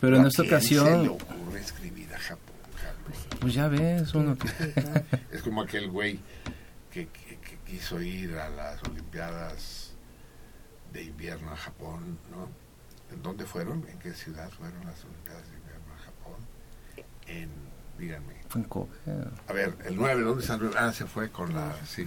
Pero 0.00 0.16
¿A 0.16 0.20
en 0.20 0.26
esta 0.26 0.42
quién 0.44 0.60
se 0.60 0.74
le 0.74 0.80
ocasión, 0.80 1.08
ocurre 1.08 1.60
escribir 1.60 2.14
a 2.14 2.18
Japón, 2.18 2.54
Carlos? 2.82 3.26
pues 3.40 3.54
ya 3.54 3.68
ves, 3.68 4.14
uno 4.14 4.36
que... 4.36 4.48
Es 5.32 5.42
como 5.42 5.62
aquel 5.62 5.90
güey 5.90 6.18
que- 6.92 7.06
que 7.08 7.25
quiso 7.66 8.00
ir 8.00 8.36
a 8.38 8.48
las 8.48 8.82
Olimpiadas 8.84 9.92
de 10.92 11.02
invierno 11.02 11.52
a 11.52 11.56
Japón, 11.56 12.18
¿no? 12.30 12.48
¿En 13.12 13.22
dónde 13.22 13.44
fueron? 13.44 13.86
¿En 13.88 13.98
qué 13.98 14.12
ciudad 14.12 14.48
fueron 14.50 14.84
las 14.86 15.04
Olimpiadas 15.04 15.50
de 15.50 15.56
invierno 15.56 15.94
a 15.94 15.98
Japón? 15.98 16.46
En, 17.26 17.50
díganme. 17.98 18.34
Fue 18.48 18.60
en 18.60 18.68
Kobe. 18.68 18.88
A 19.48 19.52
ver, 19.52 19.76
el 19.84 19.96
9, 19.96 20.22
¿dónde 20.22 20.44
salió? 20.44 20.70
Ah, 20.76 20.92
se 20.92 21.06
fue 21.06 21.30
con 21.30 21.54
la, 21.54 21.74
sí. 21.84 22.06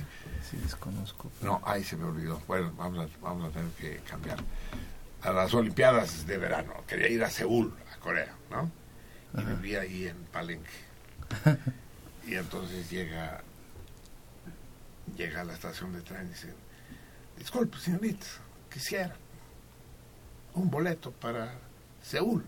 Sí, 0.50 0.58
desconozco. 0.58 1.30
No, 1.42 1.62
ahí 1.66 1.84
se 1.84 1.98
me 1.98 2.06
olvidó. 2.06 2.42
Bueno, 2.48 2.74
vamos 2.78 3.00
a, 3.06 3.20
vamos 3.22 3.50
a 3.50 3.52
tener 3.52 3.72
que 3.74 3.98
cambiar. 4.10 4.40
A 5.22 5.32
las 5.32 5.54
Olimpiadas 5.54 6.26
de 6.26 6.38
verano. 6.38 6.74
Quería 6.88 7.10
ir 7.10 7.24
a 7.24 7.30
Seúl, 7.30 7.74
a 7.94 8.00
Corea, 8.00 8.34
¿no? 8.50 8.72
Y 9.38 9.44
vivía 9.44 9.82
ahí 9.82 10.08
en 10.08 10.18
Palenque. 10.32 10.70
y 12.28 12.36
entonces 12.36 12.90
llega 12.90 13.44
llega 15.16 15.42
a 15.42 15.44
la 15.44 15.54
estación 15.54 15.94
de 15.94 16.02
tren 16.02 16.28
y 16.28 16.30
dice, 16.30 16.54
disculpe, 17.38 17.78
señorita, 17.78 18.26
quisiera 18.72 19.16
un 20.54 20.70
boleto 20.70 21.12
para 21.12 21.54
Seúl. 22.02 22.46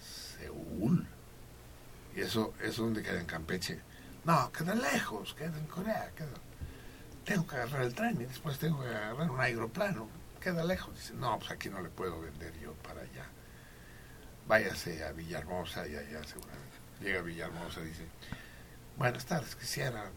Seúl. 0.00 1.06
Y 2.14 2.20
eso, 2.20 2.54
eso 2.62 2.82
donde 2.82 3.02
queda 3.02 3.20
en 3.20 3.26
Campeche. 3.26 3.80
No, 4.24 4.50
queda 4.52 4.74
lejos, 4.74 5.34
queda 5.34 5.56
en 5.58 5.66
Corea. 5.66 6.10
Queda... 6.16 6.28
Tengo 7.24 7.46
que 7.46 7.56
agarrar 7.56 7.82
el 7.82 7.94
tren 7.94 8.20
y 8.20 8.24
después 8.24 8.58
tengo 8.58 8.82
que 8.82 8.88
agarrar 8.88 9.30
un 9.30 9.40
aeroplano. 9.40 10.08
Queda 10.40 10.64
lejos. 10.64 10.94
Dice, 10.94 11.14
no, 11.14 11.38
pues 11.38 11.50
aquí 11.50 11.68
no 11.68 11.80
le 11.80 11.88
puedo 11.88 12.20
vender 12.20 12.58
yo 12.60 12.72
para 12.74 13.02
allá. 13.02 13.26
Váyase 14.46 15.04
a 15.04 15.12
Villahermosa 15.12 15.86
y 15.86 15.96
allá 15.96 16.24
seguramente. 16.24 16.76
Llega 17.00 17.20
a 17.20 17.22
Villahermosa 17.22 17.80
y 17.80 17.84
dice, 17.84 18.06
buenas 18.96 19.24
tardes, 19.24 19.54
quisiera 19.54 20.10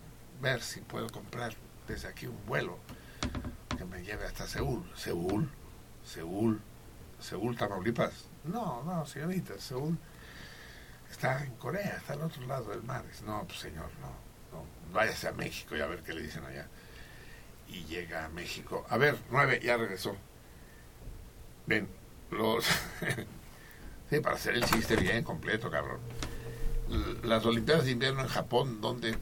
ver 0.44 0.62
si 0.62 0.82
puedo 0.82 1.10
comprar 1.10 1.56
desde 1.88 2.10
aquí 2.10 2.28
un 2.28 2.46
vuelo 2.46 2.78
que 3.78 3.86
me 3.86 4.04
lleve 4.04 4.26
hasta 4.26 4.46
Seúl. 4.46 4.84
Seúl, 4.94 5.50
Seúl, 6.06 6.62
Seúl, 7.20 7.58
Tamaulipas. 7.58 8.26
No, 8.44 8.84
no, 8.84 9.06
señorita, 9.06 9.58
Seúl 9.58 9.98
está 11.10 11.44
en 11.46 11.56
Corea, 11.56 11.96
está 11.98 12.14
al 12.14 12.24
otro 12.24 12.46
lado 12.46 12.72
del 12.72 12.84
mar. 12.84 13.06
No, 13.26 13.46
pues 13.48 13.60
señor, 13.60 13.90
no, 14.02 14.10
no, 14.52 14.66
váyase 14.92 15.30
a 15.30 15.32
México 15.32 15.78
y 15.78 15.82
a 15.82 15.88
ver 15.88 16.04
qué 16.04 16.14
le 16.14 16.24
dicen 16.24 16.44
allá. 16.44 16.68
Y 17.70 17.86
llega 17.86 18.26
a 18.26 18.30
México. 18.30 18.86
A 18.90 18.98
ver, 18.98 19.18
nueve, 19.32 19.62
ya 19.64 19.78
regresó. 19.78 20.18
Ven, 21.66 21.88
los... 22.32 22.66
sí, 24.10 24.20
para 24.20 24.36
hacer 24.36 24.56
el 24.56 24.66
chiste 24.66 24.98
bien 24.98 25.24
completo, 25.24 25.72
cabrón. 25.72 26.02
Las 27.24 27.46
Olimpiadas 27.46 27.86
de 27.86 27.92
Invierno 27.92 28.22
en 28.22 28.28
Japón, 28.28 28.80
¿dónde, 28.82 29.18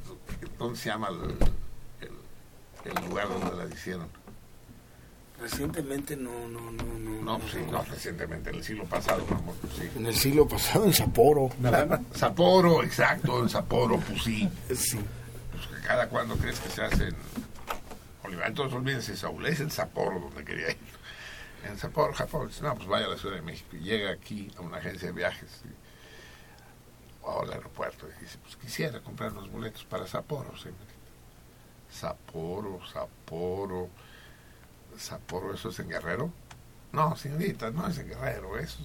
dónde 0.57 0.77
se 0.79 0.89
llama 0.89 1.09
el, 1.09 1.17
el- 2.07 2.91
el 2.97 3.05
lugar 3.09 3.29
donde 3.29 3.55
las 3.63 3.71
hicieron? 3.71 4.07
Recientemente 5.39 6.15
no, 6.15 6.47
no, 6.47 6.71
no, 6.71 6.83
no. 6.83 7.21
No, 7.21 7.39
pues 7.39 7.53
sí, 7.53 7.59
no, 7.71 7.81
recientemente, 7.83 8.49
en 8.51 8.57
el 8.57 8.63
siglo 8.63 8.85
pasado, 8.85 9.25
pues 9.25 9.73
sí. 9.75 9.89
En 9.95 10.05
el 10.05 10.15
siglo 10.15 10.47
pasado 10.47 10.85
en 10.85 10.93
Sapporo. 10.93 11.49
Sapporo, 12.13 12.83
exacto, 12.83 13.41
en 13.41 13.49
Sapporo, 13.49 13.97
pues 13.99 14.21
sí. 14.23 14.47
Sí. 14.75 14.99
Pues 15.51 15.67
que 15.81 15.87
cada 15.87 16.09
cuando 16.09 16.35
crees 16.35 16.59
que 16.59 16.69
se 16.69 16.83
hacen. 16.83 17.15
Entonces 18.45 18.75
olvídense, 18.77 19.17
Saúl, 19.17 19.45
es 19.47 19.59
en 19.59 19.71
Sapporo 19.71 20.19
donde 20.19 20.43
quería 20.45 20.69
ir. 20.71 20.77
En 21.67 21.77
Sapporo, 21.77 22.13
Japón. 22.13 22.47
Dice, 22.47 22.61
no, 22.63 22.75
pues 22.75 22.87
vaya 22.87 23.05
a 23.07 23.09
la 23.09 23.17
Ciudad 23.17 23.35
de 23.35 23.41
México. 23.41 23.75
Y 23.75 23.79
llega 23.79 24.11
aquí 24.11 24.51
a 24.57 24.61
una 24.61 24.77
agencia 24.77 25.07
de 25.07 25.13
viajes 25.13 25.49
o 27.23 27.41
al 27.41 27.53
aeropuerto 27.53 28.07
y 28.07 28.21
dice, 28.23 28.37
pues 28.39 28.55
quisiera 28.55 28.99
comprar 29.01 29.31
los 29.33 29.49
boletos 29.51 29.83
para 29.85 30.07
Sapporo, 30.07 30.55
señorita. 30.57 30.85
Sapporo, 31.91 32.79
Sapporo, 32.87 33.89
Sapporo, 34.97 35.53
¿eso 35.53 35.69
es 35.69 35.79
en 35.79 35.89
Guerrero? 35.89 36.31
No, 36.91 37.15
señorita, 37.15 37.71
no 37.71 37.87
es 37.87 37.97
en 37.99 38.07
Guerrero, 38.09 38.57
eso 38.57 38.79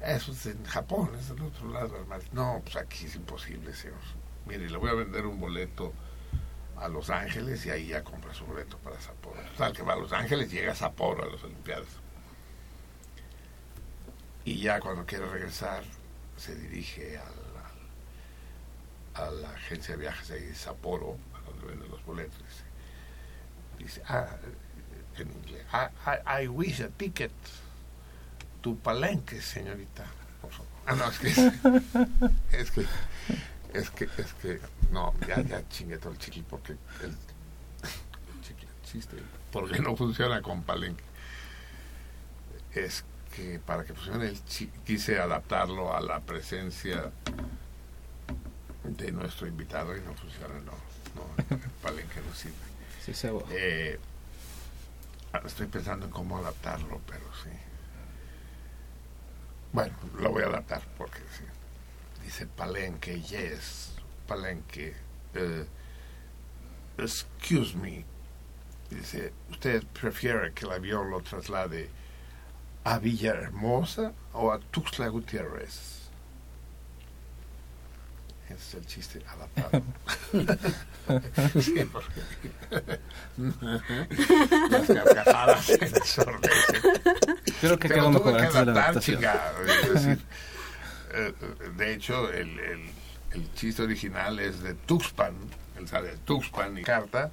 es, 0.00 0.46
en 0.46 0.64
Japón, 0.64 1.10
es 1.18 1.28
del 1.28 1.42
otro 1.42 1.68
lado 1.70 1.94
del 1.94 2.06
mar. 2.06 2.20
No, 2.32 2.60
pues 2.64 2.76
aquí 2.76 3.06
es 3.06 3.14
imposible, 3.16 3.74
señor. 3.74 3.98
Mire, 4.46 4.68
le 4.68 4.76
voy 4.76 4.90
a 4.90 4.94
vender 4.94 5.26
un 5.26 5.38
boleto 5.40 5.92
a 6.76 6.88
Los 6.88 7.10
Ángeles 7.10 7.64
y 7.66 7.70
ahí 7.70 7.86
ya 7.88 8.02
compra 8.02 8.34
su 8.34 8.44
boleto 8.44 8.76
para 8.78 9.00
Sapporo. 9.00 9.40
Total, 9.52 9.72
que 9.72 9.82
va 9.82 9.92
a 9.92 9.96
Los 9.96 10.12
Ángeles 10.12 10.50
llega 10.50 10.72
a 10.72 10.74
Sapporo 10.74 11.22
a 11.22 11.26
las 11.26 11.42
Olimpiadas. 11.44 11.86
Y 14.44 14.58
ya 14.60 14.80
cuando 14.80 15.06
quiere 15.06 15.26
regresar, 15.26 15.84
se 16.36 16.54
dirige 16.56 17.18
al- 17.18 17.41
a 19.14 19.30
la 19.30 19.50
agencia 19.50 19.94
de 19.96 20.00
viajes 20.00 20.30
ahí 20.30 20.42
de 20.44 20.54
Sapporo, 20.54 21.16
donde 21.46 21.66
venden 21.66 21.90
los 21.90 22.04
boletos. 22.04 22.38
Dice, 23.78 24.02
ah, 24.08 24.26
en 25.18 25.30
inglés, 25.30 25.64
I, 25.72 26.40
I, 26.40 26.44
I 26.44 26.48
wish 26.48 26.80
a 26.80 26.88
ticket 26.88 27.32
to 28.62 28.74
Palenque, 28.76 29.40
señorita. 29.40 30.04
Por 30.40 30.50
favor. 30.50 30.66
Ah, 30.86 30.94
no, 30.94 31.08
es 31.08 31.18
que, 31.18 31.28
es 32.58 32.70
que, 32.70 32.86
es 33.74 33.90
que, 33.90 34.04
es 34.18 34.32
que, 34.40 34.60
no, 34.90 35.14
ya, 35.26 35.40
ya 35.42 35.66
chingué 35.68 35.98
todo 35.98 36.12
el 36.12 36.18
chiqui 36.18 36.42
porque 36.42 36.72
el, 37.02 37.14
chiqui, 38.42 38.66
chiste, 38.84 39.16
porque 39.52 39.78
no 39.80 39.96
funciona 39.96 40.40
con 40.42 40.62
Palenque. 40.62 41.04
Es 42.74 43.04
que 43.34 43.58
para 43.58 43.84
que 43.84 43.94
funcione 43.94 44.26
el 44.28 44.44
chi- 44.44 44.70
quise 44.84 45.18
adaptarlo 45.18 45.94
a 45.94 46.00
la 46.00 46.20
presencia 46.20 47.10
de 48.84 49.12
nuestro 49.12 49.46
invitado 49.46 49.96
y 49.96 50.00
no 50.00 50.14
funciona, 50.14 50.54
no, 50.60 50.72
no, 51.14 51.56
el 51.56 51.70
Palenque 51.82 52.20
no 52.20 52.34
sirve. 52.34 52.54
Sí. 53.04 53.12
Eh, 53.50 53.98
estoy 55.44 55.66
pensando 55.66 56.06
en 56.06 56.12
cómo 56.12 56.38
adaptarlo, 56.38 57.00
pero 57.06 57.24
sí. 57.42 57.50
Bueno, 59.72 59.94
lo 60.18 60.30
voy 60.30 60.42
a 60.42 60.46
adaptar 60.46 60.82
porque 60.98 61.20
sí. 61.36 61.44
Dice 62.22 62.46
Palenque, 62.46 63.20
yes, 63.22 63.92
Palenque. 64.26 64.94
eh, 65.34 65.66
excuse 66.98 67.74
me. 67.76 68.04
Dice, 68.90 69.32
¿usted 69.50 69.82
prefiere 69.86 70.52
que 70.52 70.66
el 70.66 70.72
avión 70.72 71.10
lo 71.10 71.22
traslade 71.22 71.88
a 72.84 72.98
Villahermosa 72.98 74.12
o 74.34 74.52
a 74.52 74.58
Tuxtla 74.58 75.08
Gutiérrez? 75.08 76.01
Ese 78.52 78.68
es 78.68 78.74
el 78.74 78.86
chiste 78.86 79.22
adaptado. 79.26 79.82
sí, 81.60 81.84
porque 81.90 82.20
las 84.70 84.86
carcajadas 84.86 85.64
se 85.64 85.84
ensordecen. 85.84 86.82
Creo 87.60 87.78
que 87.78 87.88
Pero 87.88 88.00
quedó 88.00 88.10
tuve 88.10 88.32
mejor 88.32 88.36
que 88.36 88.46
adaptar, 88.46 88.68
adaptación. 88.68 89.16
chica, 89.18 89.52
es 89.84 89.94
decir, 89.94 90.18
eh, 91.14 91.32
de 91.76 91.94
hecho, 91.94 92.30
el, 92.32 92.58
el, 92.58 92.90
el 93.32 93.54
chiste 93.54 93.82
original 93.82 94.38
es 94.38 94.62
de 94.62 94.74
Tuxpan, 94.74 95.34
él 95.78 95.88
sale 95.88 96.10
de 96.10 96.16
Tuxpan 96.18 96.76
y 96.78 96.82
carta, 96.82 97.30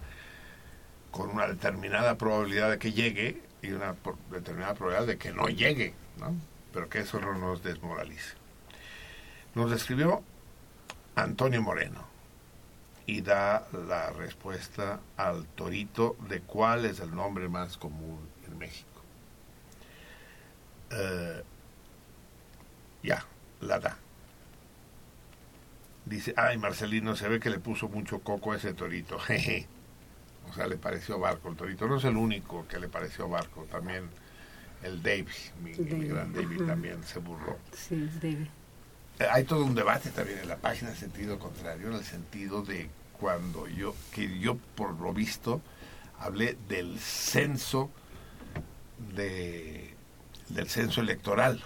con 1.12 1.30
una 1.30 1.48
determinada 1.48 2.18
probabilidad 2.18 2.70
de 2.72 2.80
que 2.80 2.94
llegue 2.94 3.42
y 3.62 3.72
una 3.72 3.96
determinada 4.32 4.74
probabilidad 4.76 5.08
de 5.08 5.18
que 5.18 5.32
no 5.34 5.48
llegue, 5.48 5.94
¿no? 6.20 6.36
Pero 6.72 6.88
que 6.88 7.00
eso 7.00 7.20
no 7.20 7.34
nos 7.38 7.64
desmoralice. 7.64 8.36
Nos 9.56 9.72
describió 9.72 10.24
Antonio 11.24 11.62
Moreno 11.62 12.08
y 13.06 13.22
da 13.22 13.68
la 13.88 14.12
respuesta 14.12 15.00
al 15.18 15.46
torito 15.48 16.16
de 16.28 16.42
cuál 16.42 16.86
es 16.86 17.00
el 17.00 17.16
nombre 17.16 17.50
más 17.50 17.78
común 17.78 18.20
en 18.48 18.58
México. 18.58 19.02
Eh, 20.92 21.44
ya, 23.04 23.26
la 23.62 23.80
da. 23.80 23.98
Dice, 26.06 26.34
ay, 26.38 26.58
Marcelino, 26.58 27.16
se 27.16 27.28
ve 27.28 27.40
que 27.40 27.50
le 27.50 27.60
puso 27.60 27.90
mucho 27.90 28.20
coco 28.20 28.52
a 28.52 28.58
ese 28.58 28.74
torito. 28.74 29.20
Jeje. 29.28 29.68
O 30.50 30.54
sea, 30.54 30.68
le 30.68 30.78
pareció 30.78 31.20
barco 31.20 31.50
el 31.50 31.56
torito. 31.56 31.88
No 31.88 31.98
es 31.98 32.04
el 32.04 32.16
único 32.18 32.68
que 32.68 32.80
le 32.80 32.90
pareció 32.90 33.28
barco. 33.28 33.66
También 33.72 34.10
el 34.84 35.02
David, 35.04 35.28
mi, 35.64 35.72
mi 35.72 36.08
gran 36.08 36.32
David, 36.34 36.66
también 36.66 37.04
se 37.04 37.20
burló. 37.20 37.58
Sí, 37.74 38.10
David. 38.22 38.48
Hay 39.32 39.44
todo 39.44 39.66
un 39.66 39.76
debate 39.76 40.12
también 40.12 40.40
en 40.40 40.48
la 40.48 40.56
página 40.56 40.92
en 40.92 40.96
sentido 40.96 41.40
contrario, 41.40 41.88
en 41.88 41.96
el 41.96 42.06
sentido 42.06 42.62
de 42.62 42.90
cuando 43.20 43.68
yo, 43.68 43.94
que 44.14 44.40
yo 44.40 44.58
por 44.76 44.98
lo 45.00 45.14
visto 45.14 45.62
hablé 46.20 46.58
del 46.70 47.00
censo 47.00 47.90
de, 49.16 49.94
del 50.48 50.70
censo 50.70 51.02
electoral. 51.02 51.62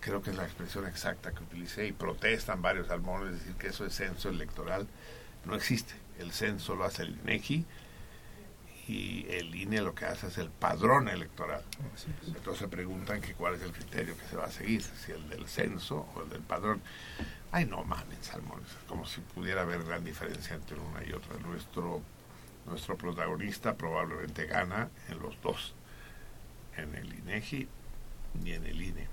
Creo 0.00 0.22
que 0.22 0.30
es 0.30 0.36
la 0.36 0.44
expresión 0.44 0.86
exacta 0.86 1.32
que 1.32 1.42
utilicé 1.42 1.86
y 1.86 1.92
protestan 1.92 2.62
varios 2.62 2.86
salmones 2.86 3.34
decir 3.34 3.54
que 3.56 3.68
eso 3.68 3.84
es 3.84 3.94
censo 3.94 4.30
electoral. 4.30 4.86
No 5.44 5.54
existe. 5.54 5.92
El 6.18 6.32
censo 6.32 6.74
lo 6.76 6.84
hace 6.84 7.02
el 7.02 7.18
INEGI 7.24 7.66
y 8.90 9.24
el 9.30 9.54
INE 9.54 9.82
lo 9.82 9.94
que 9.94 10.04
hace 10.04 10.26
es 10.26 10.38
el 10.38 10.50
padrón 10.50 11.08
electoral. 11.08 11.62
Entonces 12.26 12.66
preguntan 12.68 13.20
que 13.20 13.34
cuál 13.34 13.54
es 13.54 13.62
el 13.62 13.70
criterio 13.70 14.16
que 14.18 14.26
se 14.26 14.36
va 14.36 14.46
a 14.46 14.50
seguir, 14.50 14.82
si 14.82 15.12
el 15.12 15.28
del 15.28 15.46
censo 15.46 16.08
o 16.16 16.22
el 16.22 16.28
del 16.28 16.42
padrón. 16.42 16.82
Ay, 17.52 17.66
no 17.66 17.84
mames, 17.84 18.18
salmones, 18.22 18.66
como 18.88 19.06
si 19.06 19.20
pudiera 19.20 19.62
haber 19.62 19.84
gran 19.84 20.04
diferencia 20.04 20.56
entre 20.56 20.76
una 20.80 21.04
y 21.04 21.12
otra. 21.12 21.38
Nuestro, 21.38 22.02
nuestro 22.66 22.96
protagonista 22.96 23.76
probablemente 23.76 24.46
gana 24.46 24.90
en 25.08 25.20
los 25.20 25.40
dos, 25.40 25.72
en 26.76 26.92
el 26.96 27.14
INEGI 27.14 27.68
y 28.44 28.52
en 28.52 28.66
el 28.66 28.82
INE. 28.82 29.06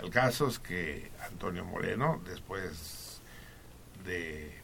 El 0.00 0.10
caso 0.10 0.48
es 0.48 0.58
que 0.58 1.10
Antonio 1.30 1.64
Moreno, 1.64 2.20
después 2.26 3.22
de 4.04 4.63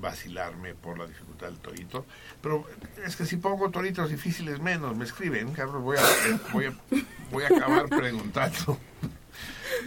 vacilarme 0.00 0.74
por 0.74 0.98
la 0.98 1.06
dificultad 1.06 1.48
del 1.48 1.58
torito, 1.58 2.06
pero 2.42 2.66
es 3.04 3.16
que 3.16 3.26
si 3.26 3.36
pongo 3.36 3.70
toritos 3.70 4.10
difíciles 4.10 4.60
menos, 4.60 4.96
me 4.96 5.04
escriben, 5.04 5.52
cabrón, 5.52 5.84
voy 5.84 5.98
a, 5.98 6.02
voy 6.52 6.66
a, 6.66 6.74
voy 7.30 7.44
a 7.44 7.48
acabar 7.48 7.88
preguntando 7.90 8.78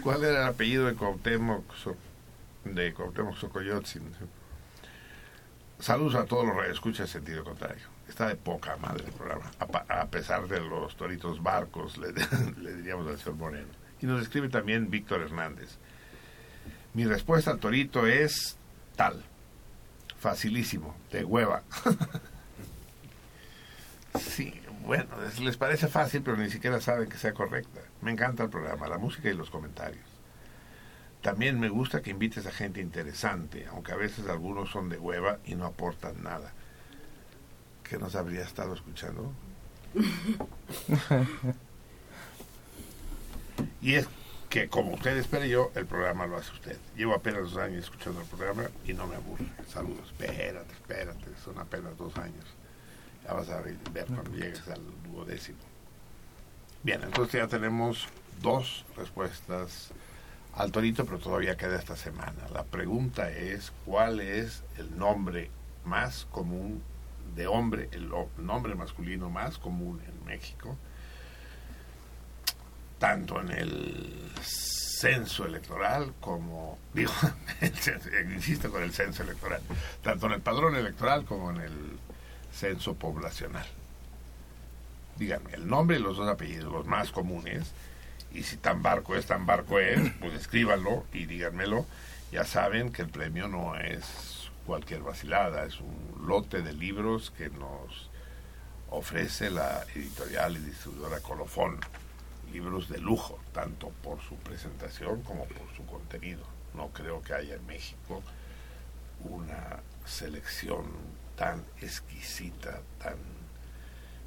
cuál 0.02 0.24
era 0.24 0.42
el 0.42 0.48
apellido 0.48 0.86
de 0.86 0.96
Cuauhtémoc, 0.96 1.66
de 2.66 2.94
Cuauhtémoc 2.94 3.38
Socoyotzin. 3.38 4.04
Saludos 5.80 6.16
a 6.16 6.26
todos 6.26 6.46
los 6.46 6.56
radioescuchas 6.56 7.08
en 7.08 7.22
sentido 7.22 7.44
contrario. 7.44 7.84
Está 8.08 8.28
de 8.28 8.36
poca 8.36 8.78
madre 8.78 9.06
el 9.06 9.14
programa, 9.14 9.52
a 9.60 10.08
pesar 10.08 10.48
de 10.48 10.60
los 10.60 10.96
toritos 10.96 11.42
barcos, 11.42 11.98
le, 11.98 12.14
le 12.62 12.76
diríamos 12.76 13.08
al 13.08 13.18
señor 13.18 13.36
Moreno. 13.36 13.68
Y 14.02 14.06
nos 14.06 14.22
escribe 14.22 14.50
también 14.50 14.90
Víctor 14.90 15.22
Hernández. 15.22 15.78
Mi 16.94 17.06
respuesta 17.06 17.52
al 17.52 17.60
torito 17.60 18.06
es 18.06 18.58
tal. 18.96 19.24
Facilísimo, 20.24 20.96
de 21.12 21.26
hueva. 21.26 21.64
sí, 24.20 24.54
bueno, 24.86 25.06
es- 25.28 25.40
les 25.40 25.58
parece 25.58 25.88
fácil, 25.88 26.22
pero 26.24 26.38
ni 26.38 26.50
siquiera 26.50 26.80
saben 26.82 27.10
que 27.10 27.18
sea 27.18 27.34
correcta. 27.34 27.82
Me 28.02 28.12
encanta 28.12 28.44
el 28.44 28.50
programa, 28.50 28.88
la 28.88 28.98
música 28.98 29.30
y 29.30 29.34
los 29.34 29.50
comentarios. 29.50 30.04
También 31.24 31.60
me 31.60 31.70
gusta 31.70 32.02
que 32.04 32.12
invites 32.12 32.46
a 32.46 32.52
gente 32.52 32.80
interesante, 32.82 33.66
aunque 33.72 33.94
a 33.94 33.96
veces 33.96 34.28
algunos 34.28 34.70
son 34.70 34.90
de 34.90 35.00
hueva 35.00 35.40
y 35.46 35.56
no 35.56 35.66
aportan 35.66 36.22
nada. 36.22 36.52
¿Qué 37.84 37.98
nos 37.98 38.16
habría 38.16 38.44
estado 38.44 38.74
escuchando? 38.74 39.32
Y 43.82 43.96
es 43.96 44.08
que, 44.54 44.70
como 44.70 44.94
usted 44.94 45.18
espera 45.18 45.48
yo, 45.48 45.72
el 45.74 45.88
programa 45.88 46.28
lo 46.28 46.38
hace 46.38 46.52
usted. 46.52 46.78
Llevo 46.96 47.16
apenas 47.16 47.42
dos 47.42 47.58
años 47.58 47.86
escuchando 47.86 48.22
el 48.22 48.28
programa 48.28 48.70
y 48.86 48.94
no 48.94 49.08
me 49.08 49.16
aburre. 49.16 49.46
Saludos, 49.68 50.12
espérate, 50.12 50.72
espérate, 50.74 51.26
son 51.44 51.58
apenas 51.58 51.98
dos 51.98 52.16
años. 52.18 52.46
Ya 53.24 53.34
vas 53.34 53.50
a 53.50 53.62
ver 53.62 53.76
cuando 54.06 54.30
llegues 54.30 54.68
al 54.68 54.80
duodécimo. 55.12 55.58
Bien, 56.84 57.02
entonces 57.02 57.42
ya 57.42 57.48
tenemos 57.48 58.08
dos 58.44 58.86
respuestas 58.96 59.90
al 60.54 60.72
torito, 60.72 61.04
pero 61.04 61.18
todavía 61.18 61.58
queda 61.58 61.80
esta 61.80 61.96
semana. 61.96 62.48
La 62.54 62.64
pregunta 62.64 63.32
es, 63.32 63.72
¿cuál 63.88 64.20
es 64.20 64.62
el 64.78 65.00
nombre 65.00 65.50
más 65.84 66.28
común 66.30 66.84
de 67.36 67.48
hombre, 67.48 67.90
el 67.92 68.12
nombre 68.38 68.76
masculino 68.76 69.32
más 69.32 69.58
común 69.58 70.00
en 70.08 70.26
México? 70.28 70.78
Tanto 73.04 73.42
en 73.42 73.52
el 73.52 74.32
censo 74.42 75.46
electoral 75.46 76.14
como, 76.22 76.80
digo, 76.94 77.12
el 77.60 78.32
insisto 78.32 78.72
con 78.72 78.82
el 78.82 78.94
censo 78.94 79.24
electoral, 79.24 79.60
tanto 80.02 80.28
en 80.28 80.32
el 80.32 80.40
padrón 80.40 80.78
electoral 80.78 81.26
como 81.26 81.52
en 81.52 81.58
el 81.58 82.00
censo 82.54 82.94
poblacional. 82.94 83.66
Díganme, 85.18 85.52
el 85.52 85.68
nombre 85.68 85.98
y 85.98 86.00
los 86.00 86.16
dos 86.16 86.30
apellidos, 86.30 86.72
los 86.72 86.86
más 86.86 87.12
comunes, 87.12 87.74
y 88.34 88.44
si 88.44 88.56
tan 88.56 88.82
barco 88.82 89.18
es, 89.18 89.26
tan 89.26 89.46
barco 89.46 89.80
es, 89.80 90.00
pues 90.22 90.34
escríbanlo 90.36 91.06
y 91.12 91.26
díganmelo. 91.26 91.86
Ya 92.32 92.46
saben 92.46 92.94
que 92.94 93.02
el 93.02 93.10
premio 93.10 93.50
no 93.50 93.76
es 93.76 94.50
cualquier 94.66 95.02
vacilada, 95.02 95.66
es 95.66 95.82
un 95.82 96.26
lote 96.26 96.62
de 96.62 96.72
libros 96.72 97.32
que 97.32 97.50
nos 97.50 98.10
ofrece 98.90 99.50
la 99.50 99.84
editorial 99.94 100.56
y 100.56 100.60
distribuidora 100.60 101.20
Colofón 101.20 101.82
libros 102.54 102.88
de 102.88 103.00
lujo, 103.00 103.40
tanto 103.52 103.90
por 104.04 104.22
su 104.22 104.36
presentación 104.36 105.22
como 105.24 105.46
por 105.46 105.76
su 105.76 105.86
contenido. 105.86 106.44
No 106.74 106.90
creo 106.90 107.22
que 107.22 107.34
haya 107.34 107.56
en 107.56 107.66
México 107.66 108.22
una 109.22 109.80
selección 110.06 110.86
tan 111.36 111.64
exquisita, 111.82 112.82
tan 113.00 113.18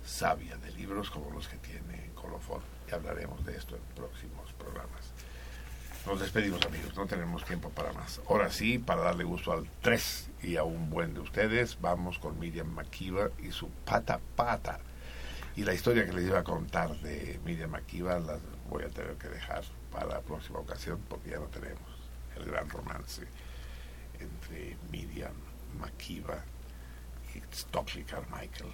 sabia 0.05 0.57
de 0.57 0.73
libros 0.73 1.11
como 1.11 1.31
los 1.31 1.49
que 1.49 1.57
tiene 1.59 2.11
Colofón. 2.15 2.63
Y 2.91 2.95
hablaremos 2.95 3.45
de 3.45 3.57
esto 3.57 3.77
en 3.77 3.83
próximos 3.95 4.53
programas. 4.55 5.13
Nos 6.07 6.21
despedimos 6.21 6.65
amigos, 6.65 6.95
no 6.97 7.07
tenemos 7.07 7.45
tiempo 7.45 7.71
para 7.71 7.93
más. 7.93 8.21
Ahora 8.29 8.51
sí, 8.51 8.79
para 8.79 9.03
darle 9.03 9.25
gusto 9.25 9.53
al 9.53 9.69
3 9.83 10.31
y 10.43 10.57
a 10.57 10.63
un 10.63 10.89
buen 10.89 11.15
de 11.15 11.21
ustedes, 11.21 11.79
vamos 11.81 12.21
con 12.21 12.39
Miriam 12.39 12.69
Makiva 12.69 13.31
y 13.43 13.51
su 13.51 13.69
pata 13.85 14.21
pata. 14.37 14.79
Y 15.57 15.65
la 15.65 15.73
historia 15.73 16.05
que 16.05 16.13
les 16.13 16.27
iba 16.27 16.39
a 16.39 16.45
contar 16.45 16.95
de 17.01 17.41
Miriam 17.45 17.71
Makiva 17.71 18.19
la 18.19 18.39
voy 18.69 18.85
a 18.85 18.89
tener 18.89 19.17
que 19.17 19.29
dejar 19.29 19.65
para 19.91 20.07
la 20.07 20.21
próxima 20.21 20.59
ocasión 20.59 21.01
porque 21.09 21.31
ya 21.31 21.39
no 21.39 21.47
tenemos 21.47 21.81
el 22.37 22.45
gran 22.45 22.69
romance 22.69 23.27
entre 24.21 24.77
Miriam 24.91 25.33
Makiva 25.81 26.45
y 27.35 27.55
Stockley 27.55 28.05
Carmichael, 28.05 28.71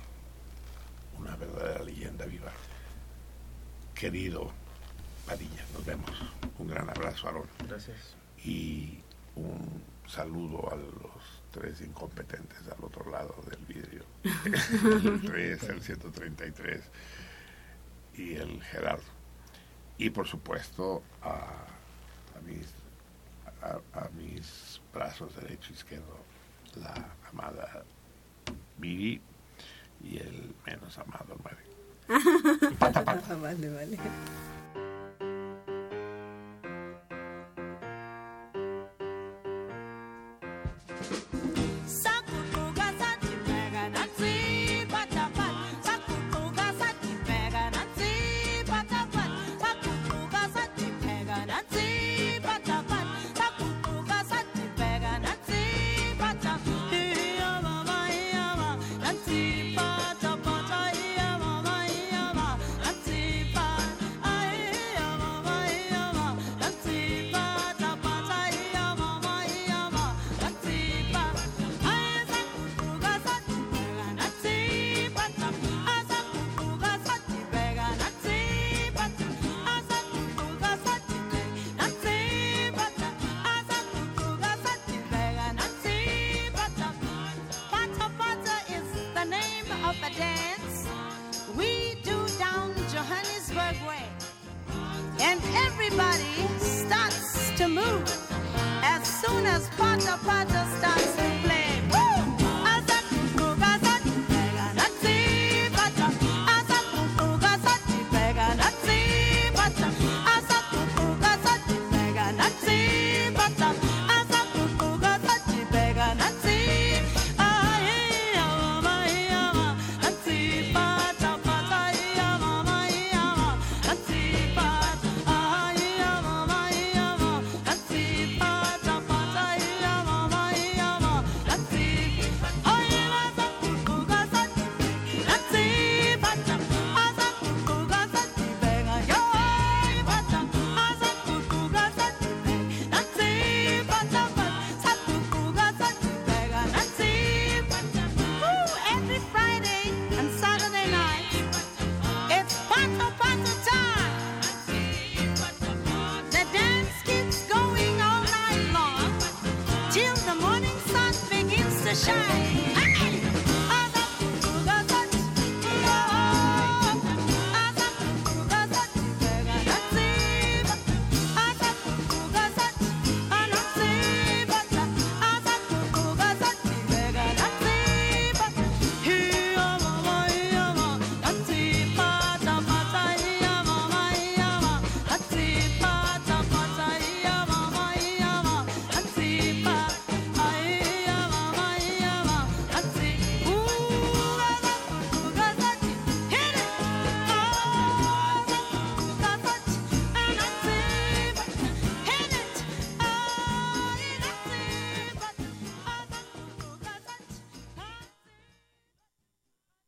una 1.19 1.37
verdadera 1.37 1.85
leyenda 1.85 2.27
viva. 2.27 2.51
Querido 3.95 4.51
Padilla, 5.27 5.65
nos 5.75 5.85
vemos. 5.85 6.11
Un 6.59 6.67
gran 6.67 6.91
abrazo, 6.91 7.29
Aaron. 7.29 7.47
Gracias. 7.69 8.17
Y 8.45 8.99
un 9.37 9.85
saludo 10.09 10.69
a 10.73 10.77
los 10.77 11.22
tres 11.53 11.81
incompetentes 11.83 12.59
al 12.67 12.85
otro 12.85 13.09
lado 13.11 13.37
del 13.49 13.65
vidrio. 13.67 14.05
el 14.25 15.21
3, 15.21 15.63
el 15.69 15.83
133 15.83 16.83
y 18.15 18.35
el 18.35 18.63
Gerardo. 18.63 19.05
Y 19.99 20.11
por 20.11 20.27
supuesto 20.27 21.03
a, 21.23 21.37
a 22.37 22.41
mis, 22.45 22.67
a, 23.63 24.01
a 24.01 24.09
mis 24.11 24.81
brazos 24.93 25.37
derecho 25.37 25.71
e 25.71 25.75
izquierdo, 25.75 26.19
la 26.77 26.95
amada 27.31 27.85
Miri 28.79 29.21
y 30.03 30.19
el 30.19 30.55
menos 30.67 30.99
amado. 30.99 31.37
Pata, 32.79 33.05
pata. 33.05 33.37
vale, 33.37 33.69
vale. 33.69 33.99